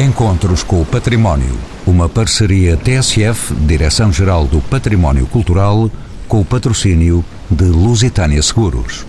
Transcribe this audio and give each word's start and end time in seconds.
Encontros 0.00 0.62
com 0.62 0.80
o 0.80 0.86
Património. 0.86 1.58
Uma 1.86 2.08
parceria 2.08 2.74
TSF, 2.74 3.52
Direção-Geral 3.54 4.46
do 4.46 4.58
Património 4.62 5.26
Cultural, 5.26 5.90
com 6.26 6.40
o 6.40 6.44
patrocínio 6.44 7.22
de 7.50 7.66
Lusitânia 7.66 8.42
Seguros. 8.42 9.04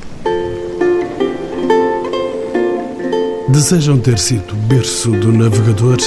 Desejam 3.47 3.99
ter 3.99 4.19
sido 4.19 4.53
berço 4.67 5.11
do 5.11 5.31
navegador 5.31 5.97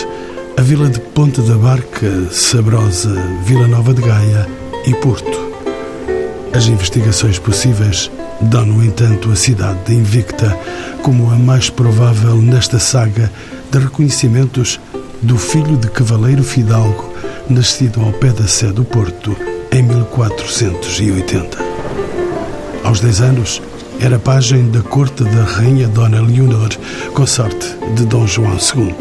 a 0.54 0.60
vila 0.60 0.90
de 0.90 1.00
Ponta 1.00 1.40
da 1.40 1.56
Barca, 1.56 2.28
Sabrosa, 2.30 3.14
Vila 3.42 3.66
Nova 3.66 3.94
de 3.94 4.02
Gaia 4.02 4.46
e 4.86 4.94
Porto. 4.96 5.50
As 6.52 6.66
investigações 6.66 7.38
possíveis 7.38 8.10
dão, 8.38 8.66
no 8.66 8.84
entanto, 8.84 9.32
a 9.32 9.36
cidade 9.36 9.78
de 9.86 9.94
Invicta 9.94 10.54
como 11.02 11.30
a 11.30 11.36
mais 11.36 11.70
provável 11.70 12.36
nesta 12.36 12.78
saga 12.78 13.32
de 13.74 13.80
reconhecimentos 13.80 14.78
do 15.20 15.36
filho 15.36 15.76
de 15.76 15.88
cavaleiro 15.88 16.44
fidalgo 16.44 17.12
nascido 17.50 18.00
ao 18.00 18.12
pé 18.12 18.28
da 18.28 18.46
Sé 18.46 18.68
do 18.68 18.84
Porto 18.84 19.36
em 19.72 19.82
1480. 19.82 21.58
Aos 22.84 23.00
10 23.00 23.20
anos, 23.20 23.60
era 23.98 24.16
pajem 24.16 24.70
da 24.70 24.80
corte 24.80 25.24
da 25.24 25.42
rainha 25.42 25.88
Dona 25.88 26.22
Leonor, 26.22 26.68
consorte 27.14 27.66
de 27.96 28.04
Dom 28.04 28.28
João 28.28 28.52
II. 28.52 28.94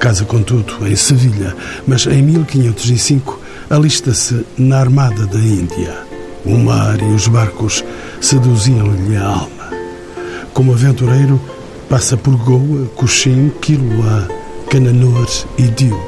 Casa, 0.00 0.24
contudo, 0.24 0.88
em 0.88 0.96
Sevilha, 0.96 1.54
mas 1.86 2.04
em 2.06 2.20
1505 2.20 3.40
alista-se 3.70 4.44
na 4.58 4.80
Armada 4.80 5.24
da 5.24 5.38
Índia. 5.38 5.94
O 6.44 6.58
mar 6.58 7.00
e 7.00 7.14
os 7.14 7.28
barcos 7.28 7.84
seduziam-lhe 8.20 9.16
a 9.16 9.24
alma. 9.24 9.70
Como 10.52 10.72
aventureiro, 10.72 11.40
passa 11.90 12.16
por 12.16 12.36
Goa, 12.36 12.86
Coxim, 12.94 13.50
Quiloá, 13.60 14.28
Cananor 14.70 15.28
e 15.58 15.62
Dio. 15.62 16.00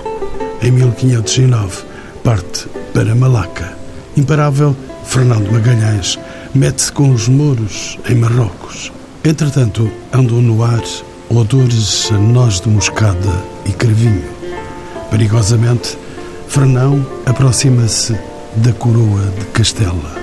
Em 0.62 0.70
1509, 0.70 1.82
parte 2.23 2.68
para 2.95 3.16
Malaca. 3.16 3.76
Imparável, 4.16 4.76
Fernando 5.04 5.51
Magalhães 5.51 6.20
mete-se 6.54 6.92
com 6.92 7.10
os 7.10 7.26
mouros 7.26 7.98
em 8.09 8.15
Marrocos. 8.15 8.92
Entretanto, 9.24 9.90
andam 10.12 10.40
no 10.40 10.62
ar 10.62 10.82
odores 11.29 12.12
a 12.12 12.18
noz 12.18 12.60
de 12.60 12.68
moscada 12.68 13.45
e 13.66 13.73
crevinho. 13.73 14.24
Perigosamente, 15.10 15.98
Fernão 16.46 17.04
aproxima-se 17.26 18.16
da 18.57 18.73
coroa 18.73 19.24
de 19.37 19.46
Castela 19.46 20.14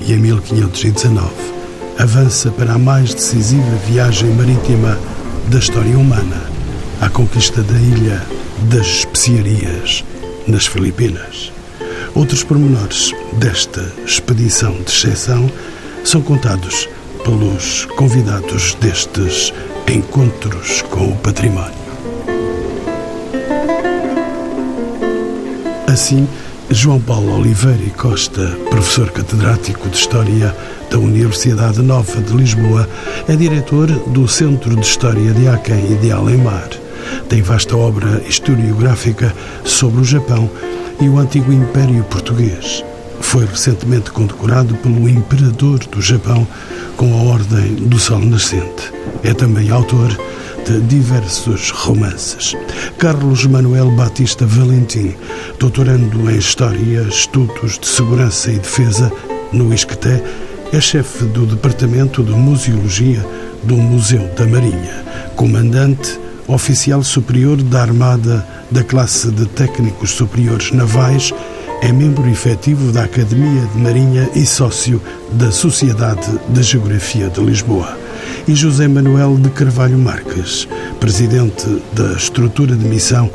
e 0.00 0.14
em 0.14 0.16
1519 0.16 1.56
avança 1.98 2.50
para 2.50 2.74
a 2.74 2.78
mais 2.78 3.14
decisiva 3.14 3.76
viagem 3.86 4.30
marítima 4.30 4.98
da 5.48 5.58
história 5.58 5.98
humana, 5.98 6.42
à 7.00 7.08
conquista 7.08 7.62
da 7.62 7.78
ilha 7.78 8.22
das 8.70 8.86
especiarias, 8.86 10.04
nas 10.46 10.66
Filipinas. 10.66 11.52
Outros 12.14 12.42
pormenores 12.42 13.12
desta 13.34 13.92
expedição 14.06 14.72
de 14.72 14.90
exceção 14.90 15.50
são 16.04 16.20
contados 16.20 16.88
pelos 17.24 17.86
convidados 17.96 18.74
destes 18.74 19.52
encontros 19.88 20.82
com 20.82 21.08
o 21.08 21.16
património. 21.16 21.74
Assim, 25.86 26.28
João 26.70 27.00
Paulo 27.00 27.38
Oliveira 27.38 27.82
e 27.82 27.90
Costa, 27.90 28.46
professor 28.70 29.10
catedrático 29.10 29.88
de 29.88 29.96
História 29.96 30.54
da 30.90 30.98
Universidade 30.98 31.82
Nova 31.82 32.20
de 32.20 32.32
Lisboa, 32.36 32.88
é 33.28 33.36
diretor 33.36 33.86
do 34.08 34.26
Centro 34.28 34.74
de 34.74 34.86
História 34.86 35.32
de 35.32 35.48
Aken 35.48 35.92
e 35.92 35.94
de 35.96 36.10
Alemar. 36.10 36.68
Tem 37.28 37.42
vasta 37.42 37.76
obra 37.76 38.22
historiográfica 38.28 39.34
sobre 39.64 40.00
o 40.00 40.04
Japão 40.04 40.50
e 41.00 41.08
o 41.08 41.18
antigo 41.18 41.52
Império 41.52 42.02
Português. 42.04 42.84
Foi 43.20 43.44
recentemente 43.44 44.10
condecorado 44.10 44.74
pelo 44.76 45.08
Imperador 45.08 45.78
do 45.78 46.00
Japão 46.00 46.46
com 46.96 47.12
a 47.12 47.32
Ordem 47.32 47.74
do 47.74 47.98
Sol 47.98 48.20
Nascente. 48.20 48.92
É 49.22 49.34
também 49.34 49.70
autor 49.70 50.16
de 50.66 50.80
diversos 50.80 51.70
romances. 51.70 52.56
Carlos 52.98 53.46
Manuel 53.46 53.90
Batista 53.92 54.44
Valentim, 54.46 55.14
doutorando 55.58 56.30
em 56.30 56.38
História, 56.38 57.02
Estudos 57.02 57.78
de 57.78 57.86
Segurança 57.86 58.50
e 58.50 58.58
Defesa 58.58 59.12
no 59.52 59.72
ISCTE, 59.72 60.22
é 60.72 60.80
chefe 60.80 61.24
do 61.26 61.46
Departamento 61.46 62.22
de 62.22 62.32
Museologia 62.32 63.24
do 63.62 63.76
Museu 63.76 64.28
da 64.36 64.46
Marinha, 64.46 65.04
comandante 65.34 66.18
oficial 66.46 67.02
superior 67.02 67.56
da 67.62 67.82
Armada 67.82 68.46
da 68.70 68.82
classe 68.82 69.30
de 69.30 69.46
técnicos 69.46 70.10
superiores 70.10 70.72
navais, 70.72 71.32
é 71.82 71.92
membro 71.92 72.28
efetivo 72.28 72.90
da 72.90 73.04
Academia 73.04 73.62
de 73.66 73.78
Marinha 73.78 74.28
e 74.34 74.44
sócio 74.44 75.00
da 75.32 75.50
Sociedade 75.50 76.26
de 76.48 76.62
Geografia 76.62 77.28
de 77.28 77.40
Lisboa. 77.40 77.96
E 78.48 78.54
José 78.54 78.88
Manuel 78.88 79.36
de 79.36 79.50
Carvalho 79.50 79.98
Marques, 79.98 80.68
presidente 80.98 81.82
da 81.92 82.12
estrutura 82.12 82.74
de 82.74 82.84
missão 82.86 83.30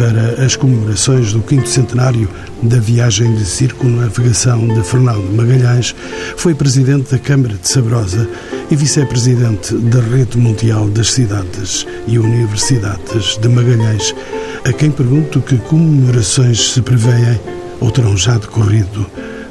para 0.00 0.42
as 0.42 0.56
comemorações 0.56 1.34
do 1.34 1.42
quinto 1.42 1.68
centenário 1.68 2.26
da 2.62 2.78
viagem 2.78 3.34
de 3.34 3.44
circunnavegação 3.44 4.66
de 4.66 4.82
Fernando 4.82 5.30
Magalhães, 5.36 5.94
foi 6.38 6.54
presidente 6.54 7.10
da 7.10 7.18
Câmara 7.18 7.52
de 7.52 7.68
Sabrosa 7.68 8.26
e 8.70 8.76
vice-presidente 8.76 9.74
da 9.74 10.00
Rede 10.00 10.38
Mundial 10.38 10.88
das 10.88 11.12
Cidades 11.12 11.86
e 12.06 12.18
Universidades 12.18 13.36
de 13.36 13.46
Magalhães, 13.46 14.14
a 14.64 14.72
quem 14.72 14.90
pergunto 14.90 15.42
que 15.42 15.58
comemorações 15.58 16.70
se 16.70 16.80
prevêem 16.80 17.38
ou 17.78 17.90
terão 17.90 18.16
já 18.16 18.38
decorrido 18.38 19.04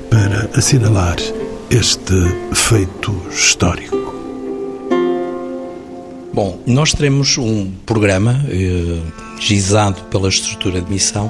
para 0.10 0.50
assinalar 0.56 1.18
este 1.70 2.16
feito 2.56 3.16
histórico. 3.30 3.99
Bom, 6.42 6.58
nós 6.66 6.94
teremos 6.94 7.38
um 7.38 7.70
programa 7.86 8.42
eh, 8.48 9.02
gizado 9.42 10.04
pela 10.04 10.30
estrutura 10.30 10.80
de 10.80 10.90
missão. 10.90 11.30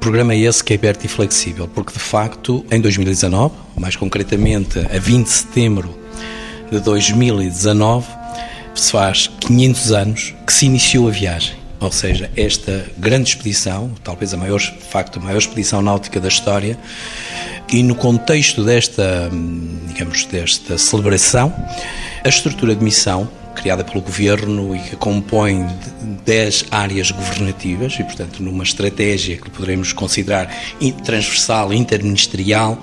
Programa 0.00 0.34
esse 0.34 0.64
que 0.64 0.72
é 0.72 0.76
aberto 0.76 1.04
e 1.04 1.08
flexível, 1.08 1.68
porque 1.68 1.92
de 1.92 1.98
facto 1.98 2.64
em 2.70 2.80
2019, 2.80 3.54
mais 3.76 3.96
concretamente 3.96 4.78
a 4.78 4.98
20 4.98 5.26
de 5.26 5.30
setembro 5.30 5.94
de 6.72 6.80
2019, 6.80 8.06
se 8.74 8.92
faz 8.92 9.30
500 9.40 9.92
anos 9.92 10.34
que 10.46 10.54
se 10.54 10.64
iniciou 10.64 11.08
a 11.08 11.10
viagem. 11.10 11.56
Ou 11.78 11.92
seja, 11.92 12.30
esta 12.34 12.86
grande 12.96 13.28
expedição, 13.28 13.92
talvez 14.02 14.32
a 14.32 14.38
maior, 14.38 14.58
de 14.58 14.88
facto, 14.90 15.18
a 15.18 15.22
maior 15.22 15.36
expedição 15.36 15.82
náutica 15.82 16.18
da 16.18 16.28
história, 16.28 16.78
e 17.70 17.82
no 17.82 17.94
contexto 17.94 18.64
desta, 18.64 19.30
digamos, 19.86 20.24
desta 20.24 20.78
celebração, 20.78 21.54
a 22.24 22.28
estrutura 22.30 22.74
de 22.74 22.82
missão 22.82 23.28
criada 23.58 23.84
pelo 23.84 24.00
governo 24.00 24.74
e 24.74 24.78
que 24.78 24.96
compõe 24.96 25.66
10 26.24 26.66
áreas 26.70 27.10
governativas 27.10 27.94
e, 27.98 28.04
portanto, 28.04 28.42
numa 28.42 28.62
estratégia 28.62 29.36
que 29.36 29.50
poderemos 29.50 29.92
considerar 29.92 30.48
transversal, 31.04 31.72
interministerial, 31.72 32.80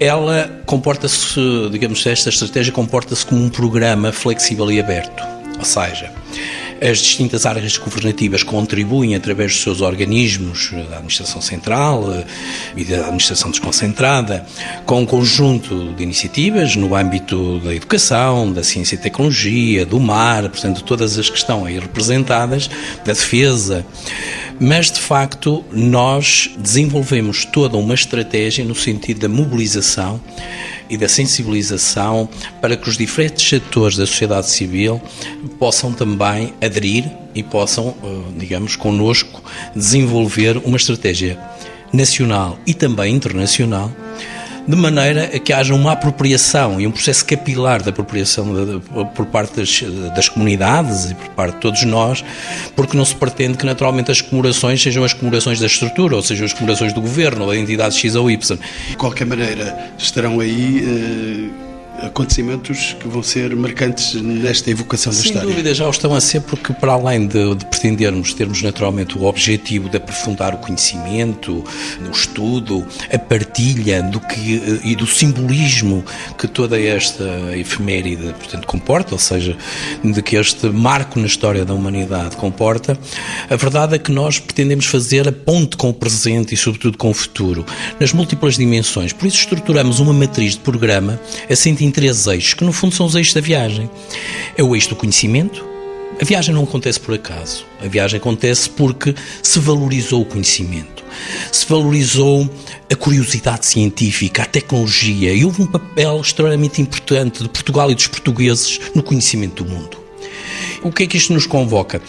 ela 0.00 0.62
comporta-se, 0.66 1.40
digamos, 1.70 2.04
esta 2.06 2.28
estratégia 2.28 2.72
comporta-se 2.72 3.24
como 3.24 3.42
um 3.42 3.48
programa 3.48 4.12
flexível 4.12 4.70
e 4.70 4.80
aberto. 4.80 5.22
Ou 5.58 5.64
seja, 5.64 6.10
as 6.84 6.98
distintas 6.98 7.46
áreas 7.46 7.78
governativas 7.78 8.42
contribuem 8.42 9.14
através 9.14 9.52
dos 9.52 9.62
seus 9.62 9.80
organismos, 9.80 10.70
da 10.90 10.96
Administração 10.96 11.40
Central 11.40 12.12
eh, 12.12 12.24
e 12.76 12.84
da 12.84 12.98
Administração 13.06 13.50
Desconcentrada, 13.50 14.44
com 14.84 15.00
um 15.00 15.06
conjunto 15.06 15.94
de 15.94 16.02
iniciativas 16.02 16.76
no 16.76 16.94
âmbito 16.94 17.58
da 17.60 17.74
educação, 17.74 18.52
da 18.52 18.62
ciência 18.62 18.96
e 18.96 18.98
tecnologia, 18.98 19.86
do 19.86 19.98
mar, 19.98 20.42
portanto, 20.50 20.84
todas 20.84 21.18
as 21.18 21.30
que 21.30 21.38
estão 21.38 21.64
aí 21.64 21.78
representadas, 21.78 22.68
da 23.02 23.14
defesa. 23.14 23.86
Mas, 24.60 24.90
de 24.90 25.00
facto, 25.00 25.64
nós 25.72 26.50
desenvolvemos 26.58 27.46
toda 27.46 27.78
uma 27.78 27.94
estratégia 27.94 28.62
no 28.62 28.74
sentido 28.74 29.20
da 29.20 29.28
mobilização 29.28 30.20
e 30.88 30.96
da 30.96 31.08
sensibilização 31.08 32.28
para 32.60 32.76
que 32.76 32.88
os 32.88 32.96
diferentes 32.96 33.48
setores 33.48 33.96
da 33.96 34.06
sociedade 34.06 34.50
civil 34.50 35.00
possam 35.58 35.92
também 35.92 36.52
aderir 36.74 37.04
e 37.34 37.42
possam, 37.42 37.94
eh, 38.02 38.32
digamos, 38.36 38.74
conosco 38.74 39.42
desenvolver 39.74 40.56
uma 40.64 40.76
estratégia 40.76 41.38
nacional 41.92 42.58
e 42.66 42.74
também 42.74 43.14
internacional 43.14 43.90
de 44.66 44.76
maneira 44.76 45.24
a 45.24 45.38
que 45.38 45.52
haja 45.52 45.74
uma 45.74 45.92
apropriação 45.92 46.80
e 46.80 46.86
um 46.86 46.90
processo 46.90 47.24
capilar 47.26 47.82
de 47.82 47.90
apropriação 47.90 48.46
por 49.14 49.26
parte 49.26 49.56
das, 49.56 49.82
das, 50.14 50.28
comunidades 50.28 51.10
e 51.10 51.14
por 51.14 51.28
parte 51.30 51.54
de 51.56 51.60
todos 51.60 51.84
nós, 51.84 52.24
porque 52.74 52.96
não 52.96 53.04
se 53.04 53.14
pretende 53.14 53.58
que 53.58 53.66
naturalmente 53.66 54.10
as 54.10 54.22
comemorações 54.22 54.82
sejam 54.82 55.04
as 55.04 55.12
comemorações 55.12 55.60
da 55.60 55.66
estrutura, 55.66 56.16
ou 56.16 56.22
sejam 56.22 56.46
as 56.46 56.54
comemorações 56.54 56.94
do 56.94 57.00
governo, 57.02 57.42
ou 57.42 57.50
da 57.50 57.56
entidade 57.56 57.94
X 57.94 58.14
ou 58.14 58.30
Y. 58.30 58.58
De 58.88 58.96
qualquer 58.96 59.26
maneira, 59.26 59.92
estarão 59.98 60.40
aí. 60.40 61.60
Eh 61.60 61.73
acontecimentos 62.06 62.96
que 63.00 63.08
vão 63.08 63.22
ser 63.22 63.54
marcantes 63.56 64.14
nesta 64.14 64.70
evocação 64.70 65.12
da 65.12 65.18
Sem 65.18 65.26
história. 65.26 65.48
Sem 65.48 65.56
dúvida, 65.56 65.74
já 65.74 65.86
o 65.86 65.90
estão 65.90 66.14
a 66.14 66.20
ser, 66.20 66.40
porque 66.42 66.72
para 66.72 66.92
além 66.92 67.26
de, 67.26 67.54
de, 67.54 67.66
pretendermos 67.66 68.32
termos 68.34 68.62
naturalmente 68.62 69.18
o 69.18 69.24
objetivo 69.24 69.88
de 69.88 69.96
aprofundar 69.96 70.54
o 70.54 70.58
conhecimento, 70.58 71.64
o 72.06 72.10
estudo, 72.10 72.86
a 73.12 73.18
partilha 73.54 74.02
do 74.02 74.18
que, 74.18 74.56
eh, 74.56 74.80
e 74.82 74.96
do 74.96 75.06
simbolismo 75.06 76.04
que 76.36 76.48
toda 76.48 76.80
esta 76.80 77.24
efeméride 77.56 78.34
portanto, 78.34 78.66
comporta, 78.66 79.14
ou 79.14 79.18
seja, 79.18 79.56
de 80.02 80.20
que 80.22 80.34
este 80.34 80.66
marco 80.66 81.20
na 81.20 81.26
história 81.26 81.64
da 81.64 81.72
humanidade 81.72 82.36
comporta, 82.36 82.98
a 83.48 83.54
verdade 83.54 83.94
é 83.94 83.98
que 83.98 84.10
nós 84.10 84.40
pretendemos 84.40 84.86
fazer 84.86 85.28
a 85.28 85.32
ponte 85.32 85.76
com 85.76 85.88
o 85.88 85.94
presente 85.94 86.52
e, 86.52 86.56
sobretudo, 86.56 86.98
com 86.98 87.10
o 87.10 87.14
futuro, 87.14 87.64
nas 88.00 88.12
múltiplas 88.12 88.56
dimensões. 88.56 89.12
Por 89.12 89.26
isso, 89.26 89.38
estruturamos 89.38 90.00
uma 90.00 90.12
matriz 90.12 90.54
de 90.54 90.60
programa 90.60 91.20
assente 91.48 91.84
em 91.84 91.92
três 91.92 92.26
eixos, 92.26 92.54
que 92.54 92.64
no 92.64 92.72
fundo 92.72 92.92
são 92.94 93.06
os 93.06 93.14
eixos 93.14 93.34
da 93.34 93.40
viagem. 93.40 93.88
É 94.58 94.64
o 94.64 94.74
eixo 94.74 94.88
do 94.88 94.96
conhecimento. 94.96 95.73
A 96.20 96.24
viagem 96.24 96.54
não 96.54 96.62
acontece 96.62 97.00
por 97.00 97.14
acaso. 97.14 97.66
A 97.80 97.88
viagem 97.88 98.18
acontece 98.18 98.70
porque 98.70 99.14
se 99.42 99.58
valorizou 99.58 100.22
o 100.22 100.24
conhecimento, 100.24 101.02
se 101.50 101.66
valorizou 101.66 102.48
a 102.90 102.94
curiosidade 102.94 103.66
científica, 103.66 104.42
a 104.42 104.46
tecnologia 104.46 105.32
e 105.32 105.44
houve 105.44 105.62
um 105.62 105.66
papel 105.66 106.20
extremamente 106.20 106.80
importante 106.80 107.42
de 107.42 107.48
Portugal 107.48 107.90
e 107.90 107.94
dos 107.94 108.06
portugueses 108.06 108.80
no 108.94 109.02
conhecimento 109.02 109.64
do 109.64 109.70
mundo. 109.70 109.98
O 110.84 110.92
que 110.92 111.02
é 111.02 111.06
que 111.06 111.16
isto 111.16 111.32
nos 111.32 111.46
convoca? 111.46 112.00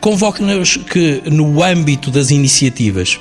Convoca-nos 0.00 0.76
que, 0.76 1.22
no 1.26 1.62
âmbito 1.62 2.10
das 2.10 2.30
iniciativas 2.30 3.20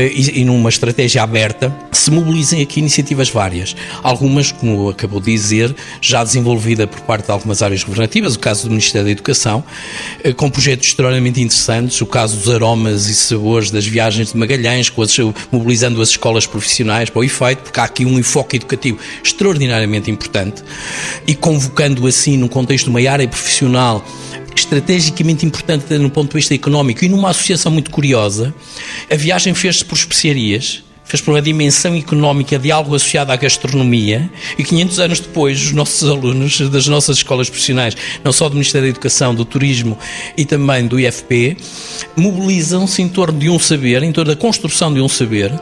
e, 0.00 0.40
e 0.40 0.44
numa 0.44 0.68
estratégia 0.68 1.22
aberta, 1.22 1.74
se 1.92 2.10
mobilizem 2.10 2.60
aqui 2.60 2.80
iniciativas 2.80 3.30
várias. 3.30 3.74
Algumas, 4.02 4.52
como 4.52 4.88
acabou 4.88 5.20
de 5.20 5.32
dizer, 5.32 5.74
já 6.00 6.22
desenvolvida 6.22 6.86
por 6.86 7.00
parte 7.00 7.26
de 7.26 7.30
algumas 7.30 7.62
áreas 7.62 7.82
governativas, 7.82 8.34
o 8.34 8.38
caso 8.38 8.64
do 8.64 8.70
Ministério 8.70 9.06
da 9.06 9.12
Educação, 9.12 9.64
eh, 10.22 10.32
com 10.32 10.50
projetos 10.50 10.88
extremamente 10.88 11.40
interessantes, 11.40 12.00
o 12.00 12.06
caso 12.06 12.36
dos 12.36 12.52
aromas 12.52 13.06
e 13.06 13.14
sabores 13.14 13.70
das 13.70 13.86
viagens 13.86 14.32
de 14.32 14.38
Magalhães, 14.38 14.92
mobilizando 15.50 16.02
as 16.02 16.10
escolas 16.10 16.46
profissionais 16.46 17.08
para 17.08 17.20
o 17.20 17.24
efeito, 17.24 17.62
porque 17.62 17.80
há 17.80 17.84
aqui 17.84 18.04
um 18.04 18.18
enfoque 18.18 18.56
educativo 18.56 18.98
extraordinariamente 19.22 20.10
importante 20.10 20.62
e 21.26 21.34
convocando 21.34 22.06
assim, 22.06 22.36
num 22.36 22.48
contexto 22.48 22.84
de 22.84 22.90
uma 22.90 23.10
área 23.10 23.26
profissional 23.26 24.04
estrategicamente 24.64 25.46
importante 25.46 25.96
no 25.98 26.10
ponto 26.10 26.30
de 26.30 26.36
vista 26.36 26.54
económico 26.54 27.04
e 27.04 27.08
numa 27.08 27.30
associação 27.30 27.70
muito 27.70 27.90
curiosa, 27.90 28.54
a 29.10 29.16
viagem 29.16 29.54
fez-se 29.54 29.84
por 29.84 29.96
especiarias 29.96 30.82
fez 31.04 31.20
por 31.20 31.32
uma 31.32 31.42
dimensão 31.42 31.94
económica 31.94 32.58
de 32.58 32.72
algo 32.72 32.94
associado 32.94 33.30
à 33.30 33.36
gastronomia 33.36 34.30
e 34.58 34.64
500 34.64 34.98
anos 34.98 35.20
depois 35.20 35.60
os 35.60 35.72
nossos 35.72 36.08
alunos 36.08 36.60
das 36.70 36.86
nossas 36.86 37.18
escolas 37.18 37.48
profissionais, 37.48 37.96
não 38.24 38.32
só 38.32 38.48
do 38.48 38.54
Ministério 38.54 38.86
da 38.86 38.90
Educação, 38.90 39.34
do 39.34 39.44
Turismo 39.44 39.98
e 40.36 40.44
também 40.44 40.86
do 40.86 40.98
IFP, 40.98 41.56
mobilizam-se 42.16 43.02
em 43.02 43.08
torno 43.08 43.38
de 43.38 43.50
um 43.50 43.58
saber, 43.58 44.02
em 44.02 44.12
torno 44.12 44.34
da 44.34 44.40
construção 44.40 44.92
de 44.92 45.00
um 45.00 45.08
saber, 45.08 45.52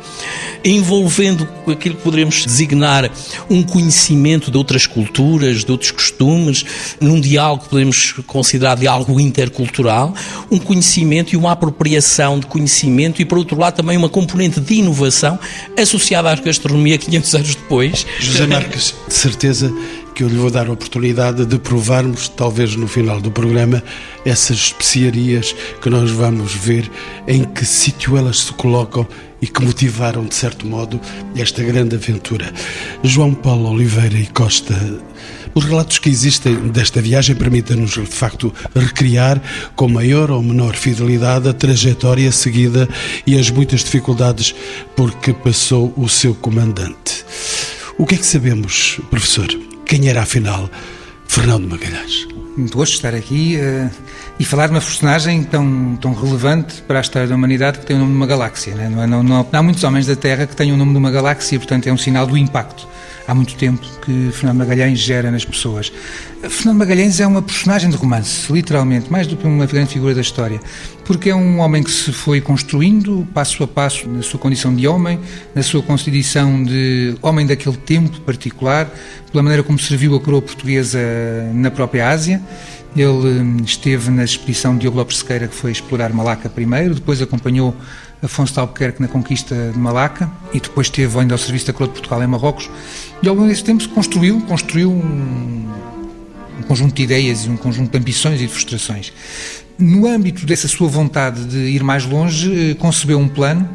envolvendo 0.64 1.48
aquilo 1.66 1.96
que 1.96 2.02
poderíamos 2.02 2.44
designar 2.44 3.10
um 3.50 3.62
conhecimento 3.62 4.50
de 4.50 4.56
outras 4.56 4.86
culturas, 4.86 5.64
de 5.64 5.72
outros 5.72 5.90
costumes, 5.90 6.64
num 7.00 7.20
diálogo 7.20 7.64
que 7.64 7.68
podemos 7.68 8.12
considerar 8.26 8.76
de 8.76 8.86
algo 8.86 9.18
intercultural, 9.18 10.14
um 10.50 10.58
conhecimento 10.58 11.32
e 11.32 11.36
uma 11.36 11.52
apropriação 11.52 12.38
de 12.38 12.46
conhecimento 12.46 13.20
e, 13.20 13.24
por 13.24 13.38
outro 13.38 13.58
lado, 13.58 13.74
também 13.74 13.96
uma 13.96 14.08
componente 14.08 14.60
de 14.60 14.74
inovação 14.74 15.38
associada 15.76 16.30
à 16.30 16.34
gastronomia 16.34 16.98
500 16.98 17.34
anos 17.34 17.54
depois. 17.54 18.06
José 18.18 18.46
Marques, 18.46 18.94
de 19.08 19.14
certeza 19.14 19.72
que 20.14 20.22
eu 20.22 20.28
lhe 20.28 20.36
vou 20.36 20.50
dar 20.50 20.68
a 20.68 20.72
oportunidade 20.72 21.46
de 21.46 21.58
provarmos, 21.58 22.28
talvez 22.28 22.76
no 22.76 22.86
final 22.86 23.20
do 23.20 23.30
programa, 23.30 23.82
essas 24.24 24.56
especiarias 24.58 25.54
que 25.80 25.88
nós 25.88 26.10
vamos 26.10 26.54
ver 26.54 26.90
em 27.26 27.44
que 27.44 27.64
sítio 27.64 28.16
elas 28.16 28.40
se 28.40 28.52
colocam 28.52 29.06
e 29.40 29.46
que 29.46 29.62
motivaram, 29.62 30.24
de 30.24 30.34
certo 30.34 30.66
modo, 30.66 31.00
esta 31.36 31.62
grande 31.62 31.96
aventura. 31.96 32.52
João 33.02 33.34
Paulo 33.34 33.70
Oliveira 33.70 34.16
e 34.16 34.26
Costa, 34.26 34.74
os 35.54 35.64
relatos 35.64 35.98
que 35.98 36.08
existem 36.08 36.54
desta 36.68 37.02
viagem 37.02 37.34
permitem-nos, 37.34 37.90
de 37.90 38.06
facto, 38.06 38.54
recriar 38.74 39.42
com 39.74 39.88
maior 39.88 40.30
ou 40.30 40.42
menor 40.42 40.74
fidelidade 40.74 41.48
a 41.48 41.52
trajetória 41.52 42.30
seguida 42.30 42.88
e 43.26 43.38
as 43.38 43.50
muitas 43.50 43.80
dificuldades 43.80 44.54
por 44.96 45.12
que 45.16 45.32
passou 45.32 45.92
o 45.96 46.08
seu 46.08 46.34
comandante. 46.34 47.24
O 47.98 48.06
que 48.06 48.14
é 48.14 48.18
que 48.18 48.26
sabemos, 48.26 49.00
professor? 49.10 49.71
Quem 49.92 50.08
era, 50.08 50.22
afinal, 50.22 50.70
Fernando 51.28 51.68
Magalhães? 51.68 52.26
Muito 52.56 52.74
gosto 52.74 52.92
de 52.92 52.96
estar 52.96 53.14
aqui 53.14 53.58
uh, 53.58 53.90
e 54.40 54.44
falar 54.46 54.68
de 54.68 54.72
uma 54.72 54.80
personagem 54.80 55.44
tão, 55.44 55.98
tão 56.00 56.14
relevante 56.14 56.80
para 56.88 56.96
a 56.96 57.02
história 57.02 57.28
da 57.28 57.34
humanidade 57.34 57.78
que 57.78 57.84
tem 57.84 57.96
o 57.96 57.98
nome 57.98 58.12
de 58.12 58.16
uma 58.16 58.26
galáxia. 58.26 58.74
Né? 58.74 58.88
Não, 58.88 59.06
não, 59.06 59.22
não, 59.22 59.42
não, 59.42 59.48
há 59.52 59.62
muitos 59.62 59.84
homens 59.84 60.06
da 60.06 60.16
Terra 60.16 60.46
que 60.46 60.56
tenham 60.56 60.76
o 60.76 60.78
nome 60.78 60.92
de 60.92 60.96
uma 60.96 61.10
galáxia, 61.10 61.58
portanto 61.58 61.88
é 61.88 61.92
um 61.92 61.98
sinal 61.98 62.26
do 62.26 62.38
impacto 62.38 62.88
há 63.26 63.34
muito 63.34 63.54
tempo 63.54 63.86
que 64.04 64.30
Fernando 64.32 64.58
Magalhães 64.58 64.98
gera 64.98 65.30
nas 65.30 65.44
pessoas. 65.44 65.92
Fernando 66.48 66.78
Magalhães 66.78 67.20
é 67.20 67.26
uma 67.26 67.40
personagem 67.40 67.88
de 67.90 67.96
romance, 67.96 68.52
literalmente, 68.52 69.10
mais 69.10 69.26
do 69.26 69.36
que 69.36 69.46
uma 69.46 69.66
grande 69.66 69.92
figura 69.92 70.14
da 70.14 70.20
história, 70.20 70.60
porque 71.04 71.30
é 71.30 71.34
um 71.34 71.60
homem 71.60 71.82
que 71.82 71.90
se 71.90 72.12
foi 72.12 72.40
construindo 72.40 73.26
passo 73.32 73.62
a 73.62 73.68
passo 73.68 74.08
na 74.08 74.22
sua 74.22 74.40
condição 74.40 74.74
de 74.74 74.86
homem, 74.88 75.20
na 75.54 75.62
sua 75.62 75.82
constituição 75.82 76.62
de 76.64 77.14
homem 77.22 77.46
daquele 77.46 77.76
tempo 77.76 78.20
particular, 78.22 78.90
pela 79.30 79.42
maneira 79.42 79.62
como 79.62 79.78
serviu 79.78 80.14
a 80.16 80.20
coroa 80.20 80.42
portuguesa 80.42 80.98
na 81.54 81.70
própria 81.70 82.08
Ásia. 82.08 82.42
Ele 82.94 83.06
hum, 83.08 83.56
esteve 83.64 84.10
na 84.10 84.22
expedição 84.22 84.74
de 84.74 84.80
Diogo 84.80 84.98
Lopes 84.98 85.18
Sequeira, 85.18 85.48
que 85.48 85.54
foi 85.54 85.72
explorar 85.72 86.12
Malaca 86.12 86.48
primeiro, 86.50 86.94
depois 86.94 87.22
acompanhou 87.22 87.74
Afonso 88.22 88.52
de 88.52 88.60
Albuquerque 88.60 89.02
na 89.02 89.08
conquista 89.08 89.72
de 89.72 89.78
Malaca 89.78 90.30
e 90.54 90.60
depois 90.60 90.86
esteve 90.86 91.18
ainda 91.18 91.34
ao 91.34 91.38
serviço 91.38 91.66
da 91.66 91.72
coroa 91.72 91.88
de 91.88 91.94
Portugal 91.94 92.22
em 92.22 92.26
Marrocos. 92.26 92.70
E 93.22 93.28
ao 93.28 93.34
longo 93.34 93.48
desse 93.48 93.64
tempo 93.64 93.86
construiu, 93.88 94.40
construiu 94.42 94.92
um, 94.92 95.68
um 96.60 96.62
conjunto 96.62 96.94
de 96.94 97.02
ideias 97.02 97.44
e 97.44 97.50
um 97.50 97.56
conjunto 97.56 97.90
de 97.90 97.98
ambições 97.98 98.40
e 98.40 98.46
de 98.46 98.52
frustrações. 98.52 99.12
No 99.78 100.06
âmbito 100.06 100.46
dessa 100.46 100.68
sua 100.68 100.88
vontade 100.88 101.44
de 101.46 101.58
ir 101.58 101.82
mais 101.82 102.04
longe, 102.04 102.70
eh, 102.70 102.74
concebeu 102.74 103.18
um 103.18 103.28
plano 103.28 103.68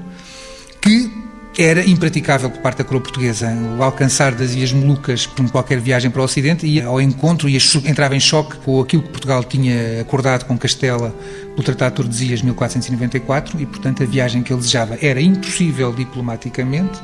que 0.82 1.12
era 1.58 1.84
impraticável 1.84 2.52
por 2.52 2.62
parte 2.62 2.78
da 2.78 2.84
coroa 2.84 3.02
portuguesa. 3.02 3.50
O 3.78 3.82
alcançar 3.82 4.36
das 4.36 4.54
Ilhas 4.54 4.72
Molucas, 4.72 5.26
como 5.26 5.50
qualquer 5.50 5.80
viagem 5.80 6.12
para 6.12 6.22
o 6.22 6.26
Ocidente, 6.26 6.68
ia 6.68 6.86
ao 6.86 7.02
encontro 7.02 7.50
e 7.50 7.58
entrava 7.86 8.16
em 8.16 8.20
choque 8.20 8.58
com 8.58 8.80
aquilo 8.80 9.02
que 9.02 9.10
Portugal 9.10 9.44
tinha 9.44 10.02
acordado 10.02 10.46
com 10.46 10.56
Castela 10.56 11.16
pelo 11.52 11.64
Tratado 11.64 11.92
de 11.92 11.96
Tordesilhas 11.96 12.40
de 12.40 12.46
1494 12.46 13.60
e, 13.60 13.66
portanto, 13.66 14.04
a 14.04 14.06
viagem 14.06 14.44
que 14.44 14.54
ele 14.54 14.60
desejava 14.60 15.00
era 15.02 15.20
impossível 15.20 15.92
diplomaticamente 15.92 17.00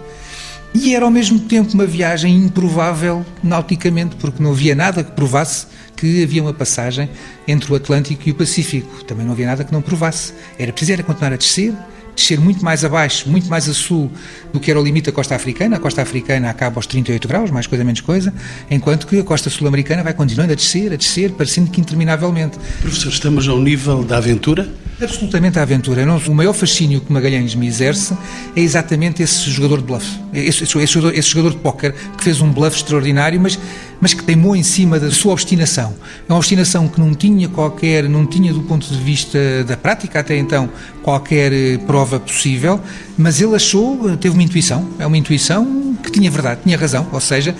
e 0.73 0.95
era 0.95 1.05
ao 1.05 1.11
mesmo 1.11 1.39
tempo 1.39 1.73
uma 1.73 1.85
viagem 1.85 2.35
improvável 2.35 3.25
nauticamente, 3.43 4.15
porque 4.15 4.41
não 4.41 4.51
havia 4.51 4.75
nada 4.75 5.03
que 5.03 5.11
provasse 5.11 5.67
que 5.95 6.23
havia 6.23 6.41
uma 6.41 6.53
passagem 6.53 7.09
entre 7.47 7.71
o 7.71 7.75
Atlântico 7.75 8.27
e 8.27 8.31
o 8.31 8.35
Pacífico. 8.35 9.03
Também 9.05 9.25
não 9.25 9.33
havia 9.33 9.45
nada 9.45 9.63
que 9.63 9.71
não 9.71 9.81
provasse. 9.81 10.33
Era 10.57 10.71
preciso 10.71 10.93
era 10.93 11.03
continuar 11.03 11.33
a 11.33 11.37
descer, 11.37 11.73
descer 12.15 12.39
muito 12.39 12.63
mais 12.63 12.83
abaixo, 12.85 13.29
muito 13.29 13.47
mais 13.47 13.67
a 13.67 13.73
sul 13.73 14.11
do 14.51 14.59
que 14.59 14.69
era 14.69 14.79
o 14.79 14.83
limite 14.83 15.07
da 15.07 15.11
costa 15.11 15.35
africana. 15.35 15.77
A 15.77 15.79
costa 15.79 16.01
africana 16.01 16.49
acaba 16.49 16.77
aos 16.77 16.87
38 16.87 17.27
graus, 17.27 17.51
mais 17.51 17.67
coisa 17.67 17.83
menos 17.83 18.01
coisa, 18.01 18.33
enquanto 18.69 19.07
que 19.07 19.19
a 19.19 19.23
costa 19.23 19.49
sul-americana 19.49 20.03
vai 20.03 20.13
continuando 20.13 20.53
a 20.53 20.55
descer, 20.55 20.93
a 20.93 20.95
descer, 20.95 21.31
parecendo 21.31 21.71
que 21.71 21.81
interminavelmente. 21.81 22.57
Professor, 22.81 23.09
estamos 23.09 23.47
ao 23.47 23.59
nível 23.59 24.03
da 24.03 24.17
aventura? 24.17 24.67
Absolutamente 25.01 25.59
a 25.59 25.63
aventura. 25.63 26.05
O 26.27 26.33
maior 26.33 26.53
fascínio 26.53 27.01
que 27.01 27.11
Magalhães 27.11 27.55
me 27.55 27.67
exerce 27.67 28.15
é 28.55 28.61
exatamente 28.61 29.21
esse 29.21 29.49
jogador 29.49 29.77
de 29.79 29.83
bluff. 29.83 30.19
Esse, 30.33 30.63
esse, 30.63 30.77
esse, 30.77 30.93
jogador, 30.93 31.17
esse 31.17 31.29
jogador 31.29 31.51
de 31.51 31.57
póquer 31.57 31.93
que 32.17 32.23
fez 32.23 32.39
um 32.41 32.51
bluff 32.51 32.77
extraordinário, 32.77 33.39
mas, 33.39 33.59
mas 33.99 34.13
que 34.13 34.23
teimou 34.23 34.55
em 34.55 34.63
cima 34.63 34.99
da 34.99 35.11
sua 35.11 35.33
obstinação. 35.33 35.93
É 36.27 36.31
uma 36.31 36.37
obstinação 36.37 36.87
que 36.87 36.99
não 36.99 37.13
tinha 37.13 37.49
qualquer, 37.49 38.07
não 38.07 38.25
tinha 38.25 38.53
do 38.53 38.61
ponto 38.61 38.87
de 38.87 38.97
vista 38.97 39.63
da 39.65 39.75
prática 39.75 40.19
até 40.19 40.37
então, 40.37 40.69
qualquer 41.01 41.51
eh, 41.51 41.77
prova 41.79 42.19
possível, 42.19 42.79
mas 43.17 43.41
ele 43.41 43.55
achou, 43.55 44.09
eh, 44.09 44.15
teve 44.15 44.33
uma 44.33 44.43
intuição, 44.43 44.87
é 44.99 45.05
uma 45.05 45.17
intuição 45.17 45.95
que 46.01 46.11
tinha 46.11 46.29
verdade, 46.29 46.61
tinha 46.63 46.77
razão, 46.77 47.07
ou 47.11 47.19
seja, 47.19 47.55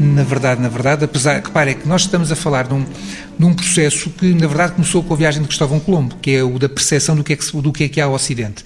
na 0.00 0.22
verdade, 0.22 0.62
na 0.62 0.68
verdade, 0.68 1.04
apesar 1.04 1.42
que, 1.42 1.58
é 1.58 1.74
que 1.74 1.86
nós 1.86 2.02
estamos 2.02 2.32
a 2.32 2.36
falar 2.36 2.64
de 2.64 2.74
um, 2.74 2.84
num 3.40 3.54
processo 3.54 4.10
que, 4.10 4.34
na 4.34 4.46
verdade, 4.46 4.74
começou 4.74 5.02
com 5.02 5.14
a 5.14 5.16
viagem 5.16 5.40
de 5.40 5.48
Cristóvão 5.48 5.80
Colombo, 5.80 6.14
que 6.20 6.32
é 6.32 6.44
o 6.44 6.58
da 6.58 6.68
percepção 6.68 7.16
do 7.16 7.24
que 7.24 7.32
é 7.32 7.36
que, 7.36 7.62
do 7.62 7.72
que, 7.72 7.84
é 7.84 7.88
que 7.88 7.98
há 7.98 8.04
ao 8.04 8.12
Ocidente. 8.12 8.62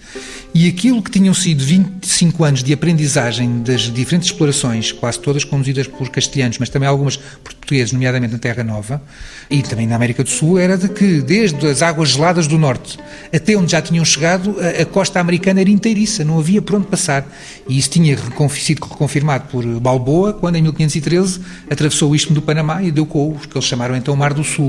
E 0.52 0.66
aquilo 0.66 1.00
que 1.00 1.12
tinham 1.12 1.32
sido 1.32 1.64
25 1.64 2.42
anos 2.42 2.62
de 2.62 2.72
aprendizagem 2.72 3.62
das 3.62 3.82
diferentes 3.82 4.30
explorações, 4.30 4.90
quase 4.90 5.20
todas 5.20 5.44
conduzidas 5.44 5.86
por 5.86 6.08
castelhanos, 6.10 6.58
mas 6.58 6.68
também 6.68 6.88
algumas 6.88 7.16
por 7.16 7.54
portugueses, 7.54 7.92
nomeadamente 7.92 8.32
na 8.32 8.38
Terra 8.38 8.64
Nova, 8.64 9.00
e 9.48 9.62
também 9.62 9.86
na 9.86 9.94
América 9.94 10.24
do 10.24 10.30
Sul, 10.30 10.58
era 10.58 10.76
de 10.76 10.88
que, 10.88 11.20
desde 11.20 11.66
as 11.66 11.80
águas 11.80 12.10
geladas 12.10 12.46
do 12.48 12.58
Norte 12.58 12.98
até 13.32 13.56
onde 13.56 13.72
já 13.72 13.82
tinham 13.82 14.04
chegado, 14.04 14.56
a, 14.60 14.82
a 14.82 14.86
costa 14.86 15.18
americana 15.18 15.60
era 15.60 15.70
inteiriça, 15.70 16.24
não 16.24 16.38
havia 16.38 16.62
por 16.62 16.76
onde 16.76 16.86
passar. 16.86 17.26
E 17.68 17.76
isso 17.76 17.90
tinha 17.90 18.16
sido 18.50 18.86
reconfirmado 18.86 19.48
por 19.50 19.64
Balboa, 19.80 20.32
quando 20.34 20.56
em 20.56 20.62
1513 20.62 21.40
atravessou 21.70 22.10
o 22.10 22.14
Istmo 22.14 22.34
do 22.34 22.42
Panamá 22.42 22.82
e 22.82 22.92
deu 22.92 23.06
com 23.06 23.30
o 23.30 23.38
que 23.38 23.56
eles 23.56 23.66
chamaram 23.66 23.96
então 23.96 24.14
o 24.14 24.16
Mar 24.16 24.32
do 24.32 24.44
Sul. 24.44 24.63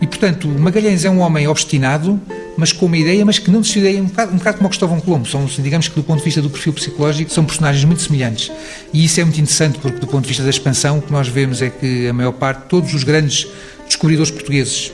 E, 0.00 0.06
portanto, 0.06 0.48
Magalhães 0.48 1.04
é 1.04 1.10
um 1.10 1.20
homem 1.20 1.46
obstinado, 1.46 2.20
mas 2.56 2.72
com 2.72 2.86
uma 2.86 2.96
ideia, 2.96 3.24
mas 3.24 3.38
que 3.38 3.50
não 3.50 3.60
decide, 3.60 4.00
um 4.00 4.06
bocado, 4.06 4.32
um 4.32 4.36
bocado 4.36 4.56
como 4.56 4.66
o 4.66 4.70
Cristóvão 4.70 5.00
Colombo. 5.00 5.28
São, 5.28 5.46
digamos 5.58 5.86
que, 5.86 5.94
do 5.94 6.02
ponto 6.02 6.18
de 6.18 6.24
vista 6.24 6.42
do 6.42 6.50
perfil 6.50 6.72
psicológico, 6.72 7.30
são 7.30 7.44
personagens 7.44 7.84
muito 7.84 8.02
semelhantes. 8.02 8.50
E 8.92 9.04
isso 9.04 9.20
é 9.20 9.24
muito 9.24 9.40
interessante, 9.40 9.78
porque, 9.78 10.00
do 10.00 10.06
ponto 10.08 10.22
de 10.22 10.28
vista 10.28 10.42
da 10.42 10.50
expansão, 10.50 10.98
o 10.98 11.02
que 11.02 11.12
nós 11.12 11.28
vemos 11.28 11.62
é 11.62 11.70
que 11.70 12.08
a 12.08 12.12
maior 12.12 12.32
parte, 12.32 12.64
todos 12.68 12.92
os 12.92 13.04
grandes 13.04 13.46
descobridores 13.86 14.30
portugueses, 14.30 14.92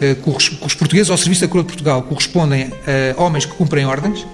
eh, 0.00 0.16
os 0.66 0.74
portugueses 0.74 1.08
ao 1.08 1.16
serviço 1.16 1.42
da 1.42 1.48
coroa 1.48 1.62
de 1.62 1.68
Portugal, 1.68 2.02
correspondem 2.02 2.72
a 3.16 3.22
homens 3.22 3.46
que 3.46 3.54
cumprem 3.54 3.86
ordens, 3.86 4.26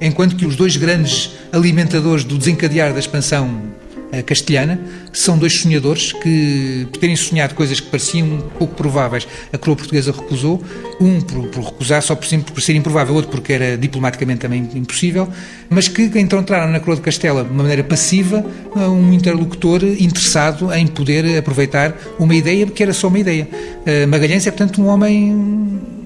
enquanto 0.00 0.36
que 0.36 0.44
os 0.44 0.56
dois 0.56 0.76
grandes 0.76 1.30
alimentadores 1.52 2.22
do 2.22 2.36
desencadear 2.36 2.92
da 2.92 2.98
expansão 2.98 3.77
castelhana, 4.24 4.80
são 5.12 5.38
dois 5.38 5.52
sonhadores 5.54 6.12
que, 6.12 6.86
por 6.90 6.98
terem 6.98 7.16
sonhado 7.16 7.54
coisas 7.54 7.80
que 7.80 7.88
pareciam 7.88 8.38
pouco 8.58 8.74
prováveis, 8.74 9.26
a 9.52 9.58
coroa 9.58 9.76
portuguesa 9.76 10.12
recusou, 10.12 10.62
um 11.00 11.20
por, 11.20 11.48
por 11.48 11.64
recusar 11.64 12.02
só 12.02 12.14
por, 12.14 12.26
por, 12.52 12.60
ser 12.62 12.74
improvável, 12.74 13.14
outro 13.14 13.30
porque 13.30 13.52
era 13.52 13.76
diplomaticamente 13.76 14.40
também 14.40 14.68
impossível, 14.74 15.28
mas 15.68 15.88
que 15.88 16.02
encontraram 16.18 16.70
na 16.70 16.80
coroa 16.80 16.96
de 16.96 17.02
Castela, 17.02 17.44
de 17.44 17.50
uma 17.50 17.62
maneira 17.62 17.84
passiva, 17.84 18.44
um 18.74 19.12
interlocutor 19.12 19.84
interessado 19.84 20.72
em 20.72 20.86
poder 20.86 21.38
aproveitar 21.38 21.94
uma 22.18 22.34
ideia 22.34 22.66
que 22.66 22.82
era 22.82 22.92
só 22.92 23.08
uma 23.08 23.18
ideia. 23.18 23.48
Eh, 23.84 24.06
Magalhães 24.06 24.46
é, 24.46 24.50
portanto, 24.50 24.80
um 24.82 24.86
homem 24.86 25.97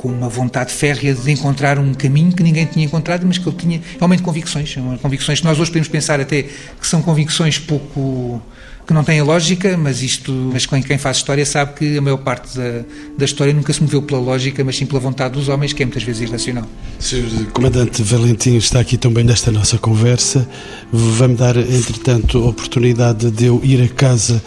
com 0.00 0.08
uma 0.08 0.30
vontade 0.30 0.72
férrea 0.72 1.14
de 1.14 1.30
encontrar 1.30 1.78
um 1.78 1.92
caminho 1.92 2.32
que 2.32 2.42
ninguém 2.42 2.64
tinha 2.64 2.86
encontrado, 2.86 3.26
mas 3.26 3.36
que 3.36 3.46
ele 3.46 3.56
tinha 3.58 3.82
realmente 3.98 4.22
convicções, 4.22 4.74
convicções 5.02 5.40
que 5.40 5.44
nós 5.44 5.60
hoje 5.60 5.70
podemos 5.70 5.88
pensar 5.88 6.18
até 6.18 6.44
que 6.44 6.86
são 6.86 7.02
convicções 7.02 7.58
pouco 7.58 8.40
que 8.86 8.94
não 8.94 9.04
têm 9.04 9.20
lógica, 9.20 9.76
mas 9.76 10.02
isto, 10.02 10.32
mas 10.32 10.64
quem 10.64 10.96
faz 10.96 11.18
história 11.18 11.44
sabe 11.44 11.74
que 11.74 11.98
a 11.98 12.00
maior 12.00 12.16
parte 12.16 12.56
da, 12.56 12.82
da 13.18 13.24
história 13.26 13.52
nunca 13.52 13.74
se 13.74 13.82
moveu 13.82 14.00
pela 14.00 14.18
lógica, 14.18 14.64
mas 14.64 14.78
sim 14.78 14.86
pela 14.86 14.98
vontade 14.98 15.34
dos 15.34 15.50
homens, 15.50 15.74
que 15.74 15.82
é 15.82 15.86
muitas 15.86 16.02
vezes 16.02 16.22
irracional. 16.22 16.66
Sr. 16.98 17.50
Comandante 17.52 18.02
Valentim 18.02 18.56
está 18.56 18.80
aqui 18.80 18.96
também 18.96 19.22
nesta 19.22 19.52
nossa 19.52 19.76
conversa. 19.76 20.48
Vai-me 20.90 21.36
dar, 21.36 21.58
entretanto, 21.58 22.38
a 22.38 22.48
oportunidade 22.48 23.30
de 23.30 23.44
eu 23.44 23.60
ir 23.62 23.82
a 23.82 23.88
casa 23.88 24.42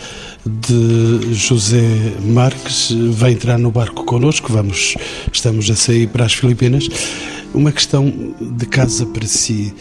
de 0.45 1.33
José 1.33 2.13
Marques 2.21 2.91
vai 3.11 3.31
entrar 3.31 3.57
no 3.57 3.71
barco 3.71 4.03
connosco. 4.03 4.51
Vamos, 4.51 4.95
estamos 5.31 5.69
a 5.69 5.75
sair 5.75 6.07
para 6.07 6.25
as 6.25 6.33
Filipinas. 6.33 6.89
Uma 7.53 7.71
questão 7.71 8.11
de 8.41 8.65
casa 8.65 9.05
para 9.05 9.27
si, 9.27 9.73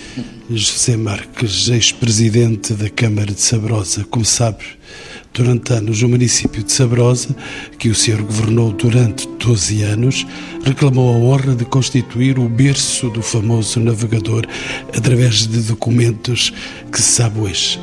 José 0.50 0.96
Marques, 0.96 1.68
ex-presidente 1.68 2.74
da 2.74 2.90
Câmara 2.90 3.32
de 3.32 3.40
Sabrosa, 3.40 4.04
como 4.04 4.26
sabe, 4.26 4.62
durante 5.32 5.72
anos 5.72 6.02
o 6.02 6.08
município 6.08 6.62
de 6.62 6.70
Sabrosa, 6.70 7.34
que 7.78 7.88
o 7.88 7.94
senhor 7.94 8.20
governou 8.22 8.72
durante 8.72 9.26
12 9.38 9.82
anos, 9.84 10.26
reclamou 10.62 11.14
a 11.14 11.16
honra 11.16 11.54
de 11.54 11.64
constituir 11.64 12.38
o 12.38 12.46
berço 12.46 13.08
do 13.08 13.22
famoso 13.22 13.80
navegador 13.80 14.46
através 14.94 15.46
de 15.46 15.60
documentos 15.62 16.52
que 16.92 17.00
se 17.00 17.12
sabe 17.12 17.40
hoje 17.40 17.80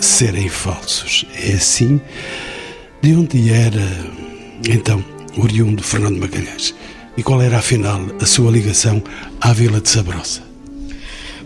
serem 0.00 0.48
falsos. 0.48 1.24
É 1.34 1.52
assim? 1.52 2.00
De 3.02 3.14
onde 3.14 3.52
era, 3.52 3.82
então, 4.68 5.04
oriundo 5.36 5.82
Fernando 5.82 6.18
Magalhães? 6.18 6.74
E 7.16 7.22
qual 7.22 7.40
era, 7.42 7.58
afinal, 7.58 8.00
a 8.20 8.26
sua 8.26 8.50
ligação 8.50 9.02
à 9.40 9.52
Vila 9.52 9.80
de 9.80 9.88
Sabrosa? 9.88 10.42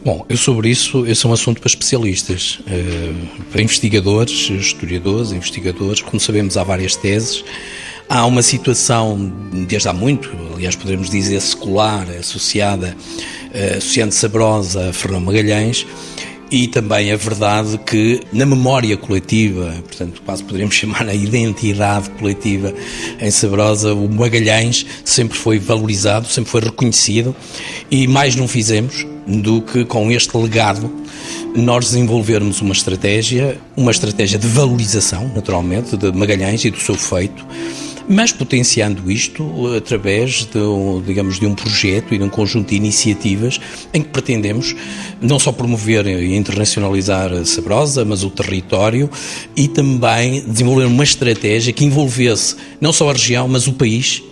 Bom, 0.04 0.26
eu 0.28 0.36
sobre 0.36 0.68
isso, 0.68 1.06
esse 1.06 1.24
é 1.24 1.28
um 1.28 1.32
assunto 1.32 1.60
para 1.60 1.68
especialistas, 1.68 2.58
eh, 2.66 3.12
para 3.52 3.62
investigadores, 3.62 4.50
historiadores, 4.50 5.30
investigadores, 5.30 6.02
como 6.02 6.18
sabemos 6.18 6.56
há 6.56 6.64
várias 6.64 6.96
teses, 6.96 7.44
há 8.08 8.26
uma 8.26 8.42
situação, 8.42 9.32
desde 9.68 9.88
há 9.88 9.92
muito, 9.92 10.28
aliás 10.54 10.74
podemos 10.74 11.08
dizer 11.08 11.40
secular, 11.40 12.08
associada, 12.18 12.96
eh, 13.54 13.76
associando 13.78 14.12
Sabrosa 14.12 14.90
a 14.90 14.92
Fernando 14.92 15.26
Magalhães, 15.26 15.86
e 16.52 16.68
também 16.68 17.10
a 17.10 17.16
verdade 17.16 17.78
que 17.78 18.20
na 18.30 18.44
memória 18.44 18.94
coletiva, 18.94 19.74
portanto 19.88 20.20
quase 20.22 20.44
poderíamos 20.44 20.74
chamar 20.76 21.08
a 21.08 21.14
identidade 21.14 22.10
coletiva 22.10 22.74
em 23.18 23.30
Sabrosa, 23.30 23.94
o 23.94 24.06
Magalhães 24.06 24.84
sempre 25.02 25.38
foi 25.38 25.58
valorizado, 25.58 26.28
sempre 26.28 26.50
foi 26.50 26.60
reconhecido 26.60 27.34
e 27.90 28.06
mais 28.06 28.36
não 28.36 28.46
fizemos 28.46 29.06
do 29.26 29.62
que 29.62 29.84
com 29.86 30.10
este 30.10 30.36
legado 30.36 30.92
nós 31.56 31.86
desenvolvermos 31.86 32.60
uma 32.60 32.72
estratégia, 32.72 33.58
uma 33.74 33.90
estratégia 33.90 34.38
de 34.38 34.46
valorização, 34.46 35.30
naturalmente, 35.34 35.96
de 35.96 36.12
Magalhães 36.12 36.64
e 36.64 36.70
do 36.70 36.78
seu 36.78 36.94
feito, 36.94 37.46
mas 38.08 38.32
potenciando 38.32 39.10
isto 39.10 39.74
através 39.76 40.44
de, 40.44 40.60
digamos, 41.06 41.38
de 41.38 41.46
um 41.46 41.54
projeto 41.54 42.14
e 42.14 42.18
de 42.18 42.24
um 42.24 42.28
conjunto 42.28 42.68
de 42.68 42.76
iniciativas 42.76 43.60
em 43.92 44.02
que 44.02 44.08
pretendemos 44.08 44.74
não 45.20 45.38
só 45.38 45.52
promover 45.52 46.06
e 46.06 46.34
internacionalizar 46.36 47.32
a 47.32 47.44
Sabrosa, 47.44 48.04
mas 48.04 48.24
o 48.24 48.30
território 48.30 49.10
e 49.56 49.68
também 49.68 50.44
desenvolver 50.46 50.86
uma 50.86 51.04
estratégia 51.04 51.72
que 51.72 51.84
envolvesse 51.84 52.56
não 52.80 52.92
só 52.92 53.08
a 53.10 53.12
região, 53.12 53.46
mas 53.48 53.66
o 53.66 53.72
país 53.72 54.22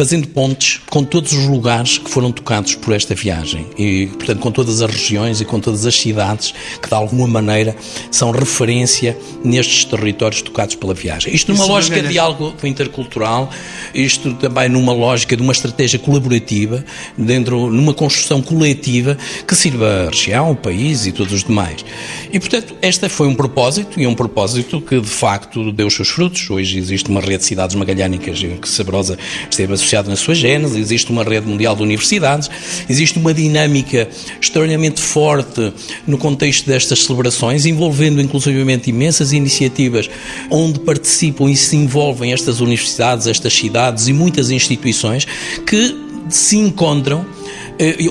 fazendo 0.00 0.28
pontes 0.28 0.80
com 0.88 1.04
todos 1.04 1.34
os 1.34 1.44
lugares 1.46 1.98
que 1.98 2.08
foram 2.08 2.32
tocados 2.32 2.74
por 2.74 2.94
esta 2.94 3.14
viagem 3.14 3.66
e, 3.76 4.06
portanto, 4.06 4.38
com 4.38 4.50
todas 4.50 4.80
as 4.80 4.90
regiões 4.90 5.42
e 5.42 5.44
com 5.44 5.60
todas 5.60 5.84
as 5.84 5.94
cidades 5.94 6.54
que, 6.80 6.88
de 6.88 6.94
alguma 6.94 7.28
maneira, 7.28 7.76
são 8.10 8.30
referência 8.30 9.14
nestes 9.44 9.84
territórios 9.84 10.40
tocados 10.40 10.74
pela 10.74 10.94
viagem. 10.94 11.34
Isto 11.34 11.52
numa 11.52 11.64
Isso 11.64 11.72
lógica 11.72 12.02
de 12.02 12.18
algo 12.18 12.54
intercultural, 12.64 13.50
isto 13.94 14.32
também 14.36 14.70
numa 14.70 14.94
lógica 14.94 15.36
de 15.36 15.42
uma 15.42 15.52
estratégia 15.52 15.98
colaborativa, 15.98 16.82
dentro, 17.18 17.70
numa 17.70 17.92
construção 17.92 18.40
coletiva 18.40 19.18
que 19.46 19.54
sirva 19.54 20.06
a 20.06 20.08
região, 20.08 20.52
o 20.52 20.56
país 20.56 21.04
e 21.04 21.12
todos 21.12 21.34
os 21.34 21.44
demais. 21.44 21.84
E, 22.32 22.40
portanto, 22.40 22.74
este 22.80 23.06
foi 23.10 23.28
um 23.28 23.34
propósito 23.34 24.00
e 24.00 24.06
um 24.06 24.14
propósito 24.14 24.80
que, 24.80 24.98
de 24.98 25.10
facto, 25.10 25.70
deu 25.70 25.88
os 25.88 25.94
seus 25.94 26.08
frutos. 26.08 26.48
Hoje 26.48 26.78
existe 26.78 27.10
uma 27.10 27.20
rede 27.20 27.40
de 27.40 27.44
cidades 27.44 27.76
magalhânicas 27.76 28.38
que 28.38 28.66
Sabrosa 28.66 29.18
esteve 29.50 29.74
associado 29.90 30.08
na 30.08 30.16
sua 30.16 30.34
gênese, 30.34 30.78
existe 30.78 31.10
uma 31.10 31.24
rede 31.24 31.46
mundial 31.46 31.74
de 31.74 31.82
universidades, 31.82 32.48
existe 32.88 33.18
uma 33.18 33.34
dinâmica 33.34 34.08
extraordinariamente 34.40 35.00
forte 35.00 35.72
no 36.06 36.16
contexto 36.16 36.66
destas 36.66 37.02
celebrações, 37.04 37.66
envolvendo 37.66 38.20
inclusivamente 38.20 38.90
imensas 38.90 39.32
iniciativas 39.32 40.08
onde 40.48 40.78
participam 40.80 41.50
e 41.50 41.56
se 41.56 41.76
envolvem 41.76 42.32
estas 42.32 42.60
universidades, 42.60 43.26
estas 43.26 43.52
cidades 43.52 44.06
e 44.08 44.12
muitas 44.12 44.50
instituições 44.50 45.26
que 45.66 45.96
se 46.28 46.56
encontram 46.56 47.26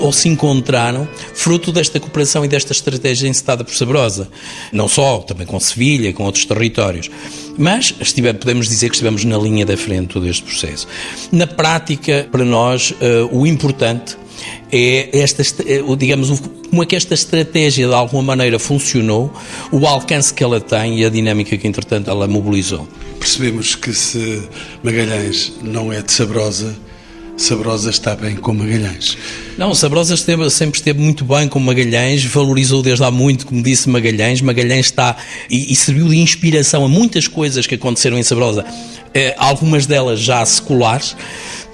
ou 0.00 0.12
se 0.12 0.28
encontraram 0.28 1.08
fruto 1.34 1.70
desta 1.72 2.00
cooperação 2.00 2.44
e 2.44 2.48
desta 2.48 2.72
estratégia 2.72 3.28
encetada 3.28 3.64
por 3.64 3.74
Sabrosa. 3.74 4.28
Não 4.72 4.88
só, 4.88 5.18
também 5.18 5.46
com 5.46 5.58
Sevilha, 5.60 6.12
com 6.12 6.24
outros 6.24 6.44
territórios. 6.44 7.10
Mas 7.56 7.92
podemos 7.92 8.68
dizer 8.68 8.88
que 8.88 8.94
estivemos 8.94 9.24
na 9.24 9.36
linha 9.36 9.66
da 9.66 9.76
frente 9.76 10.18
deste 10.18 10.42
processo. 10.42 10.88
Na 11.30 11.46
prática, 11.46 12.28
para 12.30 12.44
nós, 12.44 12.90
uh, 12.92 13.28
o 13.30 13.46
importante 13.46 14.16
é 14.72 15.18
esta, 15.20 15.42
eh, 15.42 15.82
digamos, 15.98 16.40
como 16.70 16.82
é 16.82 16.86
que 16.86 16.96
esta 16.96 17.14
estratégia 17.14 17.86
de 17.86 17.94
alguma 17.94 18.22
maneira 18.22 18.58
funcionou, 18.58 19.32
o 19.70 19.86
alcance 19.86 20.32
que 20.32 20.42
ela 20.42 20.60
tem 20.60 21.00
e 21.00 21.04
a 21.04 21.10
dinâmica 21.10 21.56
que, 21.58 21.66
entretanto, 21.66 22.08
ela 22.08 22.26
mobilizou. 22.26 22.88
Percebemos 23.18 23.74
que 23.74 23.92
se 23.92 24.42
Magalhães 24.82 25.52
não 25.62 25.92
é 25.92 26.00
de 26.00 26.12
Sabrosa, 26.12 26.74
Sabrosa 27.40 27.88
está 27.88 28.14
bem 28.14 28.36
com 28.36 28.52
Magalhães. 28.52 29.16
Não, 29.56 29.74
Sabrosa 29.74 30.12
esteve, 30.12 30.48
sempre 30.50 30.78
esteve 30.78 31.00
muito 31.00 31.24
bem 31.24 31.48
com 31.48 31.58
Magalhães, 31.58 32.22
valorizou 32.22 32.82
desde 32.82 33.02
há 33.02 33.10
muito, 33.10 33.46
como 33.46 33.62
disse 33.62 33.88
Magalhães. 33.88 34.42
Magalhães 34.42 34.86
está 34.86 35.16
e, 35.48 35.72
e 35.72 35.74
serviu 35.74 36.06
de 36.06 36.18
inspiração 36.18 36.84
a 36.84 36.88
muitas 36.88 37.26
coisas 37.26 37.66
que 37.66 37.76
aconteceram 37.76 38.18
em 38.18 38.22
Sabrosa, 38.22 38.62
algumas 39.36 39.86
delas 39.86 40.20
já 40.20 40.44
seculares, 40.44 41.16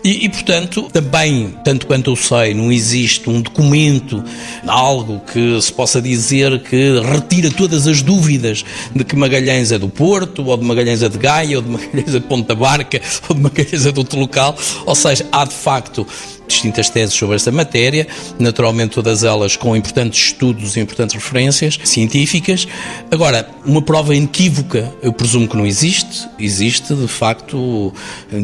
E, 0.04 0.24
e, 0.24 0.28
portanto, 0.28 0.88
também, 0.92 1.52
tanto 1.64 1.84
quanto 1.84 2.12
eu 2.12 2.16
sei, 2.16 2.54
não 2.54 2.70
existe 2.70 3.28
um 3.28 3.40
documento, 3.40 4.22
algo 4.64 5.20
que 5.32 5.60
se 5.60 5.72
possa 5.72 6.00
dizer 6.00 6.62
que 6.62 7.00
retira 7.00 7.50
todas 7.50 7.88
as 7.88 8.02
dúvidas 8.02 8.64
de 8.94 9.02
que 9.02 9.16
Magalhães 9.16 9.72
é 9.72 9.78
do 9.78 9.88
Porto, 9.88 10.44
ou 10.44 10.56
de 10.56 10.64
Magalhães 10.64 11.02
é 11.02 11.08
de 11.08 11.18
Gaia, 11.18 11.56
ou 11.56 11.62
de 11.62 11.70
Magalhães 11.70 12.14
é 12.14 12.20
de 12.20 12.26
Ponta 12.26 12.54
Barca, 12.54 13.00
ou 13.28 13.34
de 13.34 13.42
Magalhães 13.42 13.84
é 13.84 13.90
de 13.90 13.98
outro 13.98 14.20
local. 14.20 14.56
Ou 14.84 14.94
seja, 14.94 15.26
há 15.32 15.44
de 15.44 15.54
facto 15.54 16.06
distintas 16.46 16.88
teses 16.88 17.14
sobre 17.14 17.36
esta 17.36 17.50
matéria, 17.50 18.06
naturalmente 18.38 18.94
todas 18.94 19.24
elas 19.24 19.56
com 19.56 19.76
importantes 19.76 20.26
estudos 20.26 20.76
e 20.76 20.80
importantes 20.80 21.14
referências 21.14 21.78
científicas. 21.84 22.66
Agora, 23.10 23.48
uma 23.64 23.82
prova 23.82 24.14
inequívoca, 24.14 24.92
eu 25.02 25.12
presumo 25.12 25.48
que 25.48 25.56
não 25.56 25.66
existe. 25.66 26.28
Existe, 26.38 26.94
de 26.94 27.08
facto, 27.08 27.92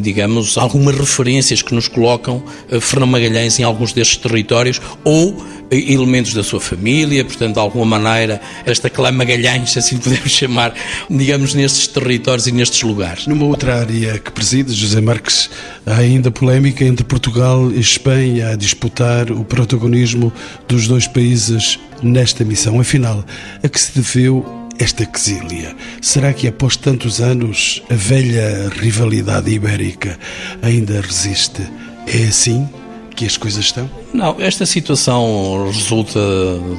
digamos, 0.01 0.59
algumas 0.59 0.97
referências 0.97 1.63
que 1.63 1.75
nos 1.75 1.89
colocam 1.89 2.43
eh, 2.71 2.81
Fernão 2.81 3.07
Magalhães 3.07 3.59
em 3.59 3.63
alguns 3.63 3.93
destes 3.93 4.17
territórios 4.17 4.81
ou 5.05 5.37
elementos 5.75 6.35
da 6.35 6.43
sua 6.43 6.61
família, 6.61 7.25
portanto, 7.25 7.55
de 7.55 7.61
alguma 7.61 7.99
maneira, 7.99 8.41
esta 8.67 8.91
clã 8.91 9.11
Magalhães, 9.11 9.77
assim 9.77 9.99
podemos 9.99 10.31
chamar, 10.33 10.75
digamos, 11.09 11.55
nestes 11.55 11.87
territórios 11.87 12.47
e 12.47 12.53
nestes 12.53 12.83
lugares. 12.83 13.27
Numa 13.27 13.47
outra 13.47 13.81
área 13.81 14.19
que 14.19 14.31
preside, 14.31 14.73
José 14.73 15.01
Marques, 15.01 15.51
há 15.87 15.97
ainda 15.97 16.31
polémica 16.31 16.85
entre 16.85 17.05
Portugal 17.05 17.71
e 17.71 17.81
Espanha 17.81 18.51
a 18.51 18.57
disputar 18.57 19.31
o 19.31 19.45
protagonismo 19.45 20.33
dos 20.69 20.87
dois 20.87 21.07
países 21.07 21.79
nesta 22.03 22.45
missão. 22.45 22.79
Afinal, 22.81 23.25
a 23.63 23.69
que 23.69 23.81
se 23.81 23.93
deveu 23.95 24.45
esta 24.79 25.07
quesília? 25.07 25.75
Será 26.01 26.33
que 26.33 26.49
após 26.49 26.77
tantos 26.77 27.21
anos 27.21 27.83
a 27.89 27.95
velha 27.95 28.71
rivalidade 28.77 29.51
ibérica 29.51 30.19
ainda 30.61 31.01
resiste? 31.01 31.63
É 32.07 32.25
assim 32.25 32.69
que 33.15 33.25
as 33.25 33.37
coisas 33.37 33.65
estão? 33.65 34.02
Não, 34.13 34.37
esta 34.39 34.67
situação 34.67 35.71
resulta 35.73 36.21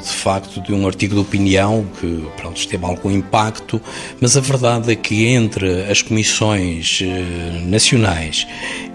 de 0.03 0.13
facto 0.13 0.61
de 0.61 0.71
um 0.71 0.85
artigo 0.85 1.15
de 1.15 1.21
opinião 1.21 1.83
que 1.99 2.27
pronto, 2.37 2.67
teve 2.67 2.85
algum 2.85 3.09
impacto, 3.09 3.81
mas 4.21 4.37
a 4.37 4.39
verdade 4.39 4.91
é 4.91 4.95
que 4.95 5.25
entre 5.25 5.81
as 5.89 6.03
comissões 6.03 6.99
eh, 7.01 7.59
nacionais, 7.65 8.45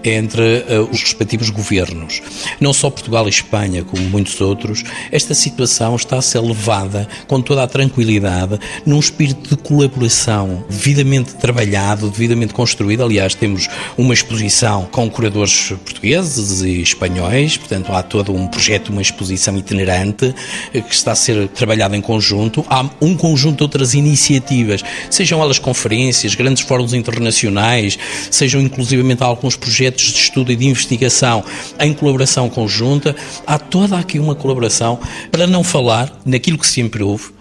entre 0.05 0.63
eh, 0.69 0.79
os 0.89 1.01
respectivos 1.03 1.49
governos, 1.49 2.21
não 2.61 2.71
só 2.71 2.89
Portugal 2.89 3.27
e 3.27 3.29
Espanha, 3.29 3.83
como 3.83 4.03
muitos 4.03 4.39
outros, 4.39 4.83
esta 5.11 5.33
situação 5.33 5.97
está 5.97 6.17
a 6.17 6.21
ser 6.21 6.39
levada 6.39 7.09
com 7.27 7.41
toda 7.41 7.63
a 7.63 7.67
tranquilidade, 7.67 8.57
num 8.85 8.99
espírito 8.99 9.49
de 9.49 9.61
colaboração 9.61 10.63
devidamente 10.69 11.35
trabalhado, 11.35 12.09
devidamente 12.09 12.53
construído. 12.53 13.03
Aliás, 13.03 13.35
temos 13.35 13.67
uma 13.97 14.13
exposição 14.13 14.87
com 14.89 15.09
curadores 15.09 15.73
portugueses 15.83 16.61
e 16.61 16.81
espanhóis, 16.81 17.57
portanto, 17.57 17.91
há 17.91 18.01
toda 18.01 18.28
um 18.35 18.47
projeto, 18.47 18.89
uma 18.89 19.01
exposição 19.01 19.57
itinerante 19.57 20.33
eh, 20.73 20.81
que 20.81 20.93
está 20.93 21.11
a 21.11 21.15
ser 21.15 21.47
trabalhado 21.49 21.95
em 21.95 22.01
conjunto. 22.01 22.65
Há 22.69 22.89
um 23.01 23.15
conjunto 23.15 23.57
de 23.57 23.63
outras 23.63 23.93
iniciativas, 23.93 24.83
sejam 25.09 25.41
elas 25.41 25.59
conferências, 25.59 26.35
grandes 26.35 26.63
fóruns 26.63 26.93
internacionais, 26.93 27.97
sejam 28.29 28.61
inclusivamente 28.61 29.23
alguns 29.23 29.55
projetos 29.55 30.05
de 30.05 30.19
estudo 30.19 30.51
e 30.51 30.55
de 30.55 30.67
investigação 30.67 31.43
em 31.79 31.93
colaboração 31.93 32.49
conjunta. 32.49 33.15
Há 33.45 33.57
toda 33.57 33.97
aqui 33.97 34.19
uma 34.19 34.35
colaboração, 34.35 34.99
para 35.31 35.47
não 35.47 35.63
falar 35.63 36.11
naquilo 36.25 36.57
que 36.57 36.67
sempre 36.67 37.03
houve, 37.03 37.31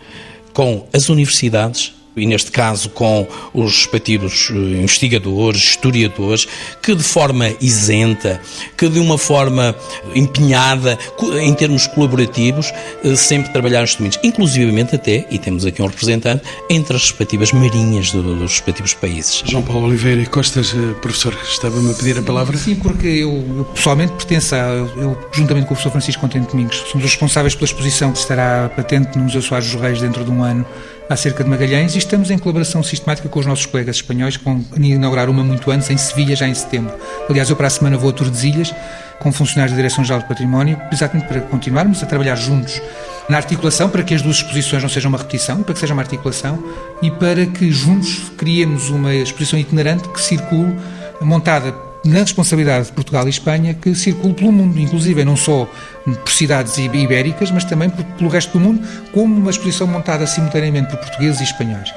com 0.52 0.86
as 0.92 1.08
universidades, 1.08 1.97
e 2.18 2.26
neste 2.26 2.50
caso 2.50 2.90
com 2.90 3.26
os 3.52 3.78
respectivos 3.78 4.50
eh, 4.50 4.54
investigadores, 4.82 5.62
historiadores, 5.62 6.46
que 6.82 6.94
de 6.94 7.02
forma 7.02 7.50
isenta, 7.60 8.40
que 8.76 8.88
de 8.88 8.98
uma 8.98 9.18
forma 9.18 9.74
empenhada, 10.14 10.98
em 11.40 11.54
termos 11.54 11.86
colaborativos, 11.86 12.72
eh, 13.04 13.16
sempre 13.16 13.52
trabalharam 13.52 13.84
estes 13.84 13.98
domínios, 13.98 14.20
inclusivamente 14.22 14.94
até, 14.94 15.26
e 15.30 15.38
temos 15.38 15.64
aqui 15.64 15.82
um 15.82 15.86
representante, 15.86 16.42
entre 16.68 16.96
as 16.96 17.02
respectivas 17.02 17.52
marinhas 17.52 18.12
dos 18.12 18.40
respectivos 18.40 18.94
países. 18.94 19.42
João 19.44 19.62
Paulo 19.62 19.86
Oliveira 19.86 20.20
e 20.20 20.26
Costas, 20.26 20.74
eh, 20.74 20.94
professor, 21.00 21.36
estava-me 21.44 21.90
a 21.90 21.94
pedir 21.94 22.18
a 22.18 22.22
palavra? 22.22 22.56
Sim, 22.56 22.76
porque 22.76 23.06
eu, 23.06 23.66
pessoalmente 23.74 24.12
pertenço 24.12 24.54
a, 24.54 24.58
eu, 24.58 25.18
juntamente 25.32 25.66
com 25.66 25.74
o 25.74 25.76
professor 25.76 25.90
Francisco 25.90 26.20
Contente 26.20 26.50
Domingos, 26.50 26.76
somos 26.90 27.04
responsáveis 27.04 27.54
pela 27.54 27.66
exposição 27.66 28.12
que 28.12 28.18
estará 28.18 28.70
patente 28.74 29.16
no 29.16 29.24
Museu 29.24 29.42
Soares 29.42 29.70
dos 29.70 29.80
Reis 29.80 30.00
dentro 30.00 30.24
de 30.24 30.30
um 30.30 30.42
ano 30.42 30.66
acerca 31.08 31.42
de 31.42 31.50
Magalhães 31.50 31.94
e 31.94 31.98
estamos 31.98 32.30
em 32.30 32.38
colaboração 32.38 32.82
sistemática 32.82 33.28
com 33.28 33.40
os 33.40 33.46
nossos 33.46 33.66
colegas 33.66 33.96
espanhóis, 33.96 34.36
que 34.36 34.44
inaugurar 34.76 35.30
uma 35.30 35.42
muito 35.42 35.70
antes, 35.70 35.88
em 35.90 35.96
Sevilha, 35.96 36.36
já 36.36 36.46
em 36.46 36.54
setembro. 36.54 36.94
Aliás, 37.28 37.48
eu 37.48 37.56
para 37.56 37.66
a 37.66 37.70
semana 37.70 37.96
vou 37.96 38.10
a 38.10 38.12
Tordesilhas 38.12 38.74
com 39.18 39.32
funcionários 39.32 39.72
da 39.72 39.76
Direção-Geral 39.76 40.22
do 40.22 40.28
Património, 40.28 40.80
exatamente 40.92 41.26
para 41.26 41.40
continuarmos 41.40 42.02
a 42.02 42.06
trabalhar 42.06 42.36
juntos 42.36 42.80
na 43.28 43.36
articulação, 43.36 43.88
para 43.88 44.02
que 44.02 44.14
as 44.14 44.22
duas 44.22 44.36
exposições 44.36 44.82
não 44.82 44.88
sejam 44.88 45.08
uma 45.08 45.18
repetição, 45.18 45.62
para 45.62 45.74
que 45.74 45.80
seja 45.80 45.92
uma 45.92 46.02
articulação 46.02 46.62
e 47.02 47.10
para 47.10 47.46
que 47.46 47.70
juntos 47.70 48.30
criemos 48.36 48.90
uma 48.90 49.14
exposição 49.14 49.58
itinerante 49.58 50.08
que 50.08 50.20
circule, 50.20 50.74
montada 51.20 51.87
na 52.04 52.20
responsabilidade 52.20 52.86
de 52.86 52.92
Portugal 52.92 53.26
e 53.26 53.30
Espanha, 53.30 53.74
que 53.74 53.94
circule 53.94 54.34
pelo 54.34 54.52
mundo, 54.52 54.78
inclusive 54.78 55.24
não 55.24 55.36
só 55.36 55.68
por 56.04 56.30
cidades 56.30 56.78
ibéricas, 56.78 57.50
mas 57.50 57.64
também 57.64 57.90
pelo 57.90 58.30
resto 58.30 58.56
do 58.56 58.60
mundo, 58.60 58.86
como 59.12 59.34
uma 59.36 59.50
exposição 59.50 59.86
montada 59.86 60.26
simultaneamente 60.26 60.90
por 60.90 60.98
portugueses 60.98 61.40
e 61.40 61.44
espanhóis. 61.44 61.92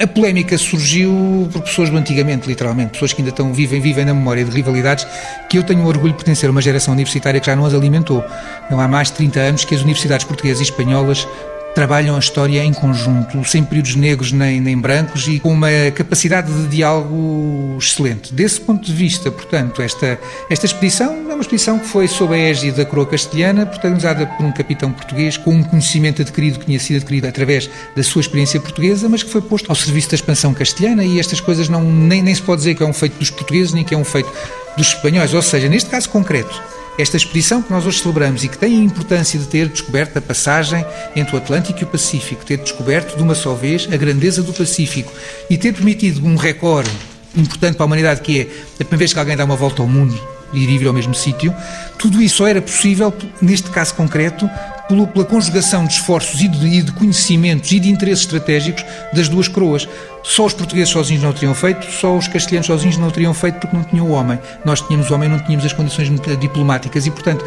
A 0.00 0.08
polémica 0.08 0.58
surgiu 0.58 1.48
por 1.52 1.62
pessoas 1.62 1.88
do 1.88 1.96
antigamente, 1.96 2.48
literalmente, 2.48 2.92
pessoas 2.92 3.12
que 3.12 3.22
ainda 3.22 3.30
estão, 3.30 3.52
vivem, 3.52 3.80
vivem 3.80 4.04
na 4.04 4.12
memória 4.12 4.44
de 4.44 4.50
rivalidades, 4.50 5.06
que 5.48 5.56
eu 5.56 5.62
tenho 5.62 5.84
o 5.84 5.86
orgulho 5.86 6.10
de 6.10 6.16
pertencer 6.16 6.48
a 6.48 6.50
uma 6.50 6.60
geração 6.60 6.92
universitária 6.92 7.38
que 7.38 7.46
já 7.46 7.54
não 7.54 7.64
as 7.64 7.74
alimentou. 7.74 8.24
Não 8.68 8.80
há 8.80 8.88
mais 8.88 9.08
de 9.08 9.14
30 9.14 9.40
anos 9.40 9.64
que 9.64 9.72
as 9.72 9.82
universidades 9.82 10.26
portuguesas 10.26 10.60
e 10.60 10.64
espanholas 10.64 11.28
trabalham 11.74 12.14
a 12.14 12.18
história 12.18 12.62
em 12.62 12.72
conjunto, 12.72 13.44
sem 13.44 13.64
períodos 13.64 13.96
negros 13.96 14.30
nem, 14.32 14.60
nem 14.60 14.78
brancos 14.78 15.26
e 15.26 15.40
com 15.40 15.52
uma 15.52 15.68
capacidade 15.94 16.52
de 16.52 16.68
diálogo 16.68 17.76
excelente. 17.78 18.32
Desse 18.32 18.60
ponto 18.60 18.84
de 18.84 18.92
vista, 18.92 19.30
portanto, 19.30 19.82
esta, 19.82 20.18
esta 20.48 20.66
expedição 20.66 21.12
é 21.30 21.34
uma 21.34 21.40
expedição 21.40 21.78
que 21.78 21.86
foi 21.86 22.06
sob 22.06 22.32
a 22.32 22.38
égide 22.38 22.76
da 22.76 22.84
coroa 22.84 23.06
castelhana, 23.06 23.66
protagonizada 23.66 24.26
por 24.26 24.46
um 24.46 24.52
capitão 24.52 24.92
português 24.92 25.36
com 25.36 25.50
um 25.52 25.62
conhecimento 25.64 26.22
adquirido 26.22 26.60
que 26.60 26.66
tinha 26.66 26.78
sido 26.78 26.98
adquirido 26.98 27.26
através 27.26 27.68
da 27.96 28.02
sua 28.02 28.20
experiência 28.20 28.60
portuguesa, 28.60 29.08
mas 29.08 29.22
que 29.22 29.30
foi 29.30 29.42
posto 29.42 29.68
ao 29.68 29.74
serviço 29.74 30.10
da 30.10 30.14
expansão 30.14 30.54
castelhana 30.54 31.04
e 31.04 31.18
estas 31.18 31.40
coisas 31.40 31.68
não, 31.68 31.82
nem, 31.82 32.22
nem 32.22 32.34
se 32.34 32.42
pode 32.42 32.60
dizer 32.60 32.74
que 32.76 32.82
é 32.82 32.86
um 32.86 32.92
feito 32.92 33.18
dos 33.18 33.30
portugueses 33.30 33.72
nem 33.72 33.84
que 33.84 33.94
é 33.94 33.98
um 33.98 34.04
feito 34.04 34.30
dos 34.76 34.88
espanhóis. 34.88 35.34
Ou 35.34 35.42
seja, 35.42 35.68
neste 35.68 35.90
caso 35.90 36.08
concreto, 36.08 36.62
esta 36.98 37.16
expedição 37.16 37.60
que 37.60 37.72
nós 37.72 37.84
hoje 37.86 38.00
celebramos 38.00 38.44
e 38.44 38.48
que 38.48 38.56
tem 38.56 38.78
a 38.78 38.84
importância 38.84 39.38
de 39.38 39.46
ter 39.46 39.68
descoberto 39.68 40.16
a 40.16 40.20
passagem 40.20 40.84
entre 41.16 41.34
o 41.34 41.38
Atlântico 41.38 41.80
e 41.80 41.84
o 41.84 41.86
Pacífico, 41.86 42.44
ter 42.44 42.58
descoberto 42.58 43.16
de 43.16 43.22
uma 43.22 43.34
só 43.34 43.54
vez 43.54 43.88
a 43.92 43.96
grandeza 43.96 44.42
do 44.42 44.52
Pacífico 44.52 45.12
e 45.50 45.58
ter 45.58 45.72
permitido 45.72 46.24
um 46.24 46.36
recorde 46.36 46.90
importante 47.36 47.74
para 47.74 47.84
a 47.84 47.86
humanidade, 47.86 48.20
que 48.20 48.40
é 48.40 48.42
a 48.42 48.76
primeira 48.84 48.98
vez 48.98 49.12
que 49.12 49.18
alguém 49.18 49.36
dá 49.36 49.44
uma 49.44 49.56
volta 49.56 49.82
ao 49.82 49.88
mundo 49.88 50.18
e 50.52 50.64
ir 50.64 50.86
ao 50.86 50.92
mesmo 50.92 51.14
sítio, 51.14 51.52
tudo 51.98 52.22
isso 52.22 52.36
só 52.36 52.46
era 52.46 52.62
possível, 52.62 53.12
neste 53.42 53.70
caso 53.70 53.94
concreto, 53.94 54.48
pela 54.88 55.24
conjugação 55.24 55.86
de 55.86 55.94
esforços 55.94 56.40
e 56.40 56.48
de, 56.48 56.66
e 56.66 56.82
de, 56.82 56.92
conhecimentos 56.92 57.72
e 57.72 57.80
de 57.80 57.88
interesses 57.90 58.24
estratégicos 58.24 58.84
das 59.12 59.28
duas 59.28 59.48
coroas. 59.48 59.88
Só 60.22 60.46
os 60.46 60.52
portugueses 60.52 60.90
sozinhos 60.90 61.22
não 61.22 61.30
o 61.30 61.34
teriam 61.34 61.54
feito, 61.54 61.90
só 61.90 62.16
os 62.16 62.28
castelhanos 62.28 62.66
sozinhos 62.66 62.96
não 62.96 63.08
o 63.08 63.10
teriam 63.10 63.34
feito 63.34 63.58
porque 63.58 63.76
não 63.76 63.84
tinham 63.84 64.06
o 64.06 64.12
homem. 64.12 64.38
Nós 64.64 64.80
tínhamos 64.80 65.10
o 65.10 65.14
homem, 65.14 65.28
não 65.28 65.38
tínhamos 65.38 65.64
as 65.64 65.72
condições 65.72 66.10
diplomáticas 66.38 67.06
e, 67.06 67.10
portanto, 67.10 67.44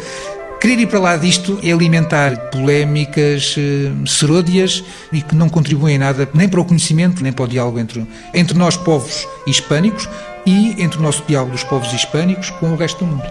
Querer 0.60 0.80
ir 0.80 0.86
para 0.88 0.98
lá 0.98 1.16
disto 1.16 1.60
é 1.62 1.70
alimentar 1.70 2.50
polémicas 2.50 3.54
eh, 3.56 3.92
seródias 4.04 4.82
e 5.12 5.22
que 5.22 5.32
não 5.32 5.48
contribuem 5.48 5.98
nada 5.98 6.28
nem 6.34 6.48
para 6.48 6.60
o 6.60 6.64
conhecimento, 6.64 7.22
nem 7.22 7.32
para 7.32 7.44
o 7.44 7.48
diálogo 7.48 7.78
entre, 7.78 8.04
entre 8.34 8.58
nós, 8.58 8.76
povos 8.76 9.24
hispânicos, 9.46 10.08
e 10.48 10.82
entre 10.82 10.98
o 10.98 11.02
nosso 11.02 11.22
diálogo 11.28 11.52
dos 11.52 11.62
povos 11.62 11.92
hispânicos 11.92 12.48
com 12.48 12.72
o 12.72 12.76
resto 12.76 13.04
do 13.04 13.10
mundo. 13.10 13.22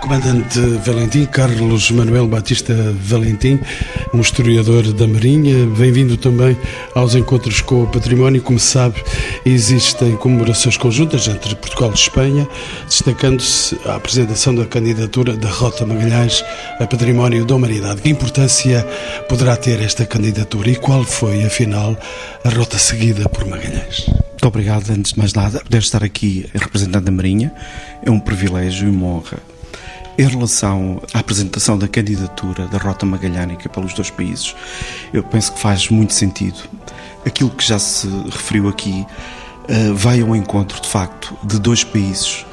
Comandante 0.00 0.58
Valentim, 0.86 1.26
Carlos 1.26 1.90
Manuel 1.90 2.28
Batista 2.28 2.72
Valentim, 3.02 3.58
um 4.14 4.20
historiador 4.20 4.92
da 4.92 5.06
Marinha, 5.06 5.66
bem-vindo 5.76 6.16
também 6.16 6.56
aos 6.94 7.16
encontros 7.16 7.60
com 7.60 7.82
o 7.82 7.86
património. 7.88 8.40
Como 8.40 8.58
sabe, 8.58 9.02
existem 9.44 10.16
comemorações 10.16 10.76
conjuntas 10.76 11.26
entre 11.26 11.56
Portugal 11.56 11.90
e 11.90 11.94
Espanha, 11.94 12.48
destacando-se 12.86 13.76
a 13.84 13.96
apresentação 13.96 14.54
da 14.54 14.64
candidatura 14.64 15.36
da 15.36 15.50
Rota 15.50 15.84
Magalhães 15.84 16.42
a 16.78 16.86
Património 16.86 17.44
da 17.44 17.56
Humanidade. 17.56 18.00
Que 18.00 18.10
importância 18.10 18.86
poderá 19.28 19.56
ter 19.56 19.82
esta 19.82 20.06
candidatura 20.06 20.70
e 20.70 20.76
qual 20.76 21.04
foi, 21.04 21.44
afinal, 21.44 21.96
a 22.44 22.48
rota 22.48 22.78
seguida 22.78 23.28
por 23.28 23.44
Magalhães? 23.44 24.29
Muito 24.40 24.54
obrigado, 24.56 24.90
antes 24.90 25.12
de 25.12 25.18
mais 25.18 25.34
nada, 25.34 25.60
poder 25.60 25.80
estar 25.80 26.02
aqui 26.02 26.48
representando 26.54 27.06
a 27.06 27.10
Marinha. 27.10 27.52
É 28.02 28.10
um 28.10 28.18
privilégio 28.18 28.88
e 28.88 28.90
uma 28.90 29.06
honra. 29.08 29.38
Em 30.16 30.26
relação 30.26 31.02
à 31.12 31.18
apresentação 31.18 31.76
da 31.76 31.86
candidatura 31.86 32.66
da 32.68 32.78
Rota 32.78 33.04
Magalhânica 33.04 33.68
pelos 33.68 33.92
dois 33.92 34.08
países, 34.08 34.56
eu 35.12 35.22
penso 35.22 35.52
que 35.52 35.58
faz 35.60 35.90
muito 35.90 36.14
sentido. 36.14 36.56
Aquilo 37.26 37.50
que 37.50 37.62
já 37.62 37.78
se 37.78 38.08
referiu 38.30 38.70
aqui 38.70 39.04
uh, 39.68 39.94
vai 39.94 40.22
ao 40.22 40.34
encontro, 40.34 40.80
de 40.80 40.88
facto, 40.88 41.36
de 41.44 41.60
dois 41.60 41.84
países 41.84 42.46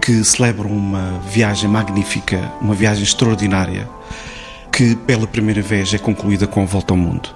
que 0.00 0.24
celebram 0.24 0.70
uma 0.70 1.20
viagem 1.30 1.68
magnífica, 1.68 2.50
uma 2.58 2.74
viagem 2.74 3.02
extraordinária, 3.02 3.86
que 4.72 4.96
pela 4.96 5.26
primeira 5.26 5.60
vez 5.60 5.92
é 5.92 5.98
concluída 5.98 6.46
com 6.46 6.62
a 6.62 6.64
volta 6.64 6.94
ao 6.94 6.96
mundo. 6.96 7.28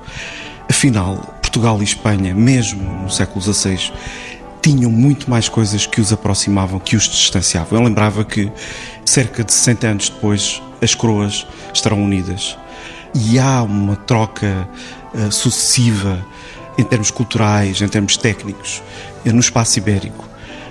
Afinal, 0.67 1.42
Portugal 1.53 1.83
e 1.83 1.85
Espanha, 1.85 2.35
mesmo 2.35 2.83
no 3.03 3.11
século 3.11 3.43
XVI, 3.43 3.93
tinham 4.63 4.91
muito 4.91 5.29
mais 5.29 5.51
coisas 5.51 5.85
que 5.85 6.01
os 6.01 6.11
aproximavam, 6.11 6.81
que 6.81 6.97
os 6.97 7.07
distanciavam. 7.07 7.79
Eu 7.79 7.85
lembrava 7.85 8.25
que 8.25 8.51
cerca 9.05 9.45
de 9.45 9.53
60 9.53 9.87
anos 9.87 10.09
depois 10.09 10.63
as 10.81 10.95
coroas 10.95 11.47
estarão 11.75 12.03
unidas 12.03 12.57
e 13.15 13.39
há 13.39 13.63
uma 13.63 13.97
troca 13.97 14.67
uh, 15.13 15.31
sucessiva 15.31 16.25
em 16.79 16.85
termos 16.85 17.11
culturais, 17.11 17.83
em 17.83 17.89
termos 17.89 18.17
técnicos, 18.17 18.83
uh, 19.27 19.31
no 19.31 19.41
espaço 19.41 19.79
ibérico. 19.79 20.27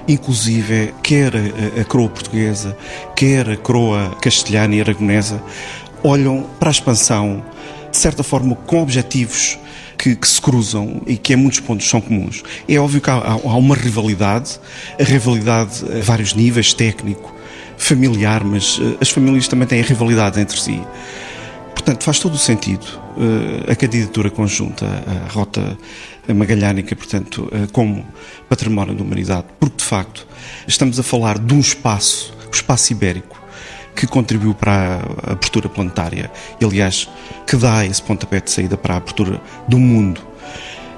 Inclusive, 0.07 0.95
quer 1.03 1.31
a, 1.35 1.81
a 1.81 1.85
coroa 1.85 2.09
portuguesa, 2.09 2.75
quer 3.15 3.51
a 3.51 3.55
coroa 3.55 4.17
castelhana 4.19 4.73
e 4.73 4.81
aragonesa, 4.81 5.43
olham 6.03 6.43
para 6.59 6.69
a 6.69 6.71
expansão, 6.71 7.43
de 7.91 7.97
certa 7.97 8.23
forma, 8.23 8.55
com 8.55 8.81
objetivos 8.81 9.59
que, 9.97 10.15
que, 10.15 10.27
se 10.27 10.41
cruzam 10.41 11.01
e 11.05 11.17
que 11.17 11.33
em 11.33 11.35
muitos 11.35 11.59
pontos 11.59 11.87
são 11.87 12.01
comuns. 12.01 12.43
É 12.67 12.77
óbvio 12.77 13.01
que 13.01 13.09
há, 13.09 13.13
há 13.13 13.57
uma 13.57 13.75
rivalidade, 13.75 14.59
a 14.99 15.03
rivalidade 15.03 15.83
a 15.85 16.01
vários 16.01 16.33
níveis, 16.33 16.73
técnico, 16.73 17.35
familiar, 17.77 18.43
mas 18.43 18.77
uh, 18.79 18.97
as 19.01 19.09
famílias 19.09 19.47
também 19.47 19.67
têm 19.67 19.81
rivalidade 19.81 20.39
entre 20.39 20.59
si. 20.59 20.81
Portanto, 21.73 22.03
faz 22.03 22.19
todo 22.19 22.35
o 22.35 22.37
sentido 22.37 22.85
uh, 23.17 23.71
a 23.71 23.75
candidatura 23.75 24.29
conjunta 24.29 24.85
à 24.85 25.31
Rota 25.31 25.77
Magalhânica, 26.27 26.95
portanto, 26.95 27.49
uh, 27.51 27.71
como 27.71 28.05
património 28.47 28.93
da 28.93 29.03
humanidade, 29.03 29.45
porque 29.59 29.77
de 29.77 29.83
facto 29.83 30.27
estamos 30.67 30.99
a 30.99 31.03
falar 31.03 31.39
de 31.39 31.53
um 31.53 31.59
espaço, 31.59 32.33
o 32.47 32.55
espaço 32.55 32.91
ibérico, 32.91 33.40
que 33.95 34.07
contribuiu 34.07 34.53
para 34.53 35.01
a 35.23 35.31
abertura 35.31 35.69
planetária 35.69 36.31
e, 36.59 36.65
aliás, 36.65 37.09
que 37.45 37.55
dá 37.55 37.85
esse 37.85 38.01
pontapé 38.01 38.39
de 38.39 38.51
saída 38.51 38.77
para 38.77 38.95
a 38.95 38.97
abertura 38.97 39.41
do 39.67 39.77
mundo. 39.77 40.21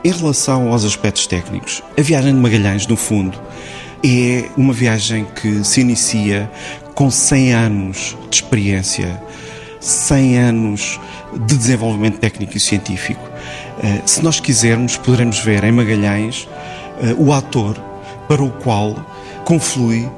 Em 0.04 0.12
relação 0.12 0.72
aos 0.72 0.84
aspectos 0.84 1.28
técnicos, 1.28 1.82
a 1.98 2.02
viagem 2.02 2.34
de 2.34 2.40
Magalhães, 2.40 2.86
no 2.88 2.98
fundo, 2.98 3.40
é 4.06 4.46
uma 4.58 4.74
viagem 4.74 5.26
que 5.42 5.64
se 5.64 5.82
inicia 5.82 6.52
com 6.94 7.10
100 7.10 7.54
anos 7.54 8.18
de 8.30 8.36
experiência, 8.36 9.22
100 9.80 10.38
anos 10.38 11.00
de 11.34 11.58
desenvolvimento 11.58 12.20
técnico 12.20 12.58
e 12.58 12.60
científico. 12.60 13.22
Eh, 13.82 14.02
se 14.06 14.22
nós 14.22 14.40
quisermos, 14.40 14.98
poderemos 14.98 15.40
ver 15.40 15.64
em 15.64 15.72
Magalhães 15.72 16.48
eh, 17.02 17.16
o 17.18 17.32
ator 17.32 17.76
para 18.28 18.44
o 18.44 18.52
qual 18.52 18.96
conflui 19.46 20.10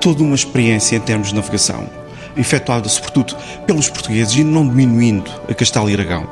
toda 0.00 0.22
uma 0.22 0.34
experiência 0.34 0.96
em 0.96 1.00
termos 1.00 1.28
de 1.28 1.34
navegação 1.34 2.01
efetuada 2.36 2.88
sobretudo 2.88 3.36
pelos 3.66 3.88
portugueses 3.88 4.34
e 4.34 4.44
não 4.44 4.68
diminuindo 4.68 5.30
a 5.48 5.54
Castelo 5.54 5.90
e 5.90 5.94
Aragão. 5.94 6.28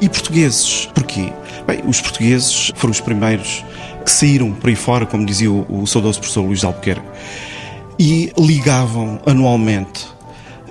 E 0.00 0.08
portugueses, 0.08 0.88
porquê? 0.94 1.32
Bem, 1.66 1.82
os 1.86 2.00
portugueses 2.00 2.72
foram 2.74 2.90
os 2.90 3.00
primeiros 3.00 3.64
que 4.04 4.10
saíram 4.10 4.52
por 4.52 4.68
aí 4.70 4.76
fora, 4.76 5.04
como 5.04 5.26
dizia 5.26 5.50
o, 5.50 5.82
o 5.82 5.86
saudoso 5.86 6.18
professor 6.20 6.42
Luís 6.42 6.64
Albuquerque, 6.64 7.06
e 7.98 8.32
ligavam 8.38 9.20
anualmente 9.26 10.06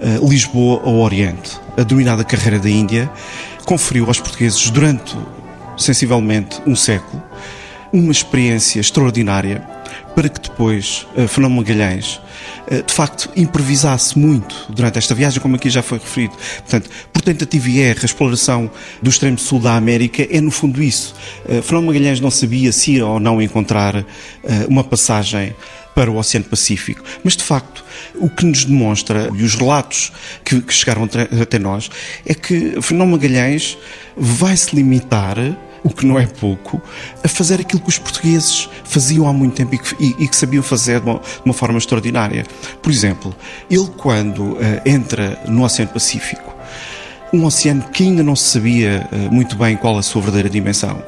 uh, 0.01 0.27
Lisboa 0.27 0.81
ao 0.83 0.95
Oriente. 0.95 1.59
A 1.77 1.83
denominada 1.83 2.23
carreira 2.23 2.57
da 2.57 2.69
Índia 2.69 3.09
conferiu 3.65 4.07
aos 4.07 4.19
portugueses, 4.19 4.69
durante 4.71 5.15
sensivelmente 5.77 6.59
um 6.65 6.75
século, 6.75 7.21
uma 7.93 8.11
experiência 8.11 8.79
extraordinária 8.79 9.61
para 10.19 10.27
que 10.27 10.49
depois 10.49 11.07
uh, 11.15 11.29
Fernão 11.29 11.49
Magalhães 11.49 12.19
eh, 12.67 12.81
de 12.81 12.93
facto 12.93 13.29
improvisasse 13.37 14.19
muito 14.19 14.65
durante 14.67 14.97
esta 14.97 15.15
viagem, 15.15 15.41
como 15.41 15.55
aqui 15.55 15.69
já 15.69 15.81
foi 15.81 15.97
referido. 15.97 16.33
Portanto, 16.57 16.89
por 17.13 17.21
tentativa 17.21 17.69
e 17.69 17.79
erro, 17.79 17.99
a 18.01 18.05
exploração 18.05 18.69
do 19.01 19.09
extremo 19.09 19.39
sul 19.39 19.61
da 19.61 19.77
América 19.77 20.27
é 20.29 20.41
no 20.41 20.51
fundo 20.51 20.83
isso. 20.83 21.15
Eh, 21.47 21.61
Fernando 21.61 21.85
Magalhães 21.85 22.19
não 22.19 22.29
sabia 22.29 22.73
se 22.73 22.95
ia 22.95 23.05
ou 23.05 23.17
não 23.17 23.41
encontrar 23.41 24.03
uma 24.67 24.83
passagem 24.83 25.55
para 25.95 26.11
o 26.11 26.17
Oceano 26.17 26.45
Pacífico. 26.45 27.01
Mas, 27.23 27.37
de 27.37 27.43
facto, 27.43 27.81
o 28.15 28.29
que 28.29 28.45
nos 28.45 28.65
demonstra, 28.65 29.29
e 29.33 29.43
os 29.43 29.55
relatos 29.55 30.11
que, 30.43 30.59
que 30.59 30.73
chegaram 30.73 31.07
até 31.41 31.57
nós, 31.57 31.89
é 32.25 32.33
que 32.33 32.81
Fernão 32.81 33.07
Magalhães 33.07 33.77
vai 34.17 34.57
se 34.57 34.75
limitar 34.75 35.37
o 35.83 35.89
que 35.89 36.05
não 36.05 36.19
é 36.19 36.25
pouco, 36.25 36.81
a 37.23 37.27
fazer 37.27 37.61
aquilo 37.61 37.81
que 37.81 37.89
os 37.89 37.97
portugueses 37.97 38.69
faziam 38.83 39.27
há 39.27 39.33
muito 39.33 39.55
tempo 39.55 39.75
e 39.75 39.77
que, 39.77 39.95
e, 39.99 40.23
e 40.23 40.27
que 40.27 40.35
sabiam 40.35 40.63
fazer 40.63 40.99
de 40.99 41.09
uma, 41.09 41.19
de 41.19 41.41
uma, 41.45 41.53
forma 41.53 41.77
extraordinária. 41.77 42.45
Por 42.81 42.91
exemplo, 42.91 43.35
ele 43.69 43.89
quando 43.97 44.53
uh, 44.53 44.59
entra 44.85 45.41
no 45.47 45.63
Oceano 45.63 45.91
Pacífico, 45.91 46.53
um 47.31 47.45
oceano 47.45 47.83
que 47.93 48.03
ainda 48.03 48.23
não 48.23 48.35
se 48.35 48.49
sabia 48.49 49.07
uh, 49.11 49.33
muito 49.33 49.55
bem 49.55 49.77
qual 49.77 49.97
a 49.97 50.01
sua 50.01 50.21
verdadeira 50.21 50.49
dimensão, 50.49 51.01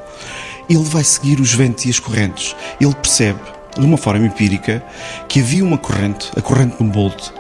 ele 0.69 0.83
vai 0.83 1.03
seguir 1.03 1.39
os 1.39 1.53
ventos 1.53 1.85
e 1.85 1.89
as 1.89 1.99
correntes. 1.99 2.55
Ele 2.79 2.93
percebe, 2.95 3.39
de 3.77 3.85
uma 3.85 3.97
forma 3.97 4.25
empírica, 4.25 4.83
que 5.27 5.39
havia 5.39 5.63
uma 5.63 5.77
corrente, 5.77 6.29
a 6.35 6.41
corrente 6.41 6.77
do 6.77 6.83
Bolt, 6.85 7.31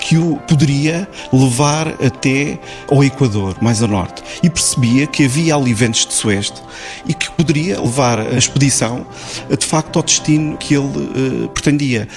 que 0.00 0.16
o 0.16 0.36
poderia 0.48 1.08
levar 1.32 1.88
até 2.04 2.58
ao 2.90 3.04
Equador, 3.04 3.56
mais 3.60 3.82
a 3.82 3.86
norte. 3.86 4.22
E 4.42 4.50
percebia 4.50 5.06
que 5.06 5.24
havia 5.24 5.54
ali 5.54 5.72
ventos 5.74 6.06
de 6.06 6.14
sueste 6.14 6.60
e 7.06 7.14
que 7.14 7.30
poderia 7.32 7.80
levar 7.80 8.18
a 8.18 8.36
expedição 8.36 9.06
de 9.56 9.66
facto 9.66 9.96
ao 9.96 10.02
destino 10.02 10.56
que 10.56 10.74
ele 10.74 11.44
uh, 11.44 11.48
pretendia. 11.50 12.08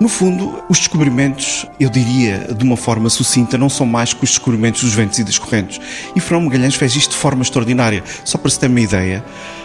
No 0.00 0.08
fundo, 0.08 0.64
os 0.68 0.78
descobrimentos, 0.78 1.64
eu 1.78 1.88
diria 1.88 2.48
de 2.52 2.64
uma 2.64 2.76
forma 2.76 3.08
sucinta, 3.08 3.56
não 3.56 3.68
são 3.68 3.86
mais 3.86 4.12
que 4.12 4.24
os 4.24 4.30
descobrimentos 4.30 4.82
dos 4.82 4.94
ventos 4.94 5.18
e 5.20 5.24
das 5.24 5.38
correntes. 5.38 5.80
E 6.16 6.20
Fernão 6.20 6.40
Magalhães 6.46 6.74
fez 6.74 6.96
isto 6.96 7.12
de 7.12 7.18
forma 7.18 7.42
extraordinária. 7.42 8.02
Só 8.24 8.36
para 8.36 8.50
se 8.50 8.58
ter 8.58 8.66
uma 8.66 8.80
ideia, 8.80 9.24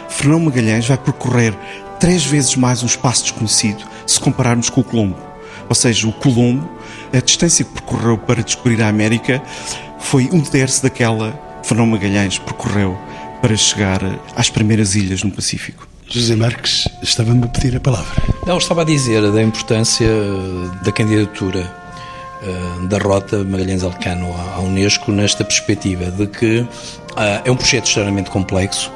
Fernão 0.10 0.40
Magalhães 0.40 0.86
vai 0.86 0.98
percorrer 0.98 1.58
três 2.00 2.24
vezes 2.24 2.56
mais 2.56 2.84
um 2.84 2.86
espaço 2.86 3.24
desconhecido 3.24 3.84
se 4.06 4.20
compararmos 4.20 4.70
com 4.70 4.82
o 4.82 4.84
Colombo. 4.84 5.18
Ou 5.68 5.76
seja, 5.76 6.08
o 6.08 6.14
Colombo 6.14 6.77
a 7.18 7.22
distância 7.22 7.66
que 7.66 7.72
percorreu 7.72 8.18
para 8.18 8.44
descobrir 8.44 8.82
a 8.82 8.88
América 8.88 9.42
foi 10.00 10.30
um 10.32 10.42
terço 10.42 10.84
daquela 10.84 11.32
que 11.62 11.68
Fernão 11.68 11.88
Magalhães 11.88 12.38
percorreu 12.38 12.98
para 13.42 13.56
chegar 13.56 14.00
às 14.36 14.50
primeiras 14.50 14.96
ilhas 14.96 15.24
no 15.24 15.32
Pacífico. 15.32 15.88
José 16.10 16.36
Marques, 16.36 16.88
estava-me 17.04 17.44
a 17.44 17.48
pedir 17.48 17.76
a 17.76 17.80
palavra. 17.80 18.16
Não, 18.46 18.58
estava 18.58 18.82
a 18.82 18.86
dizer 18.86 19.30
da 19.32 19.42
importância 19.42 20.08
da 20.82 20.92
candidatura 20.92 21.70
uh, 22.42 22.88
da 22.88 22.98
Rota 22.98 23.44
Magalhães-Alcano 23.44 24.34
à 24.56 24.60
Unesco 24.60 25.12
nesta 25.12 25.44
perspectiva 25.44 26.10
de 26.10 26.28
que 26.28 26.60
uh, 26.60 26.68
é 27.44 27.52
um 27.52 27.58
projeto 27.58 27.88
extremamente 27.88 28.30
complexo, 28.30 28.92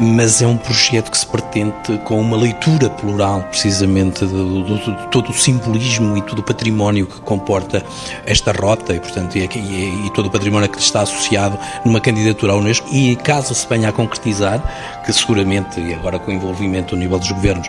mas 0.00 0.40
é 0.40 0.46
um 0.46 0.56
projeto 0.56 1.10
que 1.10 1.18
se 1.18 1.26
pretende 1.26 1.98
com 2.04 2.20
uma 2.20 2.36
leitura 2.36 2.88
plural, 2.88 3.42
precisamente, 3.42 4.24
de, 4.24 4.62
de, 4.64 4.78
de, 4.78 5.08
todo 5.08 5.30
o 5.30 5.34
simbolismo 5.34 6.16
e 6.16 6.22
todo 6.22 6.38
o 6.38 6.42
património 6.42 7.06
que 7.06 7.20
comporta 7.20 7.84
esta 8.24 8.52
rota 8.52 8.94
e, 8.94 9.00
portanto, 9.00 9.36
e, 9.36 9.40
e, 9.40 10.06
e, 10.06 10.10
todo 10.12 10.26
o 10.26 10.30
património 10.30 10.68
que 10.68 10.78
está 10.78 11.02
associado 11.02 11.58
numa 11.84 12.00
candidatura 12.00 12.52
à 12.52 12.56
Unesco. 12.56 12.88
E 12.92 13.16
caso 13.16 13.54
se 13.54 13.66
venha 13.68 13.88
a 13.88 13.92
concretizar, 13.92 14.62
que 15.04 15.12
seguramente, 15.12 15.80
e 15.80 15.94
agora 15.94 16.18
com 16.18 16.30
o 16.30 16.34
envolvimento 16.34 16.94
do 16.94 17.00
nível 17.00 17.18
dos 17.18 17.30
governos, 17.32 17.68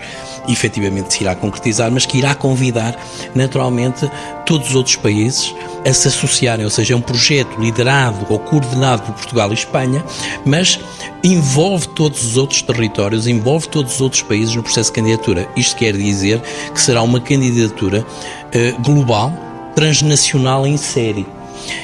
efetivamente 0.52 1.14
se 1.14 1.24
irá 1.24 1.36
concretizar, 1.36 1.92
mas 1.92 2.06
que 2.06 2.18
irá 2.18 2.36
convidar, 2.36 2.98
naturalmente, 3.36 4.10
todos 4.46 4.70
os 4.70 4.76
outros 4.76 4.96
países 4.96 5.54
a 5.86 5.94
se 5.94 6.08
associarem, 6.08 6.66
ou 6.66 6.72
seja, 6.72 6.94
é 6.94 6.98
um 6.98 7.02
projeto 7.02 7.60
liderado 7.60 8.26
ou 8.30 8.40
coordenado 8.40 9.04
por 9.04 9.14
Portugal 9.14 9.52
e 9.52 9.54
Espanha, 9.54 10.04
mas 10.46 10.80
envolve 11.24 11.88
todos 11.90 12.24
os 12.24 12.38
outros 12.38 12.62
territórios, 12.62 13.28
envolve 13.28 13.68
todos 13.68 13.96
os 13.96 14.02
outros 14.02 14.22
países 14.22 14.56
no 14.56 14.64
processo 14.64 14.92
de 14.92 14.96
candidatura. 14.96 15.48
Isto 15.56 15.76
quer 15.76 15.96
dizer 15.96 16.42
que 16.74 16.82
será 16.82 17.02
uma 17.02 17.20
candidatura 17.20 18.06
uh, 18.06 18.82
global, 18.82 19.32
transnacional 19.76 20.66
em 20.66 20.78
série. 20.78 21.26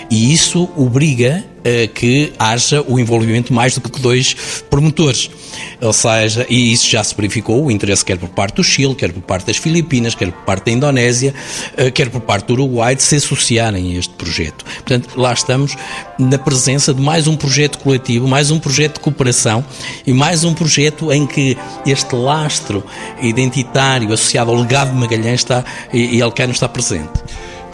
E 0.10 0.34
isso 0.34 0.70
obriga 0.76 1.44
a 1.66 1.88
que 1.88 2.32
haja 2.38 2.84
o 2.88 3.00
envolvimento 3.00 3.52
mais 3.52 3.74
do 3.74 3.82
que 3.82 4.00
dois 4.00 4.36
promotores. 4.70 5.32
Ou 5.82 5.92
seja, 5.92 6.46
e 6.48 6.72
isso 6.72 6.88
já 6.88 7.04
se 7.04 7.16
verificou, 7.16 7.66
o 7.66 7.72
interesse 7.72 8.06
quer 8.06 8.18
por 8.18 8.30
parte 8.30 8.56
do 8.56 8.64
Chile, 8.64 8.94
quer 8.94 9.12
por 9.12 9.24
parte 9.24 9.48
das 9.48 9.58
Filipinas, 9.58 10.14
quer 10.14 10.32
por 10.32 10.44
parte 10.44 10.66
da 10.66 10.72
Indonésia, 10.72 11.34
eh, 11.76 11.90
quer 11.90 12.10
por 12.10 12.22
parte 12.22 12.48
do 12.48 12.54
Uruguai, 12.54 12.96
de 12.96 13.02
se 13.02 13.16
associarem 13.16 13.96
a 13.96 14.00
este 14.00 14.14
projeto. 14.14 14.64
Portanto, 14.64 15.10
lá 15.16 15.34
estamos 15.34 15.76
na 16.20 16.38
presença 16.38 16.94
de 16.94 17.02
mais 17.02 17.26
um 17.26 17.36
projeto 17.36 17.80
coletivo, 17.80 18.28
mais 18.28 18.52
um 18.52 18.60
projeto 18.60 18.96
de 18.96 19.00
cooperação 19.00 19.66
e 20.06 20.14
mais 20.14 20.44
um 20.44 20.54
projeto 20.54 21.12
em 21.12 21.26
que 21.26 21.58
este 21.86 22.16
lastro 22.16 22.84
identitário 23.22 24.14
associado 24.14 24.52
ao 24.52 24.58
legado 24.58 24.92
de 24.92 24.98
Magalhães 24.98 25.42
está, 25.42 25.64
e 25.92 26.22
Alcano 26.22 26.54
está 26.54 26.70
presente. 26.70 27.12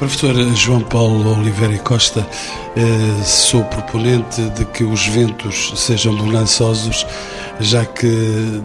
Professor 0.02 0.34
João 0.56 0.82
Paulo 0.82 1.40
Oliveira 1.40 1.78
Costa, 1.78 2.28
eh, 2.76 3.24
sou 3.24 3.64
proponente 3.66 4.42
de 4.58 4.66
que 4.66 4.84
os 4.84 5.06
ventos 5.06 5.74
sejam 5.76 6.16
bonançosos, 6.16 7.06
já 7.60 7.86
que 7.86 8.08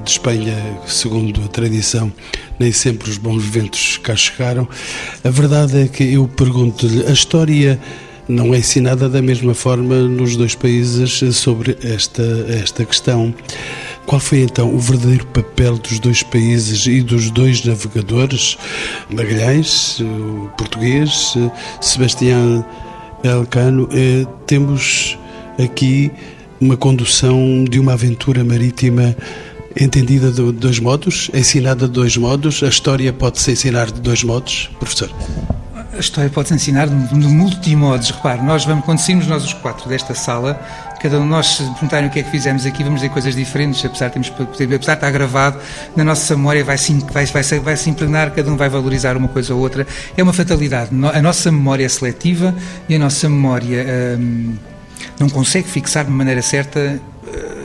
de 0.02 0.10
Espanha, 0.10 0.56
segundo 0.86 1.42
a 1.44 1.48
tradição, 1.48 2.10
nem 2.58 2.72
sempre 2.72 3.10
os 3.10 3.18
bons 3.18 3.44
ventos 3.44 3.98
cá 3.98 4.16
chegaram. 4.16 4.66
A 5.22 5.28
verdade 5.28 5.82
é 5.82 5.88
que 5.88 6.04
eu 6.14 6.26
pergunto-lhe, 6.26 7.04
a 7.06 7.12
história 7.12 7.78
não 8.26 8.54
é 8.54 8.58
ensinada 8.58 9.06
da 9.06 9.20
mesma 9.20 9.52
forma 9.52 9.94
nos 10.08 10.36
dois 10.36 10.54
países 10.54 11.22
sobre 11.36 11.76
esta, 11.82 12.22
esta 12.48 12.82
questão. 12.86 13.34
Qual 14.06 14.20
foi 14.20 14.42
então 14.42 14.72
o 14.72 14.78
verdadeiro 14.78 15.26
papel 15.26 15.76
dos 15.78 15.98
dois 15.98 16.22
países 16.22 16.86
e 16.86 17.02
dos 17.02 17.28
dois 17.30 17.64
navegadores, 17.64 18.56
Magalhães, 19.10 19.98
o 20.00 20.48
português, 20.56 21.34
Sebastião 21.80 22.64
Elcano? 23.24 23.88
Eh, 23.92 24.24
temos 24.46 25.18
aqui 25.62 26.12
uma 26.60 26.76
condução 26.76 27.64
de 27.64 27.80
uma 27.80 27.94
aventura 27.94 28.44
marítima 28.44 29.16
entendida 29.78 30.30
de 30.30 30.52
dois 30.52 30.78
modos, 30.78 31.28
ensinada 31.34 31.86
de 31.86 31.92
dois 31.92 32.16
modos. 32.16 32.62
A 32.62 32.68
história 32.68 33.12
pode 33.12 33.40
se 33.40 33.50
ensinar 33.50 33.90
de 33.90 34.00
dois 34.00 34.22
modos, 34.22 34.70
professor? 34.78 35.10
A 35.92 35.98
história 35.98 36.28
pode-se 36.30 36.54
ensinar 36.54 36.88
de 36.88 36.94
multimodos. 37.14 38.10
Repare, 38.10 38.42
nós 38.42 38.64
vamos, 38.64 38.84
quando 38.84 38.98
saímos 38.98 39.26
nós 39.26 39.44
os 39.44 39.54
quatro 39.54 39.88
desta 39.88 40.14
sala, 40.14 40.60
cada 41.00 41.18
um 41.18 41.22
de 41.22 41.28
nós, 41.28 41.46
se 41.46 41.62
perguntarem 41.62 42.08
o 42.08 42.10
que 42.10 42.20
é 42.20 42.22
que 42.22 42.30
fizemos 42.30 42.66
aqui, 42.66 42.82
vamos 42.82 43.00
dizer 43.00 43.12
coisas 43.12 43.34
diferentes, 43.34 43.84
apesar 43.84 44.08
de, 44.08 44.14
termos, 44.14 44.32
apesar 44.40 44.66
de 44.66 44.74
estar 44.76 45.10
gravado, 45.10 45.58
na 45.94 46.04
nossa 46.04 46.36
memória 46.36 46.64
vai 46.64 46.78
se, 46.78 46.92
vai, 47.12 47.26
vai, 47.26 47.42
vai 47.42 47.76
se 47.76 47.90
impregnar, 47.90 48.30
cada 48.32 48.50
um 48.50 48.56
vai 48.56 48.68
valorizar 48.68 49.16
uma 49.16 49.28
coisa 49.28 49.54
ou 49.54 49.60
outra. 49.60 49.86
É 50.16 50.22
uma 50.22 50.32
fatalidade. 50.32 50.90
A 51.14 51.22
nossa 51.22 51.50
memória 51.52 51.84
é 51.84 51.88
seletiva 51.88 52.54
e 52.88 52.94
a 52.94 52.98
nossa 52.98 53.28
memória 53.28 53.84
hum, 54.18 54.54
não 55.18 55.28
consegue 55.28 55.68
fixar 55.68 56.04
de 56.04 56.10
maneira 56.10 56.42
certa 56.42 57.00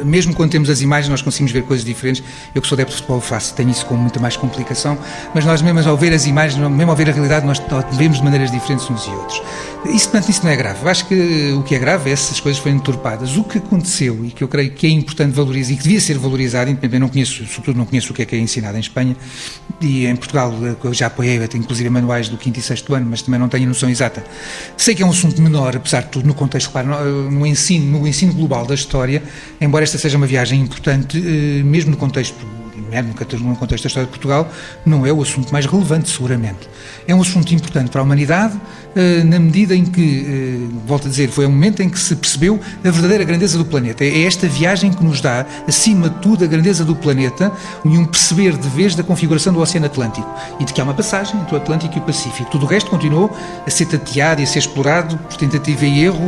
mesmo 0.06 0.34
quando 0.34 0.52
temos 0.52 0.69
as 0.69 0.82
imagens, 0.82 1.10
nós 1.10 1.21
conseguimos 1.21 1.52
ver 1.52 1.63
coisas 1.63 1.86
diferentes. 1.86 2.24
Eu 2.54 2.62
que 2.62 2.67
sou 2.67 2.76
adepto 2.76 2.91
de 2.91 2.97
futebol 2.97 3.21
faço, 3.21 3.54
tenho 3.54 3.69
isso 3.69 3.86
com 3.86 3.95
muita 3.95 4.19
mais 4.19 4.36
complicação, 4.36 4.97
mas 5.34 5.45
nós 5.45 5.62
mesmo 5.62 5.80
ao 5.88 5.97
ver 5.97 6.13
as 6.13 6.26
imagens, 6.26 6.60
mesmo 6.69 6.91
ao 6.91 6.95
ver 6.95 7.10
a 7.10 7.13
realidade, 7.13 7.45
nós 7.45 7.62
vemos 7.93 8.17
de 8.17 8.24
maneiras 8.24 8.52
diferentes 8.52 8.89
uns 8.89 9.06
e 9.06 9.10
outros. 9.10 9.41
Isso, 9.86 10.10
portanto, 10.10 10.30
isso 10.30 10.43
não 10.43 10.52
é 10.52 10.56
grave. 10.56 10.84
Eu 10.84 10.89
acho 10.89 11.08
que 11.08 11.54
o 11.58 11.63
que 11.63 11.74
é 11.74 11.80
grave 11.80 12.10
é 12.10 12.13
essas 12.13 12.39
coisas 12.39 12.62
foram 12.62 12.76
entorpadas. 12.76 13.36
O 13.36 13.43
que 13.43 13.58
aconteceu 13.58 14.24
e 14.24 14.30
que 14.30 14.43
eu 14.43 14.47
creio 14.47 14.71
que 14.71 14.86
é 14.86 14.89
importante 14.89 15.34
valorizar 15.34 15.74
e 15.74 15.76
que 15.76 15.84
devia 15.84 16.00
ser 16.00 16.17
valorizado, 16.19 16.69
independente, 16.69 17.00
não 17.00 17.10
conheço, 17.10 17.45
sobretudo 17.47 17.78
não 17.78 17.86
conheço 17.86 18.12
o 18.12 18.15
que 18.15 18.21
é 18.21 18.26
que 18.26 18.36
é 18.36 18.39
ensinado 18.39 18.78
em 18.78 18.80
Espanha 18.80 19.15
e 19.82 20.06
em 20.06 20.15
Portugal 20.15 20.54
eu 20.84 20.93
já 20.93 21.08
apoiei, 21.08 21.39
inclusive 21.56 21.89
manuais 21.89 22.30
do 22.30 22.38
5 22.41 22.60
e 22.60 22.62
6 22.62 22.84
ano, 22.91 23.08
mas 23.10 23.21
também 23.24 23.39
não 23.39 23.50
tenho 23.50 23.67
noção 23.67 23.89
exata. 23.89 24.24
Sei 24.78 24.93
que 24.93 25.02
é 25.02 25.06
um 25.06 25.10
assunto 25.10 25.41
menor, 25.41 25.76
apesar 25.76 26.02
de 26.02 26.10
tudo, 26.10 26.28
no 26.28 26.34
contexto, 26.34 26.69
claro, 26.69 26.88
no 27.32 27.45
ensino, 27.45 28.00
no 28.00 28.08
ensino 28.08 28.34
global 28.34 28.65
da 28.65 28.76
história, 28.76 29.24
embora 29.62 29.84
esta 29.84 29.97
seja 29.97 30.17
uma 30.17 30.28
viagem 30.28 30.60
importante, 30.60 31.17
eh, 31.17 31.63
mesmo 31.63 31.91
no 31.91 31.97
contexto 31.97 32.61
no 33.40 33.56
contexto 33.56 33.84
da 33.84 33.88
história 33.88 34.06
de 34.06 34.12
Portugal, 34.12 34.50
não 34.86 35.06
é 35.06 35.14
o 35.14 35.22
assunto 35.22 35.52
mais 35.52 35.66
relevante, 35.66 36.10
seguramente. 36.10 36.70
É 37.08 37.16
um 37.16 37.22
assunto 37.22 37.54
importante 37.54 37.90
para 37.90 38.02
a 38.02 38.04
humanidade, 38.04 38.60
eh, 38.96 39.24
na 39.24 39.40
medida 39.40 39.74
em 39.74 39.86
que, 39.86 40.26
eh, 40.28 40.78
volto 40.86 41.08
a 41.08 41.10
dizer, 41.10 41.30
foi 41.30 41.46
um 41.46 41.50
momento 41.50 41.82
em 41.82 41.90
que 41.90 41.98
se 41.98 42.16
percebeu 42.16 42.60
a 42.84 42.92
verdadeira 42.92 43.24
grandeza 43.24 43.58
do 43.58 43.64
planeta. 43.64 44.04
É 44.04 44.24
esta 44.24 44.48
viagem 44.48 44.92
que 44.92 45.04
nos 45.04 45.22
dá, 45.22 45.46
acima 45.68 46.10
de 46.10 46.16
tudo, 46.16 46.44
a 46.44 46.48
grandeza 46.48 46.84
do 46.84 46.96
planeta 46.96 47.52
e 47.86 47.98
um 47.98 48.06
perceber 48.06 48.58
de 48.58 48.68
vez 48.68 48.96
da 48.96 49.04
configuração 49.04 49.54
do 49.54 49.62
Oceano 49.62 49.86
Atlântico 49.86 50.28
e 50.60 50.66
de 50.66 50.74
que 50.74 50.82
há 50.82 50.84
uma 50.84 50.94
passagem 50.94 51.40
entre 51.40 51.56
o 51.56 51.58
Atlântico 51.58 51.98
e 51.98 52.00
o 52.00 52.04
Pacífico. 52.04 52.52
Tudo 52.52 52.66
o 52.66 52.68
resto 52.68 52.90
continuou 52.90 53.36
a 53.66 53.70
ser 53.70 53.86
tateado 53.86 54.42
e 54.42 54.44
a 54.44 54.48
ser 54.48 54.60
explorado 54.60 55.18
por 55.18 55.38
tentativa 55.38 55.86
e 55.86 56.04
erro 56.04 56.20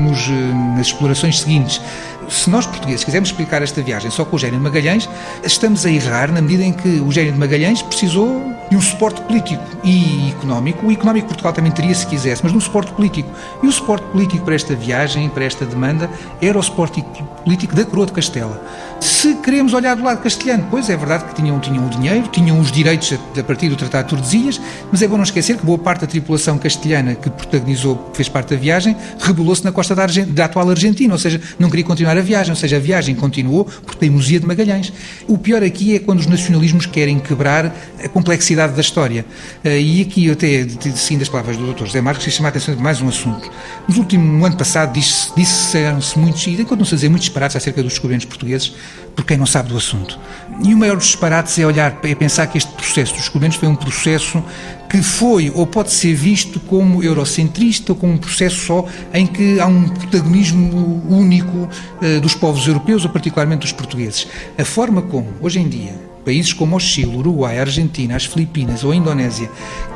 nos, 0.00 0.28
nas 0.76 0.86
explorações 0.86 1.40
seguintes 1.40 1.80
se 2.28 2.48
nós 2.50 2.66
portugueses 2.66 3.04
quisermos 3.04 3.30
explicar 3.30 3.62
esta 3.62 3.82
viagem 3.82 4.10
só 4.10 4.24
com 4.24 4.36
o 4.36 4.38
Gênio 4.38 4.60
Magalhães, 4.60 5.08
estamos 5.44 5.84
a 5.84 5.90
errar 5.90 6.11
na 6.12 6.42
medida 6.42 6.62
em 6.62 6.72
que 6.72 7.00
o 7.00 7.10
Gênio 7.10 7.32
de 7.32 7.38
Magalhães 7.38 7.80
precisou 7.80 8.52
de 8.70 8.76
um 8.76 8.80
suporte 8.82 9.22
político 9.22 9.62
e 9.82 10.30
económico. 10.30 10.86
O 10.86 10.92
económico 10.92 11.28
Portugal 11.28 11.54
também 11.54 11.72
teria 11.72 11.94
se 11.94 12.06
quisesse, 12.06 12.42
mas 12.42 12.52
de 12.52 12.58
um 12.58 12.60
suporte 12.60 12.92
político. 12.92 13.30
E 13.62 13.66
o 13.66 13.72
suporte 13.72 14.04
político 14.08 14.44
para 14.44 14.54
esta 14.54 14.74
viagem, 14.74 15.30
para 15.30 15.44
esta 15.44 15.64
demanda, 15.64 16.10
era 16.40 16.58
o 16.58 16.62
suporte 16.62 17.02
político 17.42 17.74
da 17.74 17.84
Coroa 17.84 18.04
de 18.06 18.12
Castela. 18.12 18.62
Se 19.02 19.34
queremos 19.34 19.74
olhar 19.74 19.96
do 19.96 20.04
lado 20.04 20.22
castelhano, 20.22 20.64
pois 20.70 20.88
é 20.88 20.96
verdade 20.96 21.24
que 21.24 21.34
tinham, 21.34 21.58
tinham 21.58 21.84
o 21.84 21.90
dinheiro, 21.90 22.28
tinham 22.28 22.60
os 22.60 22.70
direitos 22.70 23.12
a, 23.12 23.40
a 23.40 23.42
partir 23.42 23.68
do 23.68 23.74
Tratado 23.74 24.04
de 24.04 24.10
Tordesilhas, 24.10 24.60
mas 24.92 25.02
é 25.02 25.08
bom 25.08 25.16
não 25.16 25.24
esquecer 25.24 25.56
que 25.56 25.66
boa 25.66 25.76
parte 25.76 26.02
da 26.02 26.06
tripulação 26.06 26.56
castelhana 26.56 27.16
que 27.16 27.28
protagonizou, 27.28 28.12
fez 28.14 28.28
parte 28.28 28.54
da 28.54 28.56
viagem, 28.56 28.96
rebelou-se 29.18 29.64
na 29.64 29.72
costa 29.72 29.92
da, 29.96 30.06
da 30.06 30.44
atual 30.44 30.70
Argentina, 30.70 31.12
ou 31.12 31.18
seja, 31.18 31.40
não 31.58 31.68
queria 31.68 31.84
continuar 31.84 32.16
a 32.16 32.20
viagem, 32.20 32.52
ou 32.52 32.56
seja, 32.56 32.76
a 32.76 32.78
viagem 32.78 33.16
continuou 33.16 33.64
por 33.64 33.96
teimosia 33.96 34.38
de 34.38 34.46
Magalhães. 34.46 34.92
O 35.26 35.36
pior 35.36 35.64
aqui 35.64 35.96
é 35.96 35.98
quando 35.98 36.20
os 36.20 36.26
nacionalismos 36.26 36.86
querem 36.86 37.18
quebrar 37.18 37.74
a 38.04 38.08
complexidade 38.08 38.72
da 38.72 38.80
história. 38.80 39.26
Eh, 39.64 39.80
e 39.80 40.02
aqui, 40.02 40.30
até, 40.30 40.64
seguindo 40.94 41.22
as 41.22 41.28
palavras 41.28 41.56
do 41.56 41.72
Dr. 41.72 41.86
José 41.86 42.00
Marcos, 42.00 42.24
quis 42.24 42.34
chamar 42.34 42.50
a 42.50 42.50
atenção 42.50 42.76
de 42.76 42.80
mais 42.80 43.02
um 43.02 43.08
assunto. 43.08 43.50
No 43.88 43.98
último 43.98 44.46
ano 44.46 44.56
passado, 44.56 44.96
disseram-se 45.36 46.16
muitos, 46.16 46.46
e 46.46 46.52
enquanto 46.52 46.82
não 46.82 46.86
dizer 46.86 47.08
muitos 47.08 47.26
disparates 47.26 47.56
acerca 47.56 47.82
dos 47.82 47.94
descobrimentos 47.94 48.26
portugueses, 48.26 48.72
por 49.14 49.24
quem 49.24 49.36
não 49.36 49.46
sabe 49.46 49.68
do 49.68 49.76
assunto. 49.76 50.18
E 50.64 50.74
o 50.74 50.76
maior 50.76 50.96
dos 50.96 51.06
disparates 51.06 51.58
é 51.58 51.66
olhar, 51.66 51.98
é 52.02 52.14
pensar 52.14 52.46
que 52.46 52.58
este 52.58 52.72
processo 52.72 53.12
dos 53.12 53.22
descobrimentos 53.22 53.58
foi 53.58 53.68
um 53.68 53.74
processo 53.74 54.42
que 54.88 55.02
foi 55.02 55.50
ou 55.54 55.66
pode 55.66 55.90
ser 55.90 56.14
visto 56.14 56.60
como 56.60 57.02
eurocentrista 57.02 57.92
ou 57.92 57.96
como 57.98 58.12
um 58.12 58.18
processo 58.18 58.56
só 58.66 58.86
em 59.12 59.26
que 59.26 59.58
há 59.58 59.66
um 59.66 59.88
protagonismo 59.88 61.02
único 61.08 61.68
uh, 62.00 62.20
dos 62.20 62.34
povos 62.34 62.66
europeus, 62.66 63.04
ou 63.04 63.10
particularmente 63.10 63.62
dos 63.62 63.72
portugueses. 63.72 64.28
A 64.58 64.64
forma 64.64 65.02
como, 65.02 65.28
hoje 65.40 65.60
em 65.60 65.68
dia, 65.68 66.11
Países 66.24 66.52
como 66.52 66.76
o 66.76 66.80
Chile, 66.80 67.16
Uruguai, 67.16 67.58
Argentina, 67.58 68.14
as 68.14 68.24
Filipinas 68.24 68.84
ou 68.84 68.92
a 68.92 68.96
Indonésia 68.96 69.50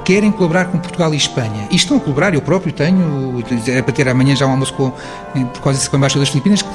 querem 0.05 0.31
colaborar 0.31 0.67
com 0.67 0.79
Portugal 0.79 1.13
e 1.15 1.17
Espanha. 1.17 1.69
E 1.71 1.77
estão 1.77 1.97
a 1.97 2.01
colaborar, 2.01 2.35
eu 2.35 2.43
próprio 2.43 2.73
tenho, 2.73 3.43
é 3.69 3.83
para 3.83 3.93
ter 3.93 4.09
amanhã 4.09 4.35
já 4.35 4.47
um 4.47 4.51
almoço 4.51 4.73
com, 4.75 4.91
por 4.91 5.61
causa 5.61 5.79
disso 5.79 5.91
com 5.91 5.97
a 5.97 5.99
Embaixada 5.99 6.21
das 6.21 6.29
Filipinas, 6.29 6.63
que, 6.63 6.69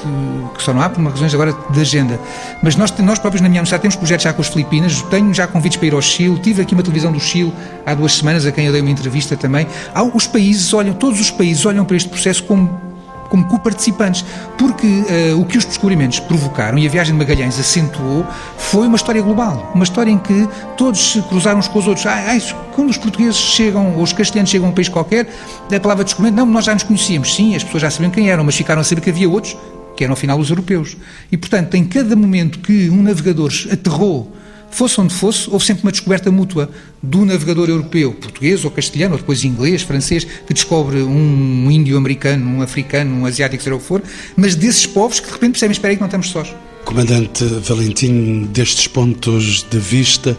que, 0.54 0.62
só 0.62 0.72
não 0.72 0.82
há 0.82 0.88
por 0.88 1.00
uma 1.00 1.10
razões 1.10 1.34
agora 1.34 1.54
de 1.70 1.80
agenda. 1.80 2.20
Mas 2.62 2.76
nós, 2.76 2.90
nós 2.98 3.18
próprios 3.18 3.40
na 3.40 3.48
minha 3.48 3.60
universidade 3.60 3.82
temos 3.82 3.96
projetos 3.96 4.24
já 4.24 4.32
com 4.32 4.42
as 4.42 4.48
Filipinas, 4.48 5.02
tenho 5.02 5.32
já 5.32 5.46
convites 5.46 5.76
para 5.76 5.86
ir 5.86 5.94
ao 5.94 6.02
Chile, 6.02 6.38
tive 6.40 6.62
aqui 6.62 6.74
uma 6.74 6.82
televisão 6.82 7.10
do 7.10 7.20
Chile 7.20 7.52
há 7.86 7.94
duas 7.94 8.14
semanas, 8.14 8.44
a 8.46 8.52
quem 8.52 8.66
eu 8.66 8.72
dei 8.72 8.80
uma 8.80 8.90
entrevista 8.90 9.36
também. 9.36 9.66
Há, 9.94 10.02
os 10.02 10.26
países 10.26 10.72
olham, 10.72 10.94
todos 10.94 11.20
os 11.20 11.30
países 11.30 11.64
olham 11.64 11.84
para 11.84 11.96
este 11.96 12.08
processo 12.08 12.42
como 12.44 12.91
como 13.32 13.46
co-participantes, 13.46 14.26
porque 14.58 14.86
uh, 14.86 15.40
o 15.40 15.46
que 15.46 15.56
os 15.56 15.64
descobrimentos 15.64 16.20
provocaram 16.20 16.76
e 16.76 16.86
a 16.86 16.90
viagem 16.90 17.14
de 17.14 17.18
Magalhães 17.18 17.58
acentuou 17.58 18.26
foi 18.58 18.86
uma 18.86 18.96
história 18.96 19.22
global, 19.22 19.72
uma 19.74 19.84
história 19.84 20.10
em 20.10 20.18
que 20.18 20.46
todos 20.76 21.12
se 21.12 21.22
cruzaram 21.22 21.58
uns 21.58 21.66
com 21.66 21.78
os 21.78 21.88
outros. 21.88 22.04
Ah, 22.04 22.26
ah, 22.28 22.54
quando 22.74 22.90
os 22.90 22.98
portugueses 22.98 23.36
chegam, 23.36 23.96
ou 23.96 24.02
os 24.02 24.12
castelhanos 24.12 24.50
chegam 24.50 24.68
a 24.68 24.70
um 24.70 24.74
país 24.74 24.90
qualquer, 24.90 25.26
a 25.74 25.80
palavra 25.80 26.04
descobrimento, 26.04 26.44
não, 26.44 26.52
nós 26.52 26.66
já 26.66 26.74
nos 26.74 26.82
conhecíamos, 26.82 27.34
sim, 27.34 27.56
as 27.56 27.64
pessoas 27.64 27.80
já 27.80 27.90
sabiam 27.90 28.10
quem 28.10 28.28
eram, 28.28 28.44
mas 28.44 28.54
ficaram 28.54 28.82
a 28.82 28.84
saber 28.84 29.00
que 29.00 29.08
havia 29.08 29.30
outros 29.30 29.56
que 29.96 30.04
eram 30.04 30.12
afinal 30.12 30.38
os 30.38 30.50
europeus. 30.50 30.94
E 31.30 31.38
portanto, 31.38 31.74
em 31.74 31.86
cada 31.86 32.14
momento 32.14 32.58
que 32.58 32.90
um 32.90 33.02
navegador 33.02 33.50
aterrou 33.72 34.30
fosse 34.76 35.00
onde 35.00 35.14
fosse, 35.14 35.48
houve 35.50 35.64
sempre 35.64 35.82
uma 35.82 35.92
descoberta 35.92 36.30
mútua 36.30 36.70
do 37.02 37.24
navegador 37.24 37.68
europeu, 37.68 38.12
português 38.12 38.64
ou 38.64 38.70
castelhano, 38.70 39.14
ou 39.14 39.18
depois 39.20 39.44
inglês, 39.44 39.82
francês, 39.82 40.24
que 40.24 40.54
descobre 40.54 41.02
um 41.02 41.70
índio 41.70 41.96
americano, 41.96 42.48
um 42.48 42.62
africano, 42.62 43.14
um 43.14 43.26
asiático, 43.26 43.62
seja 43.62 43.76
o 43.76 43.78
que 43.78 43.84
for, 43.84 44.02
mas 44.36 44.54
desses 44.54 44.86
povos 44.86 45.20
que 45.20 45.26
de 45.26 45.32
repente 45.32 45.52
percebem, 45.52 45.72
espera 45.72 45.92
aí 45.92 45.96
que 45.96 46.00
não 46.00 46.08
estamos 46.08 46.30
sós. 46.30 46.54
Comandante 46.84 47.44
Valentim, 47.44 48.48
destes 48.52 48.88
pontos 48.88 49.64
de 49.70 49.78
vista, 49.78 50.36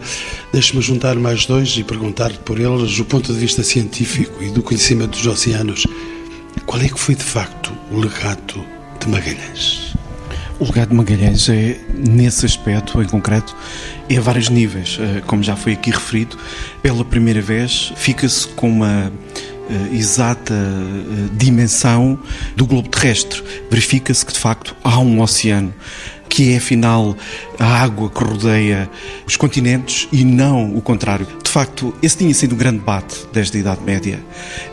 deixe-me 0.52 0.82
juntar 0.82 1.16
mais 1.16 1.46
dois 1.46 1.74
e 1.76 1.82
perguntar 1.82 2.32
por 2.38 2.60
eles 2.60 2.98
o 2.98 3.04
ponto 3.04 3.32
de 3.32 3.38
vista 3.38 3.62
científico 3.62 4.42
e 4.42 4.50
do 4.50 4.62
conhecimento 4.62 5.12
dos 5.12 5.26
oceanos. 5.26 5.86
Qual 6.66 6.80
é 6.80 6.88
que 6.88 6.98
foi 6.98 7.14
de 7.14 7.24
facto 7.24 7.72
o 7.90 7.98
legado 7.98 8.64
de 9.00 9.08
Magalhães? 9.08 9.83
O 10.60 10.64
legado 10.66 10.90
de 10.90 10.94
Magalhães 10.94 11.48
é, 11.48 11.76
nesse 11.92 12.46
aspecto 12.46 13.02
em 13.02 13.06
concreto, 13.06 13.56
é 14.08 14.16
a 14.16 14.20
vários 14.20 14.48
níveis. 14.48 14.98
Eh, 15.00 15.20
como 15.26 15.42
já 15.42 15.56
foi 15.56 15.72
aqui 15.72 15.90
referido, 15.90 16.38
pela 16.80 17.04
primeira 17.04 17.40
vez 17.40 17.92
fica-se 17.96 18.46
com 18.48 18.68
uma 18.68 19.12
eh, 19.68 19.96
exata 19.96 20.54
eh, 20.54 21.28
dimensão 21.32 22.16
do 22.54 22.66
globo 22.66 22.88
terrestre. 22.88 23.42
Verifica-se 23.68 24.24
que, 24.24 24.32
de 24.32 24.38
facto, 24.38 24.76
há 24.84 24.98
um 25.00 25.20
oceano. 25.20 25.74
que 26.28 26.52
é 26.52 26.56
afinal 26.56 27.16
a 27.58 27.82
água 27.82 28.10
que 28.10 28.22
rodeia 28.22 28.90
os 29.26 29.36
continentes 29.36 30.08
e 30.12 30.24
não 30.24 30.76
o 30.76 30.80
contrário. 30.80 31.26
De 31.42 31.50
facto, 31.50 31.94
esse 32.02 32.18
tinha 32.18 32.34
sido 32.34 32.54
um 32.54 32.58
grande 32.58 32.78
debate 32.78 33.26
desde 33.32 33.58
a 33.58 33.60
Idade 33.60 33.80
Média, 33.84 34.18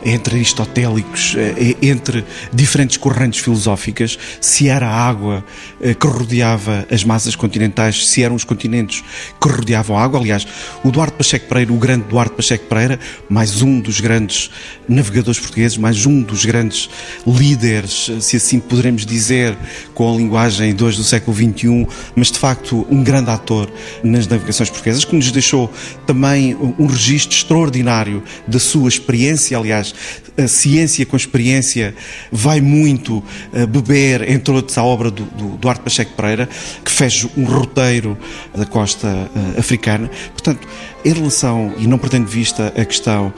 entre 0.04 0.36
aristotélicos, 0.36 1.34
eh, 1.36 1.76
entre 1.80 2.24
diferentes 2.52 2.96
correntes 2.96 3.40
filosóficas, 3.40 4.18
se 4.40 4.68
era 4.68 4.88
a 4.88 5.08
água 5.08 5.44
eh, 5.80 5.94
que 5.94 6.06
rodeava 6.06 6.86
as 6.90 7.04
massas 7.04 7.36
continentais, 7.36 8.08
se 8.08 8.22
eram 8.22 8.34
os 8.34 8.44
continentes 8.44 9.04
que 9.40 9.48
rodeavam 9.48 9.96
a 9.96 10.02
água. 10.02 10.18
Aliás, 10.18 10.46
o 10.82 10.90
Duarte 10.90 11.16
Pacheco 11.16 11.46
Pereira, 11.46 11.72
o 11.72 11.76
grande 11.76 12.04
Duarte 12.08 12.34
Pacheco 12.34 12.66
Pereira, 12.66 12.98
mais 13.28 13.62
um 13.62 13.80
dos 13.80 14.00
grandes 14.00 14.50
navegadores 14.88 15.38
portugueses, 15.38 15.78
mais 15.78 16.04
um 16.04 16.20
dos 16.20 16.44
grandes 16.44 16.90
líderes, 17.26 18.10
se 18.20 18.36
assim 18.36 18.58
poderemos 18.58 19.06
dizer, 19.06 19.56
com 19.94 20.12
a 20.12 20.16
linguagem 20.16 20.74
de 20.74 20.82
hoje 20.82 20.96
do 20.96 21.04
século 21.04 21.36
XXI, 21.36 21.86
mas 22.16 22.30
de 22.30 22.38
facto 22.38 22.71
um 22.76 23.02
grande 23.02 23.30
ator 23.30 23.70
nas 24.02 24.26
navegações 24.26 24.70
portuguesas, 24.70 25.04
que 25.04 25.14
nos 25.14 25.30
deixou 25.30 25.70
também 26.06 26.56
um 26.78 26.86
registro 26.86 27.36
extraordinário 27.36 28.22
da 28.46 28.58
sua 28.58 28.88
experiência. 28.88 29.56
Aliás, 29.56 29.94
a 30.36 30.48
ciência 30.48 31.04
com 31.04 31.16
a 31.16 31.18
experiência 31.18 31.94
vai 32.30 32.60
muito 32.60 33.22
eh, 33.52 33.66
beber, 33.66 34.28
entre 34.30 34.54
outros, 34.54 34.78
à 34.78 34.82
obra 34.82 35.10
do, 35.10 35.24
do 35.24 35.56
Duarte 35.56 35.82
Pacheco 35.82 36.12
Pereira, 36.16 36.48
que 36.84 36.90
fez 36.90 37.26
um 37.36 37.44
roteiro 37.44 38.16
da 38.54 38.64
costa 38.64 39.08
uh, 39.08 39.58
africana. 39.58 40.10
Portanto, 40.32 40.66
em 41.04 41.12
relação, 41.12 41.74
e 41.78 41.86
não 41.86 41.98
perdendo 41.98 42.26
de 42.26 42.32
vista 42.32 42.72
a 42.76 42.84
questão, 42.84 43.32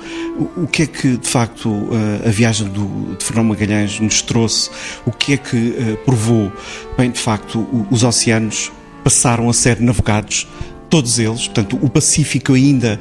o, 0.57 0.67
que 0.67 0.83
é 0.83 0.87
que 0.87 1.17
de 1.17 1.29
facto 1.29 1.69
uh, 1.69 1.91
a 2.27 2.31
viagem 2.31 2.69
do, 2.69 3.17
de 3.17 3.25
Fernão 3.25 3.45
Magalhães 3.45 3.99
nos 3.99 4.23
trouxe, 4.23 4.71
o 5.05 5.11
que 5.11 5.35
é 5.35 5.37
que 5.37 5.99
provou? 6.05 6.53
Bem, 6.97 7.11
de 7.11 7.21
facto, 7.21 7.67
os 7.91 8.05
oceanos 8.05 8.71
passaram 9.05 9.51
a 9.51 9.53
ser 9.53 9.81
navegados 9.81 10.49
todos 10.91 11.19
eles, 11.19 11.47
portanto, 11.47 11.79
o 11.83 11.89
Pacífico 11.89 12.55
ainda 12.55 12.99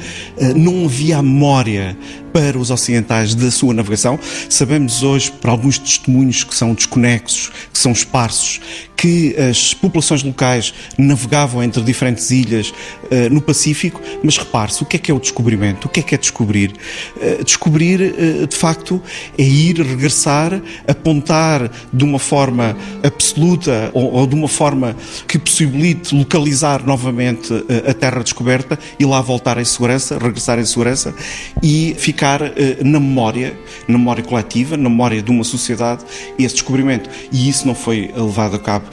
não 0.56 0.86
havia 0.86 1.22
memória 1.22 1.98
para 2.34 2.58
os 2.58 2.72
ocidentais 2.72 3.36
da 3.36 3.52
sua 3.52 3.74
navegação. 3.74 4.20
Sabemos 4.50 5.04
hoje, 5.04 5.32
por 5.32 5.52
alguns 5.52 5.78
testemunhos 5.78 6.44
que 6.44 6.56
são 6.56 6.74
desconexos, 6.74 7.52
que 7.72 7.78
são 7.78 7.92
esparsos, 7.92 8.60
que 8.98 9.36
as 9.38 9.74
populações 9.74 10.24
locais 10.24 10.74
navegavam 10.98 11.62
entre 11.62 11.84
diferentes 11.84 12.32
ilhas 12.32 12.70
uh, 12.70 13.30
no 13.32 13.42
Pacífico, 13.42 14.02
mas 14.24 14.38
repare-se, 14.38 14.82
o 14.82 14.86
que 14.86 14.96
é 14.96 15.00
que 15.00 15.12
é 15.12 15.14
o 15.14 15.20
descobrimento? 15.20 15.88
O 15.88 15.90
que 15.90 16.00
é 16.00 16.04
que 16.04 16.16
é 16.16 16.18
descobrir? 16.18 16.74
Uh, 17.18 17.44
descobrir, 17.44 18.14
de 18.48 18.56
facto, 18.56 19.02
é 19.38 19.44
ir, 19.44 19.80
regressar, 19.82 20.60
apontar 20.88 21.70
de 21.92 22.04
uma 22.04 22.18
forma 22.18 22.76
absoluta 23.04 23.92
ou 23.94 24.26
de 24.26 24.34
uma 24.34 24.48
forma 24.48 24.96
que 25.28 25.38
possibilite 25.38 26.16
localizar 26.16 26.86
novamente 26.86 27.54
a 27.86 27.94
terra 27.94 28.22
descoberta 28.22 28.78
e 29.00 29.06
lá 29.06 29.22
voltar 29.22 29.58
em 29.58 29.66
segurança, 29.66 30.18
regressar 30.18 30.60
em 30.60 30.66
segurança 30.66 31.14
e 31.62 31.96
ficar 31.98 32.42
uh, 32.42 32.52
na 32.84 33.00
memória, 33.00 33.58
na 33.88 33.98
memória 33.98 34.24
coletiva, 34.24 34.78
na 34.78 34.90
memória 34.90 35.22
de 35.22 35.32
uma 35.32 35.44
sociedade, 35.44 36.04
esse 36.38 36.56
descobrimento. 36.56 37.10
E 37.32 37.50
isso 37.50 37.68
não 37.68 37.76
foi 37.76 38.12
levado 38.16 38.56
a 38.56 38.60
cabo 38.60 38.86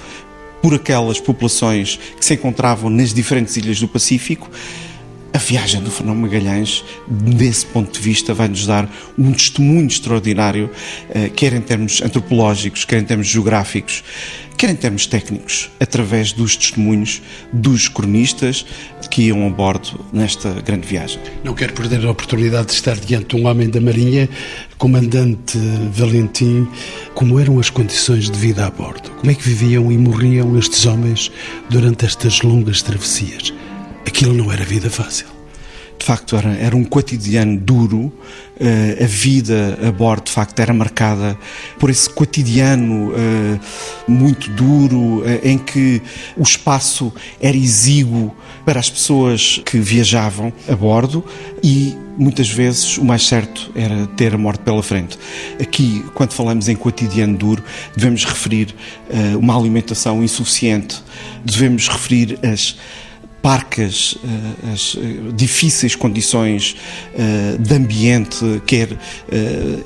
por 0.62 0.74
aquelas 0.74 1.18
populações 1.18 1.98
que 2.18 2.24
se 2.24 2.34
encontravam 2.34 2.90
nas 2.90 3.14
diferentes 3.14 3.56
ilhas 3.56 3.80
do 3.80 3.88
Pacífico. 3.88 4.50
A 5.32 5.38
viagem 5.38 5.80
do 5.80 5.92
Fernão 5.92 6.14
Magalhães, 6.14 6.84
desse 7.08 7.64
ponto 7.64 7.92
de 7.92 8.00
vista, 8.00 8.34
vai-nos 8.34 8.66
dar 8.66 8.90
um 9.16 9.32
testemunho 9.32 9.86
extraordinário, 9.86 10.68
uh, 11.08 11.30
quer 11.30 11.52
em 11.52 11.60
termos 11.60 12.02
antropológicos, 12.02 12.84
quer 12.84 13.00
em 13.00 13.04
termos 13.04 13.28
geográficos, 13.28 14.02
quer 14.60 14.68
em 14.68 14.76
termos 14.76 15.06
técnicos, 15.06 15.70
através 15.80 16.34
dos 16.34 16.54
testemunhos 16.54 17.22
dos 17.50 17.88
cronistas 17.88 18.66
que 19.10 19.22
iam 19.22 19.46
a 19.46 19.48
bordo 19.48 20.04
nesta 20.12 20.50
grande 20.50 20.86
viagem. 20.86 21.18
Não 21.42 21.54
quero 21.54 21.72
perder 21.72 22.04
a 22.04 22.10
oportunidade 22.10 22.66
de 22.66 22.74
estar 22.74 22.94
diante 22.96 23.34
de 23.34 23.42
um 23.42 23.46
homem 23.46 23.70
da 23.70 23.80
Marinha, 23.80 24.28
comandante 24.76 25.56
Valentim. 25.90 26.68
Como 27.14 27.40
eram 27.40 27.58
as 27.58 27.70
condições 27.70 28.30
de 28.30 28.38
vida 28.38 28.66
a 28.66 28.70
bordo? 28.70 29.10
Como 29.12 29.30
é 29.30 29.34
que 29.34 29.48
viviam 29.48 29.90
e 29.90 29.96
morriam 29.96 30.58
estes 30.58 30.84
homens 30.84 31.32
durante 31.70 32.04
estas 32.04 32.42
longas 32.42 32.82
travessias? 32.82 33.54
Aquilo 34.06 34.34
não 34.34 34.52
era 34.52 34.62
vida 34.62 34.90
fácil 34.90 35.39
de 36.00 36.06
facto 36.06 36.34
era, 36.34 36.50
era 36.54 36.74
um 36.74 36.82
cotidiano 36.82 37.58
duro, 37.58 38.10
uh, 38.58 39.04
a 39.04 39.06
vida 39.06 39.78
a 39.86 39.92
bordo 39.92 40.24
de 40.24 40.30
facto 40.30 40.58
era 40.58 40.72
marcada 40.72 41.38
por 41.78 41.90
esse 41.90 42.08
cotidiano 42.08 43.10
uh, 43.10 43.60
muito 44.10 44.50
duro, 44.52 45.18
uh, 45.20 45.24
em 45.44 45.58
que 45.58 46.00
o 46.38 46.42
espaço 46.42 47.12
era 47.38 47.54
exíguo 47.54 48.34
para 48.64 48.80
as 48.80 48.88
pessoas 48.88 49.60
que 49.64 49.78
viajavam 49.78 50.50
a 50.66 50.74
bordo 50.74 51.22
e 51.62 51.94
muitas 52.16 52.48
vezes 52.48 52.96
o 52.96 53.04
mais 53.04 53.26
certo 53.26 53.70
era 53.74 54.06
ter 54.16 54.34
a 54.34 54.38
morte 54.38 54.60
pela 54.60 54.82
frente. 54.82 55.18
Aqui, 55.60 56.02
quando 56.14 56.32
falamos 56.32 56.66
em 56.68 56.76
cotidiano 56.76 57.36
duro, 57.36 57.62
devemos 57.96 58.24
referir 58.24 58.74
uma 59.38 59.56
alimentação 59.56 60.22
insuficiente, 60.22 61.02
devemos 61.44 61.88
referir 61.88 62.38
as 62.42 62.76
parcas, 63.42 64.16
eh, 64.22 64.72
as 64.72 64.96
eh, 64.96 65.32
difíceis 65.34 65.94
condições 65.94 66.76
eh, 67.14 67.56
de 67.58 67.74
ambiente, 67.74 68.62
quer 68.66 68.88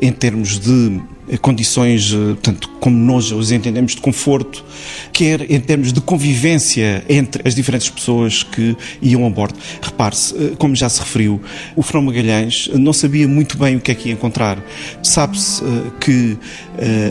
em 0.00 0.12
termos 0.12 0.58
de 0.58 1.00
condições, 1.40 2.14
tanto 2.42 2.68
como 2.80 2.96
nós 2.96 3.30
os 3.32 3.50
entendemos, 3.50 3.94
de 3.94 4.00
conforto, 4.00 4.64
quer 5.12 5.50
em 5.50 5.60
termos 5.60 5.92
de 5.92 6.00
convivência 6.00 7.04
entre 7.08 7.46
as 7.46 7.54
diferentes 7.54 7.88
pessoas 7.88 8.42
que 8.42 8.76
iam 9.00 9.26
a 9.26 9.30
bordo. 9.30 9.58
Repare-se, 9.82 10.34
como 10.58 10.74
já 10.74 10.88
se 10.88 11.00
referiu, 11.00 11.40
o 11.76 11.82
Frão 11.82 12.02
Magalhães 12.02 12.68
não 12.74 12.92
sabia 12.92 13.26
muito 13.28 13.56
bem 13.56 13.76
o 13.76 13.80
que 13.80 13.90
é 13.90 13.94
que 13.94 14.08
ia 14.08 14.14
encontrar. 14.14 14.62
Sabe-se 15.02 15.62
que 16.00 16.36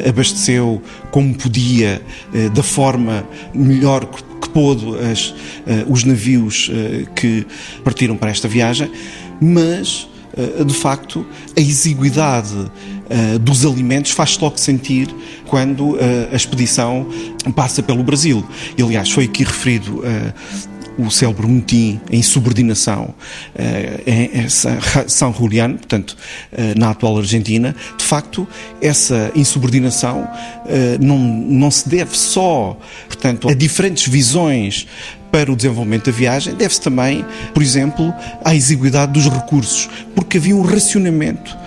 abasteceu 0.08 0.82
como 1.12 1.34
podia, 1.36 2.01
da 2.53 2.63
forma 2.63 3.27
melhor 3.53 4.06
que 4.06 4.32
pôde 4.49 4.86
as, 4.99 5.29
uh, 5.29 5.36
os 5.91 6.03
navios 6.03 6.69
uh, 6.69 7.10
que 7.13 7.45
partiram 7.84 8.15
para 8.15 8.29
esta 8.29 8.47
viagem, 8.47 8.91
mas 9.41 10.08
uh, 10.38 10.63
de 10.65 10.73
facto 10.73 11.25
a 11.58 11.60
exiguidade 11.60 12.71
dos 13.41 13.63
alimentos 13.63 14.10
faz-se 14.12 14.41
logo 14.41 14.58
sentir 14.58 15.08
quando 15.45 15.99
a 16.32 16.36
expedição 16.36 17.06
passa 17.56 17.84
pelo 17.84 18.01
Brasil. 18.01 18.43
E, 18.75 18.82
aliás, 18.82 19.12
foi 19.12 19.25
aqui 19.25 19.43
referido 19.43 20.01
o 20.97 21.10
célebre 21.10 21.47
motim 21.47 21.99
em 22.12 22.21
subordinação 22.21 23.13
em 24.06 24.47
São 25.08 25.34
Julián, 25.34 25.75
portanto, 25.75 26.15
na 26.77 26.91
atual 26.91 27.17
Argentina, 27.17 27.75
de 27.97 28.03
facto, 28.03 28.47
essa 28.82 29.32
insubordinação 29.36 30.27
não, 30.99 31.17
não 31.17 31.71
se 31.71 31.88
deve 31.88 32.15
só, 32.17 32.77
portanto, 33.08 33.49
a 33.49 33.53
diferentes 33.53 34.08
visões 34.08 34.88
para 35.33 35.51
o 35.51 35.55
desenvolvimento 35.55 36.11
da 36.11 36.15
viagem, 36.15 36.53
deve-se 36.53 36.79
também, 36.79 37.25
por 37.55 37.63
exemplo, 37.63 38.13
à 38.45 38.53
exiguidade 38.53 39.13
dos 39.13 39.27
recursos, 39.27 39.89
porque 40.13 40.37
havia 40.37 40.55
um 40.55 40.61
racionamento 40.61 41.57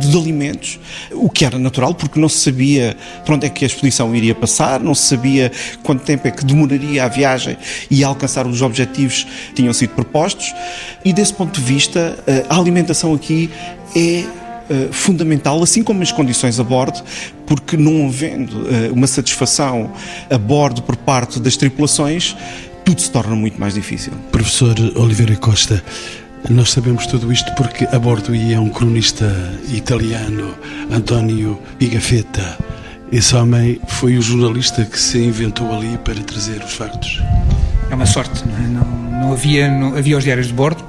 de 0.00 0.18
alimentos, 0.18 0.80
o 1.12 1.30
que 1.30 1.44
era 1.44 1.56
natural, 1.56 1.94
porque 1.94 2.18
não 2.18 2.28
se 2.28 2.38
sabia 2.38 2.96
para 3.24 3.36
onde 3.36 3.46
é 3.46 3.48
que 3.48 3.64
a 3.64 3.68
expedição 3.68 4.12
iria 4.12 4.34
passar, 4.34 4.80
não 4.80 4.92
se 4.92 5.06
sabia 5.06 5.52
quanto 5.84 6.02
tempo 6.02 6.26
é 6.26 6.32
que 6.32 6.44
demoraria 6.44 7.04
a 7.04 7.06
viagem 7.06 7.56
e 7.88 8.02
a 8.02 8.08
alcançar 8.08 8.44
os 8.44 8.60
objetivos 8.60 9.22
que 9.22 9.54
tinham 9.54 9.72
sido 9.72 9.90
propostos. 9.90 10.52
E 11.04 11.12
desse 11.12 11.32
ponto 11.32 11.60
de 11.60 11.64
vista, 11.64 12.18
a 12.48 12.56
alimentação 12.56 13.14
aqui 13.14 13.48
é 13.94 14.24
eh, 14.70 14.88
fundamental, 14.90 15.62
assim 15.62 15.82
como 15.82 16.02
as 16.02 16.10
condições 16.10 16.58
a 16.58 16.64
bordo, 16.64 17.02
porque 17.46 17.76
não 17.76 18.06
havendo 18.06 18.62
uh, 18.62 18.92
uma 18.92 19.06
satisfação 19.06 19.92
a 20.30 20.38
bordo 20.38 20.82
por 20.82 20.96
parte 20.96 21.38
das 21.38 21.56
tripulações, 21.56 22.34
tudo 22.84 23.00
se 23.00 23.10
torna 23.10 23.34
muito 23.34 23.60
mais 23.60 23.74
difícil. 23.74 24.12
Professor 24.30 24.74
Oliveira 24.96 25.36
Costa, 25.36 25.82
nós 26.50 26.70
sabemos 26.70 27.06
tudo 27.06 27.32
isto 27.32 27.52
porque 27.54 27.86
a 27.92 27.98
bordo 27.98 28.34
ia 28.34 28.60
um 28.60 28.68
cronista 28.68 29.26
italiano, 29.68 30.54
António 30.90 31.58
Pigafetta. 31.78 32.58
Esse 33.10 33.36
homem 33.36 33.80
foi 33.86 34.16
o 34.16 34.22
jornalista 34.22 34.84
que 34.84 34.98
se 34.98 35.18
inventou 35.18 35.70
ali 35.72 35.98
para 35.98 36.20
trazer 36.22 36.62
os 36.64 36.72
factos. 36.72 37.22
É 37.90 37.94
uma 37.94 38.06
sorte, 38.06 38.42
não, 38.48 38.56
é? 38.56 38.68
não, 38.68 39.20
não 39.20 39.32
havia, 39.32 39.70
não, 39.70 39.96
havia 39.96 40.16
os 40.16 40.24
diários 40.24 40.46
de 40.46 40.54
bordo 40.54 40.82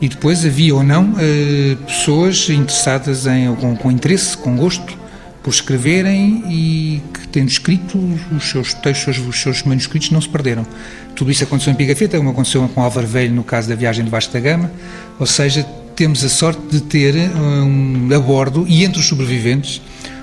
e 0.00 0.08
depois 0.08 0.44
havia 0.44 0.74
ou 0.74 0.82
não 0.82 1.14
eh, 1.18 1.76
pessoas 1.86 2.48
interessadas 2.50 3.26
em, 3.26 3.54
com, 3.54 3.76
com 3.76 3.90
interesse, 3.90 4.36
com 4.36 4.56
gosto, 4.56 4.98
por 5.42 5.50
escreverem 5.50 6.44
e 6.48 7.02
que, 7.12 7.28
tendo 7.28 7.48
escrito, 7.48 7.98
os 8.36 8.50
seus 8.50 8.74
textos, 8.74 9.18
os 9.18 9.40
seus 9.40 9.62
manuscritos 9.62 10.10
não 10.10 10.20
se 10.20 10.28
perderam. 10.28 10.66
Tudo 11.14 11.30
isso 11.30 11.44
aconteceu 11.44 11.72
em 11.72 11.76
Pigafetta, 11.76 12.16
como 12.16 12.30
aconteceu 12.30 12.68
com 12.68 12.82
Álvaro 12.82 13.06
Velho 13.06 13.34
no 13.34 13.44
caso 13.44 13.68
da 13.68 13.74
viagem 13.74 14.04
de 14.04 14.10
Vasco 14.10 14.32
da 14.32 14.40
Gama, 14.40 14.70
ou 15.18 15.26
seja, 15.26 15.64
temos 15.96 16.22
a 16.24 16.28
sorte 16.28 16.60
de 16.70 16.80
ter 16.80 17.14
um, 17.14 18.08
a 18.14 18.18
bordo 18.20 18.64
e 18.68 18.84
entre 18.84 19.00
os 19.00 19.06
sobreviventes 19.06 19.80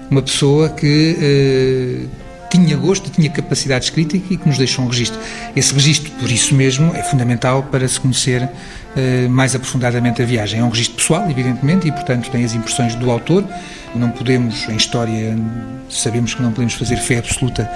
uma 0.09 0.21
pessoa 0.21 0.69
que 0.69 1.17
uh, 1.17 2.24
tinha 2.55 2.77
gosto, 2.77 3.09
tinha 3.09 3.29
capacidade 3.29 3.91
crítica 3.91 4.33
e 4.33 4.37
que 4.37 4.47
nos 4.47 4.57
deixou 4.57 4.85
um 4.85 4.87
registro. 4.87 5.19
Esse 5.55 5.73
registro, 5.73 6.11
por 6.13 6.29
isso 6.29 6.53
mesmo, 6.55 6.93
é 6.95 7.03
fundamental 7.03 7.63
para 7.63 7.87
se 7.87 7.99
conhecer 7.99 8.49
eh, 8.95 9.27
mais 9.27 9.53
aprofundadamente 9.53 10.21
a 10.21 10.25
viagem. 10.25 10.59
É 10.59 10.63
um 10.63 10.69
registro 10.69 10.95
pessoal, 10.95 11.29
evidentemente, 11.29 11.87
e, 11.87 11.91
portanto, 11.91 12.29
tem 12.31 12.45
as 12.45 12.53
impressões 12.53 12.95
do 12.95 13.11
autor. 13.11 13.43
Não 13.93 14.09
podemos, 14.09 14.67
em 14.69 14.75
história, 14.75 15.37
sabemos 15.89 16.33
que 16.33 16.41
não 16.41 16.51
podemos 16.51 16.73
fazer 16.73 16.97
fé 16.97 17.17
absoluta 17.17 17.69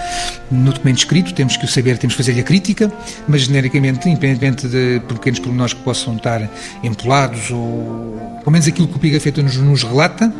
no 0.51 0.71
documento 0.71 0.97
escrito, 0.97 1.33
temos 1.33 1.55
que 1.55 1.65
o 1.65 1.67
saber, 1.67 1.97
temos 1.97 2.15
que 2.15 2.23
fazer 2.23 2.39
a 2.39 2.43
crítica, 2.43 2.91
mas 3.27 3.41
genericamente, 3.43 4.09
independentemente 4.09 4.67
de 4.67 5.01
pequenos 5.07 5.39
pormenores 5.39 5.73
que 5.73 5.81
possam 5.81 6.15
estar 6.15 6.49
empolados 6.83 7.51
ou, 7.51 8.39
pelo 8.39 8.51
menos 8.51 8.67
aquilo 8.67 8.87
que 8.87 8.95
o 8.95 8.99
Pigafetta 8.99 9.41
nos, 9.41 9.55
nos 9.57 9.83
relata, 9.83 10.33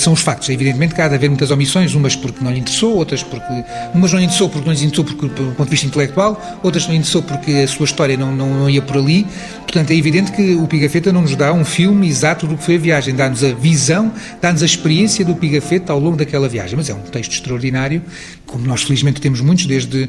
são 0.00 0.12
os 0.12 0.20
factos. 0.20 0.48
Evidentemente 0.48 0.94
que 0.94 1.00
há 1.00 1.08
de 1.08 1.14
haver 1.14 1.28
muitas 1.28 1.50
omissões, 1.50 1.94
umas 1.94 2.16
porque 2.16 2.42
não 2.42 2.50
lhe 2.50 2.60
interessou, 2.60 2.96
outras 2.96 3.22
porque. 3.22 3.64
Umas 3.94 4.12
não 4.12 4.18
lhe 4.18 4.24
interessou 4.24 4.48
porque 4.48 4.66
não 4.68 4.74
lhe 4.74 4.84
interessou 4.84 5.04
porque, 5.04 5.26
do 5.26 5.52
ponto 5.52 5.64
de 5.64 5.70
vista 5.70 5.86
intelectual, 5.86 6.60
outras 6.62 6.84
não 6.84 6.92
lhe 6.92 6.98
interessou 6.98 7.22
porque 7.22 7.52
a 7.52 7.68
sua 7.68 7.84
história 7.84 8.16
não, 8.16 8.34
não, 8.34 8.60
não 8.60 8.70
ia 8.70 8.82
por 8.82 8.96
ali. 8.96 9.26
Portanto, 9.58 9.90
é 9.90 9.94
evidente 9.94 10.32
que 10.32 10.54
o 10.54 10.66
Pigafetta 10.66 11.12
não 11.12 11.22
nos 11.22 11.36
dá 11.36 11.52
um 11.52 11.64
filme 11.64 12.08
exato 12.08 12.46
do 12.46 12.56
que 12.56 12.64
foi 12.64 12.76
a 12.76 12.78
viagem, 12.78 13.14
dá-nos 13.14 13.44
a 13.44 13.52
visão, 13.52 14.12
dá-nos 14.40 14.62
a 14.62 14.66
experiência 14.66 15.24
do 15.24 15.34
Pigafetta 15.34 15.92
ao 15.92 16.00
longo 16.00 16.16
daquela 16.16 16.48
viagem. 16.48 16.76
Mas 16.76 16.88
é 16.88 16.94
um 16.94 17.00
texto 17.00 17.32
extraordinário, 17.32 18.02
como 18.46 18.66
nós 18.66 18.82
felizmente 18.82 19.20
temos 19.20 19.40
muitos, 19.40 19.66
desde 19.66 20.08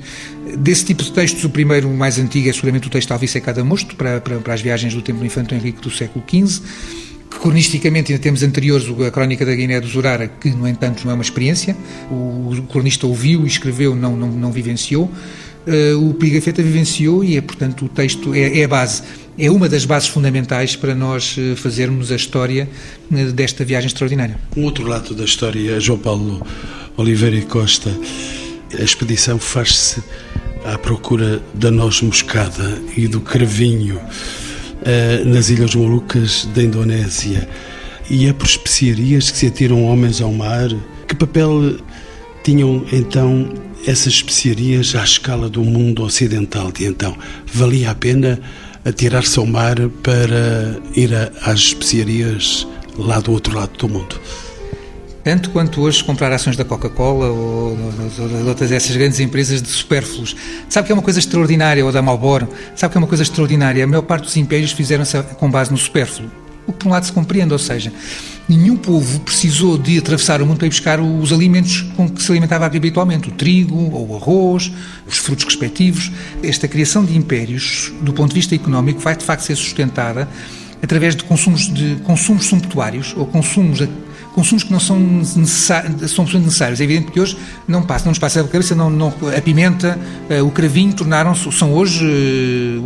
desse 0.58 0.86
tipo 0.86 1.04
de 1.04 1.12
textos. 1.12 1.44
O 1.44 1.50
primeiro, 1.50 1.90
o 1.90 1.96
mais 1.96 2.18
antigo, 2.18 2.50
é 2.50 2.54
seguramente 2.54 2.88
o 2.88 2.90
texto 2.90 3.12
Alvice 3.12 3.40
Cada 3.42 3.64
Mosto, 3.64 3.96
para, 3.96 4.22
para, 4.22 4.38
para 4.38 4.54
as 4.54 4.62
viagens 4.62 4.94
do 4.94 5.02
Templo 5.02 5.26
Infanto 5.26 5.54
Henrique 5.54 5.82
do 5.82 5.92
século 5.92 6.24
XV 6.28 6.62
cronisticamente 7.30 8.12
ainda 8.12 8.22
temos 8.22 8.44
anteriores 8.44 8.86
a 9.06 9.12
Crónica 9.12 9.46
da 9.46 9.54
Guiné 9.54 9.80
do 9.80 9.88
Zurara, 9.88 10.28
que 10.28 10.50
no 10.50 10.68
entanto 10.68 11.04
não 11.06 11.12
é 11.12 11.14
uma 11.14 11.24
experiência, 11.24 11.76
o 12.10 12.64
cronista 12.70 13.06
ouviu 13.08 13.44
e 13.44 13.48
escreveu, 13.48 13.96
não, 13.96 14.16
não, 14.16 14.28
não 14.28 14.52
vivenciou, 14.52 15.04
uh, 15.06 16.10
o 16.10 16.14
Pigafetta 16.14 16.62
vivenciou 16.62 17.24
e 17.24 17.38
é 17.38 17.42
portanto 17.42 17.86
o 17.86 17.90
texto 17.90 18.34
é, 18.34 18.60
é, 18.60 18.64
a 18.64 18.68
base, 18.68 19.04
é 19.38 19.50
uma 19.50 19.70
das 19.70 19.86
bases 19.86 20.10
fundamentais 20.10 20.76
para 20.76 20.94
nós 20.94 21.38
eh, 21.38 21.56
fazermos 21.56 22.12
a 22.12 22.16
história 22.18 22.68
eh, 23.10 23.26
desta 23.28 23.64
viagem 23.64 23.88
extraordinária. 23.88 24.38
Um 24.58 24.66
outro 24.66 24.86
lado 24.86 25.16
da 25.16 25.24
história, 25.24 25.80
João 25.80 25.98
Paulo 25.98 26.46
Oliveira 26.98 27.38
e 27.38 27.44
Costa, 27.44 27.90
a 28.78 28.84
expedição 28.84 29.40
faz-se 29.40 30.04
à 30.66 30.78
procura 30.78 31.42
da 31.54 31.72
noz 31.72 32.02
moscada 32.02 32.82
e 32.98 33.08
do 33.08 33.22
cravinho 33.22 33.98
eh, 34.84 35.24
nas 35.26 35.50
Ilhas 35.50 35.76
Molucas 35.76 36.48
da 36.54 36.64
Indonésia. 36.64 37.48
E 38.10 38.28
é 38.28 38.34
por 38.34 38.48
especiarias 38.48 39.30
que 39.30 39.38
se 39.38 39.48
atiram 39.48 39.84
homens 39.86 40.22
ao 40.22 40.32
mar. 40.32 40.70
Que 41.08 41.16
papel 41.16 41.78
tinham 42.44 42.86
então 42.92 43.50
essas 43.86 44.14
especiarias 44.14 44.96
à 44.96 45.04
escala 45.04 45.50
do 45.50 45.64
mundo 45.64 46.04
ocidental 46.04 46.72
de 46.72 46.86
então? 46.86 47.16
Valia 47.46 47.92
a 47.92 47.96
pena 47.96 48.40
atirar-se 48.84 49.38
ao 49.38 49.46
mar 49.46 49.76
para 50.02 50.80
ir 50.96 51.14
às 51.42 51.60
especiarias 51.60 52.68
lá 52.98 53.20
do 53.20 53.32
outro 53.32 53.56
lado 53.56 53.78
do 53.78 53.88
mundo? 53.88 54.20
Tanto 55.30 55.52
quanto 55.52 55.82
hoje 55.82 56.04
comprar 56.04 56.32
ações 56.32 56.58
da 56.58 56.66
Coca-Cola 56.66 57.28
ou 57.28 57.78
de 58.08 58.50
outras 58.50 58.72
dessas 58.72 58.96
grandes 58.96 59.20
empresas 59.20 59.62
de 59.62 59.68
supérfluos. 59.68 60.36
Sabe 60.68 60.88
que 60.88 60.92
é 60.92 60.96
uma 60.96 61.04
coisa 61.04 61.20
extraordinária, 61.20 61.86
ou 61.86 61.92
da 61.92 62.02
Marlboro, 62.02 62.50
sabe 62.76 62.94
que 62.94 62.98
é 62.98 63.00
uma 63.00 63.08
coisa 63.08 63.22
extraordinária. 63.22 63.84
A 63.84 63.88
maior 63.88 64.02
parte 64.02 64.24
dos 64.24 64.36
impérios 64.38 64.72
fizeram-se 64.72 65.22
com 65.38 65.52
base 65.52 65.70
no 65.70 65.78
supérfluo. 65.78 66.32
O 66.66 66.74
que 66.74 66.80
por 66.80 66.88
um 66.88 66.92
lado 66.92 67.06
se 67.06 67.12
compreende, 67.12 67.54
ou 67.54 67.60
seja, 67.60 67.94
nenhum 68.48 68.76
povo 68.76 69.20
precisou 69.20 69.78
de 69.78 70.00
atravessar 70.00 70.42
o 70.42 70.48
mundo 70.48 70.58
para 70.58 70.66
ir 70.66 70.72
buscar 70.72 71.00
os 71.00 71.32
alimentos 71.32 71.84
com 71.96 72.10
que 72.10 72.24
se 72.24 72.32
alimentava 72.32 72.66
habitualmente, 72.66 73.30
o 73.30 73.32
trigo 73.32 73.78
ou 73.78 74.10
o 74.10 74.16
arroz, 74.16 74.72
os 75.08 75.20
frutos 75.20 75.46
respectivos. 75.46 76.12
Esta 76.42 76.68
criação 76.68 77.06
de 77.06 77.16
impérios, 77.16 77.94
do 78.02 78.14
ponto 78.14 78.30
de 78.30 78.36
vista 78.36 78.56
económico, 78.56 79.00
vai 79.00 79.16
de 79.16 79.24
facto 79.24 79.42
ser 79.44 79.56
sustentada 79.56 80.28
através 80.82 81.16
de 81.16 81.24
consumos, 81.24 81.72
de 81.72 81.98
consumos 82.04 82.46
sumptuários 82.46 83.14
ou 83.16 83.28
consumos 83.28 83.80
consumos 84.34 84.64
que 84.64 84.72
não 84.72 84.80
são, 84.80 85.00
necessários, 85.00 86.12
são 86.12 86.26
necessários. 86.26 86.80
É 86.80 86.84
evidente 86.84 87.12
que 87.12 87.20
hoje 87.20 87.38
não 87.68 87.82
passa, 87.82 88.06
não 88.06 88.12
nos 88.12 88.20
passa 88.20 88.42
a 88.42 88.44
cabeça, 88.44 88.76
não, 88.76 88.90
não, 88.90 89.14
a 89.36 89.42
pimenta, 89.42 90.00
eh, 90.30 90.42
o 90.42 90.52
cravinho 90.52 90.94
tornaram-se, 90.94 91.52
são 91.52 91.74
hoje 91.74 92.06
eh, 92.06 92.80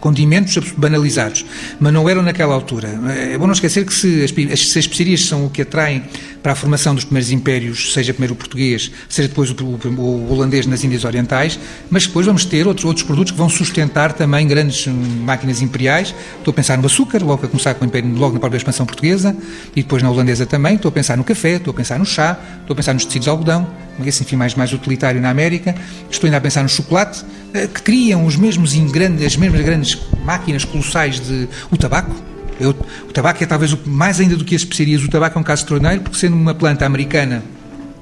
condimentos 0.00 0.56
banalizados, 0.76 1.44
mas 1.80 1.92
não 1.92 2.08
eram 2.08 2.22
naquela 2.22 2.54
altura. 2.54 2.88
É 3.32 3.36
bom 3.36 3.46
não 3.46 3.52
esquecer 3.52 3.84
que 3.84 3.92
se 3.92 4.24
as, 4.24 4.30
se 4.30 4.78
as 4.78 4.84
especiarias 4.84 5.24
são 5.24 5.46
o 5.46 5.50
que 5.50 5.62
atraem 5.62 6.04
para 6.46 6.52
a 6.52 6.54
formação 6.54 6.94
dos 6.94 7.02
primeiros 7.02 7.32
impérios, 7.32 7.92
seja 7.92 8.12
primeiro 8.12 8.34
o 8.34 8.36
português, 8.36 8.92
seja 9.08 9.26
depois 9.26 9.50
o, 9.50 9.54
o, 9.64 10.00
o 10.00 10.32
holandês 10.32 10.64
nas 10.64 10.84
Índias 10.84 11.04
Orientais, 11.04 11.58
mas 11.90 12.06
depois 12.06 12.24
vamos 12.24 12.44
ter 12.44 12.68
outros, 12.68 12.84
outros 12.84 13.04
produtos 13.04 13.32
que 13.32 13.36
vão 13.36 13.48
sustentar 13.48 14.12
também 14.12 14.46
grandes 14.46 14.86
hum, 14.86 14.94
máquinas 15.24 15.60
imperiais. 15.60 16.14
Estou 16.38 16.52
a 16.52 16.54
pensar 16.54 16.78
no 16.78 16.86
açúcar, 16.86 17.20
logo 17.20 17.44
a 17.44 17.48
começar 17.48 17.74
com 17.74 17.84
o 17.84 17.88
império, 17.88 18.14
logo 18.14 18.34
na 18.34 18.38
própria 18.38 18.58
expansão 18.58 18.86
portuguesa, 18.86 19.36
e 19.74 19.82
depois 19.82 20.04
na 20.04 20.08
holandesa 20.08 20.46
também. 20.46 20.76
Estou 20.76 20.88
a 20.88 20.92
pensar 20.92 21.16
no 21.16 21.24
café, 21.24 21.56
estou 21.56 21.72
a 21.72 21.74
pensar 21.74 21.98
no 21.98 22.06
chá, 22.06 22.38
estou 22.60 22.74
a 22.74 22.76
pensar 22.76 22.94
nos 22.94 23.04
tecidos 23.04 23.24
de 23.24 23.30
algodão, 23.30 23.66
esse 24.04 24.22
enfim 24.22 24.36
mais, 24.36 24.54
mais 24.54 24.72
utilitário 24.72 25.20
na 25.20 25.30
América. 25.30 25.74
Estou 26.08 26.28
ainda 26.28 26.36
a 26.36 26.40
pensar 26.40 26.62
no 26.62 26.68
chocolate, 26.68 27.24
eh, 27.54 27.66
que 27.66 27.82
criam 27.82 28.24
os 28.24 28.36
mesmos 28.36 28.72
grandes, 28.92 29.26
as 29.26 29.36
mesmas 29.36 29.62
grandes 29.62 29.98
máquinas 30.24 30.64
colossais 30.64 31.18
de 31.18 31.48
o 31.72 31.76
tabaco. 31.76 32.35
Eu, 32.58 32.70
o 32.70 33.12
tabaco 33.12 33.42
é 33.42 33.46
talvez 33.46 33.76
mais 33.84 34.20
ainda 34.20 34.36
do 34.36 34.44
que 34.44 34.54
as 34.54 34.62
especiarias. 34.62 35.02
O 35.02 35.08
tabaco 35.08 35.38
é 35.38 35.40
um 35.40 35.44
caso 35.44 35.62
extraordinário 35.62 36.00
porque 36.00 36.18
sendo 36.18 36.34
uma 36.34 36.54
planta 36.54 36.86
americana 36.86 37.42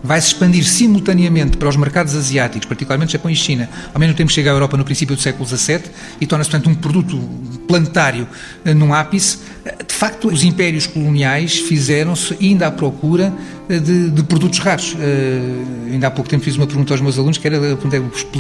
vai 0.05 0.21
se 0.21 0.29
expandir 0.29 0.65
simultaneamente 0.65 1.57
para 1.57 1.67
os 1.67 1.77
mercados 1.77 2.15
asiáticos, 2.15 2.69
particularmente 2.69 3.15
Japão 3.15 3.31
e 3.31 3.35
China, 3.35 3.71
ao 3.93 3.99
mesmo 3.99 4.15
tempo 4.15 4.31
chega 4.31 4.51
à 4.51 4.53
Europa 4.53 4.77
no 4.77 4.85
princípio 4.85 5.17
do 5.17 5.23
século 5.23 5.49
XVII 5.49 5.81
e 6.21 6.27
torna-se, 6.27 6.51
portanto, 6.51 6.71
um 6.71 6.75
produto 6.75 7.19
planetário 7.67 8.29
eh, 8.67 8.75
num 8.75 8.93
ápice. 8.93 9.39
Eh, 9.65 9.85
de 9.87 9.95
facto, 9.95 10.29
os 10.29 10.45
impérios 10.45 10.87
coloniais 10.87 11.59
fizeram-se 11.59 12.37
ainda 12.41 12.67
à 12.67 12.71
procura 12.71 13.33
eh, 13.69 13.79
de, 13.79 14.11
de, 14.11 14.23
produtos 14.23 14.59
raros. 14.59 14.93
Uh, 14.95 15.93
ainda 15.93 16.09
há 16.09 16.11
pouco 16.11 16.29
tempo 16.29 16.45
fiz 16.45 16.57
uma 16.57 16.67
pergunta 16.67 16.93
aos 16.93 17.01
meus 17.01 17.19
alunos 17.19 17.39
que 17.39 17.47
era 17.47 17.57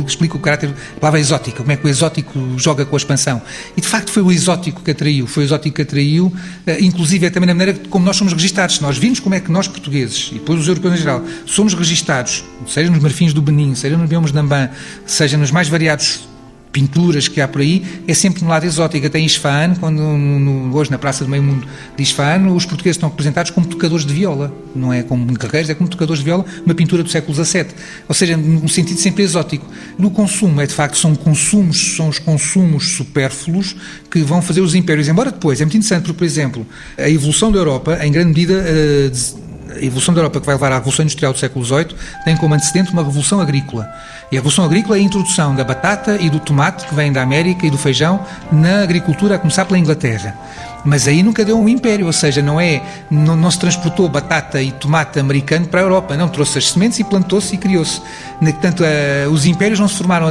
explica 0.07 0.37
o 0.37 0.41
caráter 0.41 0.71
da 0.71 1.01
palavra 1.01 1.21
exótica, 1.21 1.59
como 1.59 1.73
é 1.73 1.77
que 1.77 1.87
o 1.87 1.89
exótico 1.89 2.39
joga 2.59 2.85
com 2.85 2.95
a 2.95 2.99
expansão. 2.99 3.41
E 3.77 3.81
de 3.81 3.87
facto 3.87 4.11
foi 4.11 4.23
o 4.23 4.31
exótico 4.31 4.83
que 4.83 4.91
atraiu, 4.91 5.27
foi 5.27 5.45
o 5.45 5.47
exótico 5.47 5.77
que 5.77 5.83
atraiu, 5.83 6.27
uh, 6.27 6.33
inclusive 6.81 7.27
é 7.27 7.31
também 7.31 7.47
na 7.47 7.55
maneira 7.55 7.79
como 7.89 8.05
nós 8.05 8.17
somos 8.17 8.33
registados. 8.33 8.81
Nós 8.81 8.99
vimos 8.99 9.21
como 9.21 9.35
é 9.35 9.41
que 9.41 9.51
nós 9.51 9.67
portugueses, 9.67 10.31
e 10.31 10.35
depois 10.35 10.61
os 10.61 10.69
europeus 10.69 10.95
em 10.95 10.99
geral, 10.99 11.25
somos 11.47 11.73
registados, 11.73 12.45
seja 12.67 12.91
nos 12.91 13.01
marfins 13.01 13.33
do 13.33 13.41
Benin, 13.41 13.75
seja 13.75 13.97
nos 13.97 14.09
biomas 14.09 14.31
de 14.31 14.39
Amban, 14.39 14.69
seja 15.07 15.39
nos 15.39 15.51
mais 15.51 15.69
variados 15.69 16.34
pinturas 16.75 17.29
que 17.29 17.41
há 17.41 17.47
por 17.47 17.61
aí, 17.61 17.85
é 18.07 18.13
sempre 18.13 18.43
no 18.43 18.51
lado 18.51 18.67
exótico. 18.67 19.07
Até 19.07 19.21
em 19.21 19.25
Isfahan, 19.25 19.77
quando 19.77 20.03
no, 20.03 20.77
hoje 20.77 20.91
na 20.91 20.99
Praça 20.99 21.25
do 21.25 21.31
Meio 21.31 21.43
Mundo 21.43 21.65
de 21.97 22.03
Isfahan, 22.03 22.49
os 22.53 22.67
portugueses 22.67 22.97
estão 22.97 23.09
representados 23.09 23.53
como 23.53 23.65
tocadores 23.65 24.05
de 24.05 24.13
viola. 24.13 24.53
Não 24.75 24.93
é 24.93 25.05
como 25.05 25.25
guerreiros, 25.25 25.71
é 25.71 25.75
como 25.75 25.89
tocadores 25.89 26.19
de 26.19 26.25
viola, 26.25 26.45
uma 26.67 26.75
pintura 26.75 27.05
do 27.05 27.09
século 27.09 27.33
XVII. 27.33 27.67
Ou 28.09 28.15
seja, 28.15 28.37
num 28.37 28.67
sentido 28.67 28.99
sempre 28.99 29.23
exótico. 29.23 29.65
No 29.97 30.11
consumo, 30.11 30.61
é 30.61 30.67
de 30.67 30.75
facto, 30.75 30.99
são 30.99 31.15
consumos, 31.15 31.95
são 31.97 32.09
os 32.09 32.19
consumos 32.19 32.97
supérfluos 32.97 33.77
que 34.11 34.19
vão 34.23 34.43
fazer 34.43 34.61
os 34.61 34.75
impérios. 34.75 35.07
Embora 35.07 35.31
depois, 35.31 35.61
é 35.61 35.65
muito 35.65 35.77
interessante, 35.77 36.03
porque, 36.03 36.19
por 36.19 36.25
exemplo, 36.25 36.67
a 36.99 37.09
evolução 37.09 37.53
da 37.53 37.59
Europa, 37.59 38.05
em 38.05 38.11
grande 38.11 38.29
medida, 38.29 38.55
uh, 38.55 39.45
a 39.77 39.85
evolução 39.85 40.15
da 40.15 40.21
Europa 40.21 40.41
que 40.41 40.47
vai 40.47 40.55
levar 40.55 40.73
à 40.73 40.77
Revolução 40.77 41.05
Industrial 41.05 41.33
do 41.33 41.39
século 41.39 41.65
XVIII 41.65 41.89
tem 42.25 42.37
como 42.37 42.55
antecedente 42.55 42.93
uma 42.93 43.03
revolução 43.03 43.41
agrícola. 43.41 43.89
E 44.35 44.37
a 44.37 44.41
Revolução 44.41 44.65
Agrícola 44.65 44.97
é 44.97 45.01
a 45.01 45.03
introdução 45.05 45.55
da 45.55 45.63
batata 45.63 46.17
e 46.21 46.29
do 46.29 46.41
tomate 46.41 46.89
que 46.89 46.95
vem 46.97 47.13
da 47.13 47.23
América 47.23 47.69
e 47.69 47.71
do 47.71 47.79
feijão 47.79 48.21
na 48.51 48.83
agricultura, 48.83 49.37
a 49.37 49.39
começar 49.39 49.65
pela 49.65 49.79
Inglaterra. 49.79 50.37
Mas 50.85 51.07
aí 51.07 51.23
nunca 51.23 51.45
deu 51.45 51.57
um 51.57 51.69
império, 51.69 52.07
ou 52.07 52.13
seja, 52.13 52.43
não 52.43 52.61
é 52.61 52.83
não, 53.09 53.37
não 53.37 53.49
se 53.49 53.61
transportou 53.61 54.09
batata 54.09 54.61
e 54.61 54.73
tomate 54.73 55.21
americano 55.21 55.69
para 55.69 55.79
a 55.79 55.85
Europa, 55.85 56.17
não 56.17 56.29
trouxe 56.29 56.59
as 56.59 56.73
sementes 56.73 56.99
e 56.99 57.05
plantou-se 57.05 57.55
e 57.55 57.59
criou-se. 57.59 58.03
Portanto, 58.41 58.83
uh, 58.83 59.31
os 59.31 59.47
impérios 59.47 59.79
não 59.79 59.87
se 59.87 59.95
formaram 59.95 60.27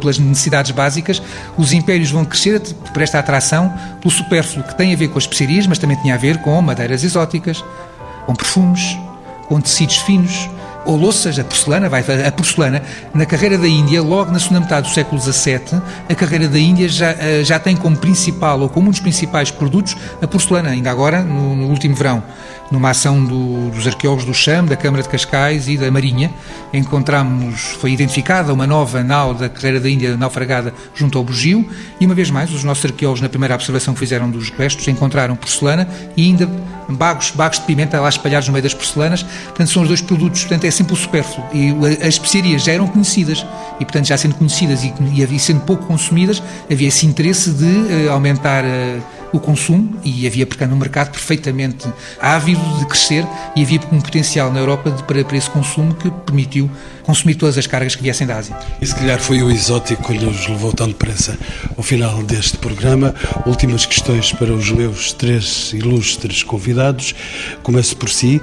pelas 0.00 0.18
necessidades 0.18 0.70
básicas, 0.70 1.20
os 1.58 1.74
impérios 1.74 2.10
vão 2.10 2.24
crescer 2.24 2.58
por 2.58 3.02
esta 3.02 3.18
atração 3.18 3.70
pelo 4.00 4.14
supérfluo, 4.14 4.64
que 4.64 4.74
tem 4.74 4.94
a 4.94 4.96
ver 4.96 5.08
com 5.08 5.18
as 5.18 5.24
especiarias, 5.24 5.66
mas 5.66 5.76
também 5.76 5.98
tinha 6.00 6.14
a 6.14 6.18
ver 6.18 6.38
com 6.38 6.58
madeiras 6.62 7.04
exóticas, 7.04 7.62
com 8.24 8.34
perfumes, 8.34 8.96
com 9.46 9.60
tecidos 9.60 9.98
finos, 9.98 10.48
ou 10.84 10.96
louças, 10.96 11.38
a 11.38 11.44
porcelana, 11.44 11.88
vai, 11.88 12.04
a 12.26 12.32
porcelana, 12.32 12.82
na 13.12 13.26
carreira 13.26 13.56
da 13.56 13.66
Índia, 13.66 14.02
logo 14.02 14.30
na 14.30 14.38
segunda 14.38 14.60
metade 14.60 14.88
do 14.88 14.94
século 14.94 15.20
XVII, 15.20 15.80
a 16.08 16.14
carreira 16.14 16.48
da 16.48 16.58
Índia 16.58 16.88
já, 16.88 17.10
eh, 17.10 17.42
já 17.44 17.58
tem 17.58 17.76
como 17.76 17.96
principal, 17.96 18.60
ou 18.60 18.68
como 18.68 18.88
um 18.88 18.90
dos 18.90 19.00
principais 19.00 19.50
produtos, 19.50 19.96
a 20.20 20.26
porcelana, 20.26 20.70
ainda 20.70 20.90
agora, 20.90 21.22
no, 21.22 21.56
no 21.56 21.68
último 21.68 21.94
verão, 21.94 22.22
numa 22.70 22.90
ação 22.90 23.24
do, 23.24 23.70
dos 23.70 23.86
arqueólogos 23.86 24.24
do 24.24 24.34
CHAM, 24.34 24.64
da 24.64 24.76
Câmara 24.76 25.02
de 25.02 25.08
Cascais 25.08 25.68
e 25.68 25.76
da 25.76 25.90
Marinha, 25.90 26.30
encontramos, 26.72 27.76
foi 27.80 27.92
identificada 27.92 28.52
uma 28.52 28.66
nova 28.66 29.02
nau 29.02 29.34
da 29.34 29.48
carreira 29.48 29.80
da 29.80 29.88
Índia 29.88 30.16
naufragada 30.16 30.74
junto 30.94 31.18
ao 31.18 31.24
Bugio, 31.24 31.68
e 32.00 32.06
uma 32.06 32.14
vez 32.14 32.30
mais, 32.30 32.52
os 32.52 32.64
nossos 32.64 32.84
arqueólogos, 32.84 33.20
na 33.20 33.28
primeira 33.28 33.54
observação 33.54 33.94
que 33.94 34.00
fizeram 34.00 34.30
dos 34.30 34.50
restos, 34.50 34.86
encontraram 34.88 35.36
porcelana 35.36 35.88
e 36.16 36.24
ainda 36.24 36.48
bagos, 36.88 37.30
bagos 37.30 37.58
de 37.58 37.64
pimenta 37.64 38.00
lá 38.00 38.08
espalhados 38.08 38.48
no 38.48 38.52
meio 38.52 38.62
das 38.62 38.74
porcelanas. 38.74 39.22
Portanto, 39.22 39.70
são 39.70 39.82
os 39.82 39.88
dois 39.88 40.00
produtos, 40.00 40.40
portanto, 40.42 40.64
é 40.64 40.70
sempre 40.70 40.92
o 40.92 40.96
supérfluo. 40.96 41.46
E 41.52 41.72
as 42.02 42.14
especiarias 42.14 42.62
já 42.64 42.72
eram 42.72 42.86
conhecidas 42.86 43.44
e, 43.80 43.84
portanto, 43.84 44.06
já 44.06 44.16
sendo 44.16 44.34
conhecidas 44.34 44.84
e, 44.84 44.92
e 45.34 45.38
sendo 45.38 45.60
pouco 45.60 45.86
consumidas, 45.86 46.42
havia 46.70 46.88
esse 46.88 47.06
interesse 47.06 47.50
de 47.50 47.64
uh, 47.64 48.12
aumentar 48.12 48.64
uh, 48.64 49.02
o 49.34 49.40
consumo 49.40 49.98
e 50.04 50.26
havia, 50.28 50.46
portanto, 50.46 50.72
um 50.72 50.76
mercado 50.76 51.10
perfeitamente 51.10 51.88
ávido 52.20 52.62
de 52.78 52.86
crescer 52.86 53.26
e 53.56 53.62
havia 53.62 53.80
um 53.90 54.00
potencial 54.00 54.52
na 54.52 54.60
Europa 54.60 54.92
de, 54.92 55.02
para, 55.02 55.24
para 55.24 55.36
esse 55.36 55.50
consumo 55.50 55.92
que 55.94 56.08
permitiu 56.08 56.70
consumir 57.02 57.34
todas 57.34 57.58
as 57.58 57.66
cargas 57.66 57.96
que 57.96 58.02
viessem 58.02 58.26
da 58.26 58.36
Ásia. 58.36 58.56
E 58.80 58.86
se 58.86 58.94
calhar 58.94 59.20
foi 59.20 59.42
o 59.42 59.50
exótico 59.50 60.04
que 60.04 60.24
nos 60.24 60.46
levou 60.46 60.72
tão 60.72 60.86
depressa 60.86 61.36
ao 61.76 61.82
final 61.82 62.22
deste 62.22 62.56
programa. 62.58 63.12
Últimas 63.44 63.84
questões 63.84 64.32
para 64.32 64.52
os 64.52 64.70
meus 64.70 65.12
três 65.12 65.72
ilustres 65.72 66.44
convidados. 66.44 67.12
Começo 67.64 67.96
por 67.96 68.08
si, 68.08 68.40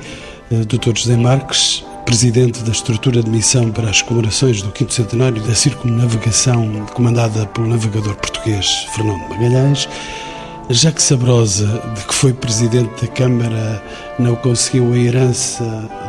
eh, 0.51 0.65
Dr. 0.65 0.97
José 0.97 1.15
Marques, 1.15 1.85
presidente 2.05 2.61
da 2.63 2.71
estrutura 2.71 3.23
de 3.23 3.29
missão 3.29 3.71
para 3.71 3.89
as 3.89 4.01
comemorações 4.01 4.61
do 4.61 4.71
quinto 4.71 4.93
centenário 4.93 5.41
da 5.41 5.55
circunnavegação 5.55 6.85
comandada 6.93 7.45
pelo 7.47 7.67
navegador 7.67 8.15
português 8.15 8.85
Fernando 8.93 9.29
Magalhães. 9.29 9.87
Jacques 10.73 11.03
Sabrosa, 11.03 11.81
de 11.95 12.05
que 12.05 12.13
foi 12.13 12.33
presidente 12.33 13.05
da 13.05 13.07
Câmara, 13.11 13.83
não 14.17 14.35
conseguiu 14.35 14.93
a 14.93 14.97
herança 14.97 15.63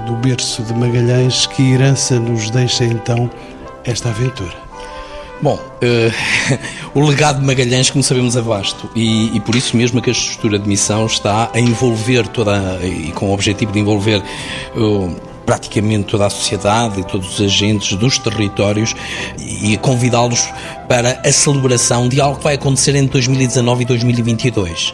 do 0.07 0.15
berço 0.17 0.63
de 0.63 0.73
Magalhães. 0.75 1.47
Que 1.47 1.73
herança 1.73 2.19
nos 2.19 2.51
deixa 2.51 2.85
então 2.85 3.31
esta 3.85 4.11
aventura? 4.11 4.55
Bom, 5.41 5.55
uh, 5.55 6.59
o 6.95 7.05
legado 7.05 7.41
de 7.41 7.47
Magalhães, 7.47 7.91
como 7.91 8.03
sabemos, 8.05 8.37
é 8.37 8.41
vasto 8.41 8.89
e, 8.95 9.37
e, 9.37 9.41
por 9.41 9.57
isso 9.57 9.77
mesmo 9.77 10.01
que 10.01 10.11
a 10.11 10.13
estrutura 10.13 10.59
de 10.59 10.69
missão 10.69 11.07
está 11.07 11.51
a 11.53 11.59
envolver 11.59 12.29
toda, 12.29 12.79
e 12.83 13.11
com 13.13 13.31
o 13.31 13.35
objetivo 13.35 13.73
de 13.73 13.81
envolver 13.81 14.23
uh, 14.77 15.17
praticamente 15.45 16.05
toda 16.05 16.27
a 16.27 16.31
sociedade 16.31 17.01
e 17.01 17.05
todos 17.05 17.39
os 17.39 17.45
agentes 17.45 17.97
dos 17.97 18.19
territórios 18.19 18.95
e 19.39 19.77
convidá-los 19.79 20.49
para 20.93 21.23
a 21.25 21.33
celebração 21.33 22.07
de 22.07 22.21
algo 22.21 22.37
que 22.37 22.45
vai 22.45 22.57
acontecer 22.57 22.95
entre 22.95 23.13
2019 23.13 23.81
e 23.81 23.87
2022, 23.87 24.93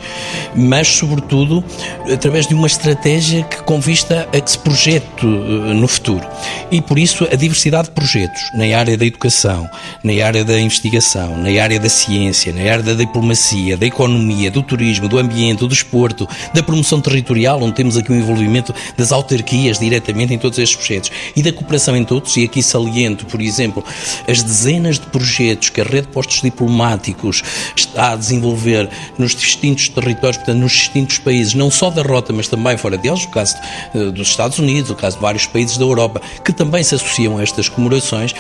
mas 0.55 0.87
sobretudo 0.87 1.65
através 2.13 2.47
de 2.47 2.55
uma 2.55 2.69
estratégia 2.69 3.43
que 3.43 3.65
convista 3.65 4.29
a 4.33 4.41
que 4.41 4.49
se 4.49 4.59
projete 4.61 5.09
eh, 5.25 5.75
no 5.75 5.89
futuro. 5.89 6.25
E 6.71 6.81
por 6.81 7.01
isso 7.01 7.27
a 7.33 7.35
diversidade 7.35 7.89
de 7.89 7.95
projetos 7.97 8.41
na 8.55 8.79
área 8.79 8.97
da 8.97 9.05
educação, 9.05 9.69
na 10.05 10.25
área 10.25 10.45
da 10.45 10.61
investigação, 10.61 11.37
na 11.37 11.61
área 11.61 11.81
da 11.81 11.89
ciência, 11.89 12.53
na 12.53 12.61
área 12.61 12.85
da 12.85 12.95
diplomacia, 12.95 13.77
da 13.77 13.85
economia, 13.85 14.53
do 14.53 14.63
turismo, 14.63 15.09
do 15.09 15.19
ambiente, 15.19 15.59
do 15.59 15.67
desporto, 15.67 16.29
da 16.55 16.63
promoção 16.63 17.01
territorial, 17.01 17.61
onde 17.61 17.75
temos 17.75 17.97
aqui 17.97 18.13
o 18.13 18.15
um 18.15 18.19
envolvimento 18.21 18.73
das 18.97 19.11
autarquias 19.11 19.81
diretamente 19.81 20.33
em 20.33 20.39
todos 20.39 20.61
estes 20.61 20.77
projetos 20.77 21.11
e 21.35 21.43
da 21.43 21.53
cooperação 21.53 21.97
entre 21.97 22.15
outros, 22.15 22.37
e 22.37 22.45
aqui 22.45 22.63
saliento, 22.63 23.27
por 23.27 23.41
exemplo, 23.41 23.85
as 24.29 24.45
dezenas 24.45 25.01
de 25.01 25.07
projetos 25.07 25.71
que 25.71 25.81
a 25.81 25.88
rede 25.89 26.07
de 26.07 26.13
postos 26.13 26.41
diplomáticos 26.41 27.43
está 27.77 28.13
a 28.13 28.17
desenvolver 28.17 28.89
nos 29.19 29.35
distintos 29.35 29.89
territórios, 29.89 30.37
portanto, 30.37 30.59
nos 30.59 30.73
distintos 30.73 31.19
países, 31.19 31.55
não 31.55 31.71
só 31.71 31.91
da 31.91 32.03
rota, 32.03 32.33
mas 32.33 32.49
também 32.49 32.77
fora 32.77 32.97
deles, 32.97 33.25
o 33.25 33.29
caso 33.29 33.57
eh, 33.95 34.11
dos 34.11 34.29
Estados 34.29 34.59
Unidos, 34.59 34.91
o 34.91 34.95
caso 34.95 35.17
de 35.17 35.23
vários 35.23 35.47
países 35.47 35.77
da 35.77 35.85
Europa, 35.85 36.21
que 36.45 36.53
também 36.53 36.83
se 36.83 36.95
associam 36.95 37.39
a 37.39 37.43
estas 37.43 37.69
comemorações, 37.69 38.35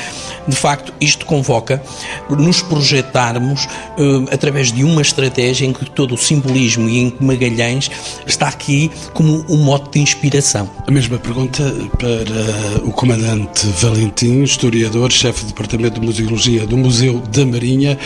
de 0.46 0.56
facto, 0.56 0.92
isto 1.00 1.26
convoca 1.26 1.82
nos 2.30 2.62
projetarmos 2.62 3.64
uh, 3.64 4.32
através 4.32 4.72
de 4.72 4.84
uma 4.84 5.02
estratégia 5.02 5.66
em 5.66 5.72
que 5.72 5.88
todo 5.90 6.14
o 6.14 6.18
simbolismo 6.18 6.88
e 6.88 6.98
em 6.98 7.10
que 7.10 7.22
Magalhães 7.22 7.90
está 8.26 8.48
aqui 8.48 8.90
como 9.12 9.44
um 9.48 9.58
mote 9.58 9.90
de 9.92 10.00
inspiração. 10.00 10.68
A 10.86 10.90
mesma 10.90 11.18
pergunta 11.18 11.62
para 11.98 12.84
o 12.84 12.92
comandante 12.92 13.66
Valentim, 13.80 14.42
historiador, 14.42 15.10
chefe 15.10 15.40
de 15.40 15.46
departamento 15.48 16.00
de 16.00 16.06
museologia 16.06 16.66
do 16.66 16.76
Museu 16.76 17.20
da 17.32 17.44
Marinha 17.46 17.98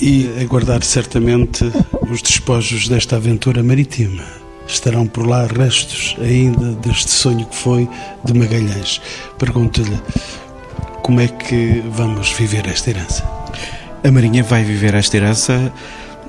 e 0.00 0.28
aguardar 0.40 0.82
certamente 0.82 1.64
os 2.10 2.22
despojos 2.22 2.88
desta 2.88 3.16
aventura 3.16 3.62
marítima. 3.62 4.24
Estarão 4.66 5.06
por 5.06 5.26
lá 5.26 5.46
restos 5.46 6.14
ainda 6.20 6.72
deste 6.72 7.10
sonho 7.10 7.46
que 7.46 7.56
foi 7.56 7.88
de 8.24 8.34
Magalhães. 8.34 9.00
Pergunto-lhe 9.38 9.98
como 11.02 11.20
é 11.20 11.28
que 11.28 11.82
vamos 11.90 12.30
viver 12.32 12.66
esta 12.66 12.90
herança? 12.90 13.24
A 14.04 14.10
Marinha 14.10 14.42
vai 14.42 14.62
viver 14.62 14.94
esta 14.94 15.16
herança 15.16 15.72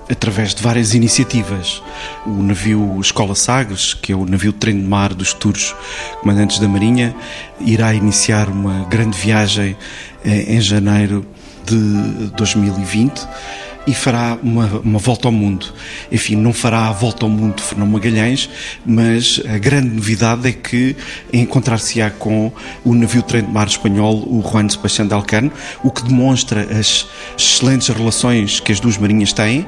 através 0.10 0.56
de 0.56 0.64
várias 0.64 0.94
iniciativas. 0.94 1.84
O 2.26 2.42
navio 2.42 2.98
Escola 3.00 3.36
Sagres, 3.36 3.94
que 3.94 4.12
é 4.12 4.16
o 4.16 4.26
navio 4.26 4.52
trem 4.52 4.80
de 4.80 4.88
mar 4.88 5.14
dos 5.14 5.30
futuros 5.30 5.76
comandantes 6.22 6.60
da 6.60 6.68
Marinha, 6.68 7.16
irá 7.60 7.94
iniciar 7.94 8.50
uma 8.50 8.86
grande 8.86 9.18
viagem 9.18 9.78
eh, 10.26 10.56
em 10.56 10.62
janeiro 10.62 11.26
de 11.70 12.32
2020 12.36 13.28
e 13.88 13.94
fará 13.94 14.38
uma, 14.44 14.66
uma, 14.84 15.00
volta 15.00 15.28
ao 15.28 15.32
mundo. 15.32 15.74
Enfim, 16.12 16.36
não 16.36 16.54
fará 16.54 16.90
a 16.90 16.92
volta 16.92 17.26
ao 17.26 17.30
mundo 17.30 17.56
de 17.56 17.64
Fernão 17.64 17.88
Magalhães, 17.88 18.50
mas 18.86 19.42
a 19.48 19.58
grande 19.58 19.90
novidade 19.90 20.48
é 20.48 20.52
que 20.52 20.96
encontrar-se-á 21.34 22.12
com 22.12 22.52
o 22.84 22.94
navio 22.94 23.24
trem 23.24 23.44
de 23.44 23.52
mar 23.52 23.68
espanhol, 23.68 24.16
o 24.16 24.44
Juan 24.48 24.70
Sebastián 24.70 25.08
de 25.08 25.14
Alcano, 25.14 25.52
o 25.84 25.90
que 25.90 26.04
demonstra 26.04 26.68
as 26.78 27.08
excelentes 27.38 27.88
relações 27.88 28.60
que 28.60 28.72
as 28.72 28.80
duas 28.80 28.98
marinhas 28.98 29.34
têm 29.34 29.66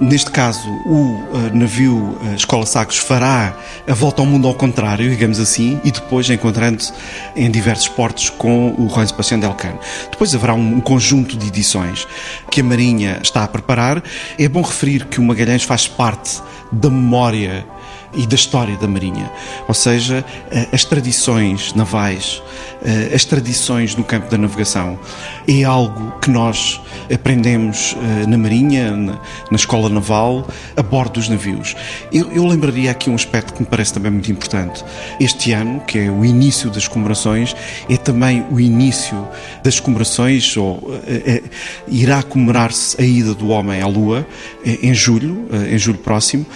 Neste 0.00 0.30
caso, 0.30 0.70
o 0.86 0.92
uh, 0.92 1.50
navio 1.52 1.96
uh, 1.96 2.34
Escola 2.36 2.64
Sagres 2.64 2.98
fará 2.98 3.56
a 3.86 3.94
volta 3.94 4.22
ao 4.22 4.26
mundo 4.26 4.46
ao 4.46 4.54
contrário, 4.54 5.10
digamos 5.10 5.40
assim, 5.40 5.80
e 5.82 5.90
depois 5.90 6.30
encontrando-se 6.30 6.92
em 7.34 7.50
diversos 7.50 7.88
portos 7.88 8.30
com 8.30 8.74
o 8.78 8.88
Juan 8.88 9.06
Sebastián 9.06 9.40
del 9.40 9.54
Cano. 9.54 9.80
Depois 10.08 10.32
haverá 10.32 10.54
um, 10.54 10.80
conjunto 10.80 11.36
de 11.36 11.48
edições 11.48 12.06
que 12.48 12.60
a 12.60 12.64
Marinha 12.64 13.18
está 13.20 13.42
a 13.42 13.48
preparar. 13.48 14.00
É 14.38 14.48
bom 14.48 14.62
referir 14.62 15.04
que 15.06 15.18
o 15.18 15.22
Magalhães 15.24 15.64
faz 15.64 15.88
parte 15.88 16.40
da 16.70 16.88
memória 16.88 17.66
e 18.14 18.26
da 18.26 18.34
história 18.34 18.76
da 18.76 18.86
Marinha. 18.86 19.30
Ou 19.66 19.74
seja, 19.74 20.24
eh, 20.50 20.68
as 20.72 20.84
tradições 20.84 21.74
navais, 21.74 22.42
eh, 22.84 23.10
as 23.14 23.24
tradições 23.24 23.94
no 23.94 24.04
campo 24.04 24.30
da 24.30 24.38
navegação, 24.38 24.98
é 25.46 25.64
algo 25.64 26.12
que 26.20 26.30
nós 26.30 26.80
aprendemos 27.12 27.96
eh, 27.96 28.26
na 28.26 28.38
Marinha, 28.38 28.96
na 28.96 29.56
Escola 29.56 29.88
Naval, 29.88 30.46
a 30.76 30.82
bordo 30.82 31.14
dos 31.14 31.28
navios. 31.28 31.76
Eu, 32.12 32.30
eu 32.32 32.46
lembraria 32.46 32.90
aqui 32.90 33.10
um 33.10 33.14
aspecto 33.14 33.52
que 33.54 33.60
me 33.60 33.66
parece 33.66 33.92
também 33.92 34.10
muito 34.10 34.30
importante. 34.30 34.84
Este 35.20 35.52
ano, 35.52 35.80
que 35.80 35.98
é 35.98 36.10
o 36.10 36.24
início 36.24 36.70
das 36.70 36.88
comemorações, 36.88 37.54
é 37.88 37.96
também 37.96 38.44
o 38.50 38.58
início 38.58 39.28
das 39.62 39.80
comemorações, 39.80 40.56
ou 40.56 40.82
é, 41.06 41.42
irá 41.88 42.22
comemorar-se 42.22 43.00
a 43.00 43.04
ida 43.04 43.34
do 43.34 43.48
homem 43.48 43.80
à 43.80 43.86
Lua 43.86 44.26
em 44.64 44.94
julho, 44.94 45.48
em 45.70 45.78
julho 45.78 45.98
próximo, 45.98 46.46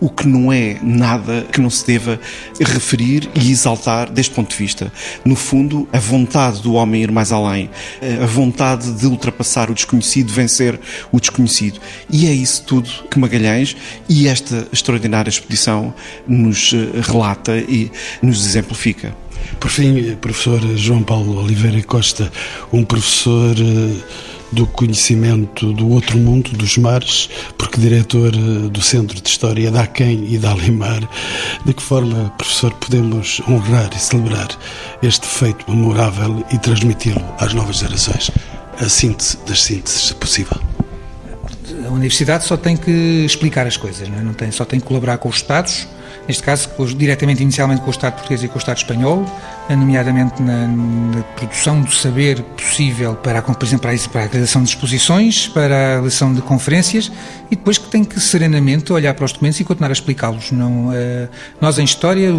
o 0.00 0.08
que 0.08 0.26
não 0.26 0.52
é 0.52 0.78
nada 0.82 1.46
que 1.52 1.60
não 1.60 1.70
se 1.70 1.86
deva 1.86 2.18
referir 2.58 3.28
e 3.34 3.50
exaltar 3.50 4.10
deste 4.10 4.34
ponto 4.34 4.50
de 4.50 4.56
vista. 4.56 4.92
No 5.24 5.36
fundo, 5.36 5.88
a 5.92 5.98
vontade 5.98 6.62
do 6.62 6.74
homem 6.74 7.02
ir 7.02 7.12
mais 7.12 7.30
além, 7.30 7.70
a 8.22 8.26
vontade 8.26 8.92
de 8.92 9.06
ultrapassar 9.06 9.70
o 9.70 9.74
desconhecido, 9.74 10.32
vencer 10.32 10.80
o 11.12 11.20
desconhecido. 11.20 11.80
E 12.08 12.26
é 12.26 12.32
isso 12.32 12.64
tudo 12.64 12.88
que 13.10 13.18
Magalhães 13.18 13.76
e 14.08 14.26
esta 14.26 14.66
extraordinária 14.72 15.28
expedição 15.28 15.92
nos 16.26 16.72
eh, 16.72 17.00
relata 17.02 17.56
e 17.58 17.90
nos 18.22 18.46
exemplifica. 18.46 19.14
Por 19.58 19.70
fim, 19.70 20.16
professor 20.16 20.60
João 20.76 21.02
Paulo 21.02 21.42
Oliveira 21.42 21.82
Costa, 21.82 22.30
um 22.72 22.84
professor 22.84 23.54
eh, 23.58 24.29
do 24.52 24.66
conhecimento 24.66 25.72
do 25.72 25.88
outro 25.88 26.18
mundo, 26.18 26.50
dos 26.50 26.76
mares, 26.76 27.28
porque 27.56 27.80
diretor 27.80 28.32
eh, 28.34 28.68
do 28.68 28.82
Centro 28.82 29.20
de 29.20 29.28
História 29.28 29.70
da 29.70 29.82
Aquém 29.82 30.32
e 30.32 30.38
da 30.38 30.52
Alimar, 30.52 31.00
de 31.64 31.72
que 31.72 31.82
forma, 31.82 32.32
professor, 32.36 32.72
podemos 32.74 33.40
honrar 33.48 33.90
e 33.94 33.98
celebrar 33.98 34.48
este 35.02 35.26
feito 35.26 35.70
memorável 35.70 36.44
e 36.52 36.58
transmiti-lo 36.58 37.24
às 37.38 37.54
novas 37.54 37.76
gerações? 37.76 38.30
A 38.80 38.88
síntese 38.88 39.38
das 39.46 39.62
sínteses, 39.62 40.08
se 40.08 40.14
possível. 40.14 40.58
A 41.86 41.90
universidade 41.90 42.44
só 42.44 42.56
tem 42.56 42.76
que 42.76 42.90
explicar 43.24 43.66
as 43.66 43.76
coisas, 43.76 44.08
não, 44.08 44.18
é? 44.18 44.22
não 44.22 44.32
tem, 44.32 44.50
só 44.50 44.64
tem 44.64 44.80
que 44.80 44.86
colaborar 44.86 45.18
com 45.18 45.28
os 45.28 45.36
Estados, 45.36 45.86
neste 46.26 46.42
caso 46.42 46.70
diretamente 46.96 47.42
inicialmente 47.42 47.82
com 47.82 47.88
o 47.88 47.90
Estado 47.90 48.14
português 48.14 48.42
e 48.42 48.48
com 48.48 48.56
o 48.56 48.58
Estado 48.58 48.78
espanhol, 48.78 49.24
nomeadamente 49.76 50.42
na, 50.42 50.66
na 50.66 51.22
produção 51.22 51.80
do 51.80 51.92
saber 51.92 52.42
possível 52.42 53.14
para, 53.14 53.40
por 53.42 53.64
exemplo, 53.64 53.88
para 54.10 54.22
a 54.22 54.26
realização 54.26 54.62
de 54.62 54.70
exposições, 54.70 55.48
para 55.48 55.74
a 55.74 55.92
realização 55.94 56.32
de 56.34 56.42
conferências 56.42 57.10
e 57.50 57.56
depois 57.56 57.78
que 57.78 57.88
tem 57.88 58.04
que 58.04 58.18
serenamente 58.20 58.92
olhar 58.92 59.14
para 59.14 59.24
os 59.24 59.32
documentos 59.32 59.60
e 59.60 59.64
continuar 59.64 59.90
a 59.90 59.92
explicá-los. 59.92 60.52
Não, 60.52 60.88
uh, 60.88 61.28
nós 61.60 61.78
em 61.78 61.84
História, 61.84 62.30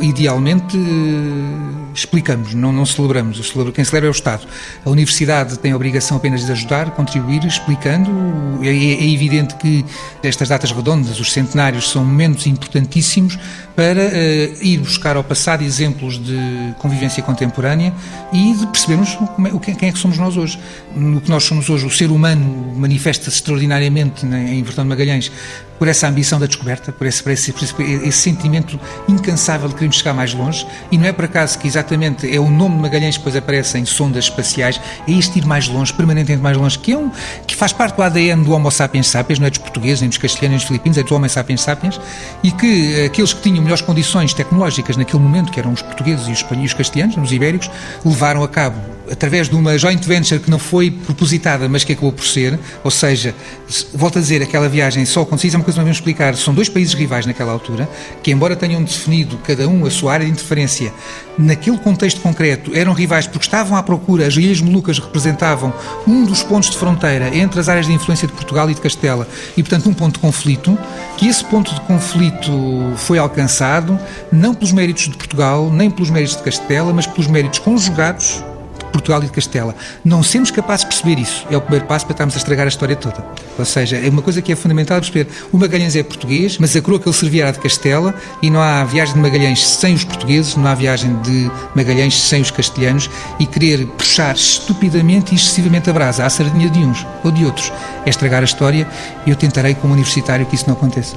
idealmente, 0.00 0.76
uh, 0.76 1.92
explicamos, 1.94 2.54
não, 2.54 2.72
não 2.72 2.86
celebramos. 2.86 3.52
Quem 3.74 3.84
celebra 3.84 4.08
é 4.08 4.10
o 4.10 4.12
Estado. 4.12 4.46
A 4.84 4.90
Universidade 4.90 5.58
tem 5.58 5.72
a 5.72 5.76
obrigação 5.76 6.16
apenas 6.16 6.46
de 6.46 6.52
ajudar, 6.52 6.90
contribuir, 6.92 7.44
explicando. 7.44 8.10
É, 8.62 8.68
é 8.68 9.10
evidente 9.10 9.54
que 9.56 9.84
estas 10.22 10.48
datas 10.48 10.70
redondas, 10.70 11.18
os 11.18 11.32
centenários, 11.32 11.90
são 11.90 12.04
momentos 12.04 12.46
importantíssimos 12.46 13.38
para 13.74 14.00
uh, 14.00 14.64
ir 14.64 14.78
buscar 14.78 15.16
ao 15.16 15.24
passado 15.24 15.62
exemplos 15.62 16.22
de 16.22 16.38
convivência 16.78 17.22
contemporânea 17.22 17.92
e 18.32 18.54
de 18.54 18.66
percebermos 18.66 19.16
é, 19.66 19.74
quem 19.74 19.88
é 19.88 19.92
que 19.92 19.98
somos 19.98 20.18
nós 20.18 20.36
hoje. 20.36 20.58
No 20.94 21.20
que 21.20 21.30
nós 21.30 21.44
somos 21.44 21.70
hoje, 21.70 21.86
o 21.86 21.90
ser 21.90 22.10
humano 22.10 22.74
manifesta-se 22.76 23.36
extraordinariamente 23.36 24.26
em 24.26 24.62
Vertão 24.62 24.84
de 24.84 24.88
Magalhães 24.88 25.32
por 25.82 25.88
essa 25.88 26.06
ambição 26.06 26.38
da 26.38 26.46
descoberta, 26.46 26.92
por 26.92 27.08
esse, 27.08 27.20
por 27.20 27.32
esse, 27.32 27.52
por 27.52 27.64
esse, 27.64 27.74
por 27.74 27.84
esse 27.84 28.18
sentimento 28.18 28.78
incansável 29.08 29.66
de 29.66 29.74
queremos 29.74 29.96
chegar 29.96 30.14
mais 30.14 30.32
longe, 30.32 30.64
e 30.92 30.96
não 30.96 31.06
é 31.06 31.12
por 31.12 31.24
acaso 31.24 31.58
que 31.58 31.66
exatamente 31.66 32.32
é 32.32 32.38
o 32.38 32.48
nome 32.48 32.76
de 32.76 32.82
Magalhães 32.82 33.16
que 33.16 33.24
depois 33.24 33.34
aparece 33.34 33.78
em 33.78 33.84
sondas 33.84 34.26
espaciais, 34.26 34.80
é 35.08 35.10
este 35.10 35.40
ir 35.40 35.44
mais 35.44 35.66
longe, 35.66 35.92
permanentemente 35.92 36.40
mais 36.40 36.56
longe, 36.56 36.78
que 36.78 36.92
é 36.92 36.96
um 36.96 37.10
que 37.48 37.56
faz 37.56 37.72
parte 37.72 37.96
do 37.96 38.02
ADN 38.02 38.44
do 38.44 38.52
Homo 38.52 38.70
sapiens 38.70 39.08
sapiens, 39.08 39.40
não 39.40 39.48
é 39.48 39.50
dos 39.50 39.58
portugueses, 39.58 40.02
nem 40.02 40.08
dos 40.08 40.18
castelhanos, 40.18 40.50
nem 40.50 40.58
dos 40.58 40.66
filipinos, 40.68 40.98
é 40.98 41.02
do 41.02 41.14
Homo 41.16 41.28
sapiens 41.28 41.62
sapiens, 41.62 42.00
e 42.44 42.52
que 42.52 43.00
eh, 43.00 43.06
aqueles 43.06 43.32
que 43.32 43.42
tinham 43.42 43.60
melhores 43.60 43.82
condições 43.82 44.32
tecnológicas 44.32 44.96
naquele 44.96 45.20
momento, 45.20 45.50
que 45.50 45.58
eram 45.58 45.72
os 45.72 45.82
portugueses 45.82 46.28
e 46.28 46.30
os 46.30 46.38
espanhóis, 46.38 46.70
os 46.70 46.74
castelhanos, 46.74 47.16
os 47.16 47.32
ibéricos, 47.32 47.68
levaram 48.04 48.44
a 48.44 48.48
cabo 48.48 48.76
através 49.10 49.48
de 49.48 49.54
uma 49.54 49.76
joint 49.76 50.02
venture 50.06 50.40
que 50.40 50.50
não 50.50 50.58
foi 50.58 50.90
propositada, 50.90 51.68
mas 51.68 51.84
que 51.84 51.92
acabou 51.92 52.12
por 52.12 52.24
ser, 52.24 52.58
ou 52.82 52.90
seja, 52.90 53.34
volto 53.92 54.18
a 54.18 54.22
dizer, 54.22 54.42
aquela 54.42 54.68
viagem 54.68 55.04
só 55.04 55.22
aconteceu, 55.22 55.52
é 55.52 55.56
uma 55.56 55.64
coisa 55.64 55.71
que 55.72 55.78
nós 55.78 55.84
vamos 55.84 55.96
explicar, 55.96 56.34
são 56.36 56.54
dois 56.54 56.68
países 56.68 56.94
rivais 56.94 57.26
naquela 57.26 57.52
altura, 57.52 57.88
que 58.22 58.30
embora 58.30 58.54
tenham 58.54 58.82
definido 58.82 59.38
cada 59.38 59.68
um 59.68 59.86
a 59.86 59.90
sua 59.90 60.12
área 60.12 60.26
de 60.26 60.32
interferência, 60.32 60.92
naquele 61.38 61.78
contexto 61.78 62.20
concreto 62.20 62.74
eram 62.74 62.92
rivais 62.92 63.26
porque 63.26 63.46
estavam 63.46 63.76
à 63.76 63.82
procura, 63.82 64.26
as 64.26 64.36
Ilhas 64.36 64.60
Molucas 64.60 64.98
representavam 64.98 65.72
um 66.06 66.24
dos 66.24 66.42
pontos 66.42 66.70
de 66.70 66.76
fronteira 66.76 67.34
entre 67.36 67.58
as 67.58 67.68
áreas 67.68 67.86
de 67.86 67.92
influência 67.92 68.26
de 68.26 68.34
Portugal 68.34 68.70
e 68.70 68.74
de 68.74 68.80
Castela, 68.80 69.26
e 69.56 69.62
portanto 69.62 69.88
um 69.88 69.94
ponto 69.94 70.14
de 70.14 70.20
conflito, 70.20 70.78
que 71.16 71.26
esse 71.26 71.44
ponto 71.44 71.74
de 71.74 71.80
conflito 71.82 72.52
foi 72.96 73.18
alcançado 73.18 73.98
não 74.30 74.54
pelos 74.54 74.72
méritos 74.72 75.04
de 75.04 75.16
Portugal, 75.16 75.70
nem 75.70 75.90
pelos 75.90 76.10
méritos 76.10 76.36
de 76.36 76.42
Castela, 76.42 76.92
mas 76.92 77.06
pelos 77.06 77.26
méritos 77.26 77.58
conjugados 77.60 78.42
Portugal 78.92 79.22
e 79.22 79.26
de 79.26 79.32
Castela. 79.32 79.74
Não 80.04 80.22
sermos 80.22 80.50
capazes 80.50 80.84
de 80.84 80.90
perceber 80.90 81.20
isso 81.20 81.46
é 81.50 81.56
o 81.56 81.60
primeiro 81.60 81.86
passo 81.86 82.04
para 82.06 82.12
estarmos 82.12 82.34
a 82.34 82.38
estragar 82.38 82.66
a 82.66 82.68
história 82.68 82.94
toda. 82.94 83.24
Ou 83.58 83.64
seja, 83.64 83.96
é 83.96 84.08
uma 84.08 84.22
coisa 84.22 84.40
que 84.40 84.52
é 84.52 84.56
fundamental 84.56 85.00
perceber. 85.00 85.26
O 85.50 85.58
Magalhães 85.58 85.96
é 85.96 86.02
português, 86.02 86.58
mas 86.58 86.76
a 86.76 86.80
coroa 86.80 87.00
que 87.00 87.08
ele 87.08 87.16
servia 87.16 87.44
era 87.44 87.52
de 87.52 87.58
Castela 87.58 88.14
e 88.40 88.50
não 88.50 88.60
há 88.60 88.84
viagem 88.84 89.14
de 89.14 89.20
Magalhães 89.20 89.66
sem 89.66 89.94
os 89.94 90.04
portugueses, 90.04 90.54
não 90.56 90.66
há 90.66 90.74
viagem 90.74 91.14
de 91.22 91.50
Magalhães 91.74 92.14
sem 92.14 92.42
os 92.42 92.50
castelhanos 92.50 93.10
e 93.38 93.46
querer 93.46 93.86
puxar 93.86 94.34
estupidamente 94.34 95.32
e 95.32 95.36
excessivamente 95.36 95.88
a 95.90 95.92
brasa 95.92 96.24
à 96.24 96.30
sardinha 96.30 96.68
de 96.68 96.78
uns 96.78 97.06
ou 97.24 97.30
de 97.30 97.44
outros 97.44 97.72
é 98.04 98.10
estragar 98.10 98.42
a 98.42 98.44
história 98.44 98.86
e 99.26 99.30
eu 99.30 99.36
tentarei 99.36 99.74
como 99.74 99.92
universitário 99.92 100.46
que 100.46 100.54
isso 100.54 100.66
não 100.66 100.74
aconteça. 100.74 101.16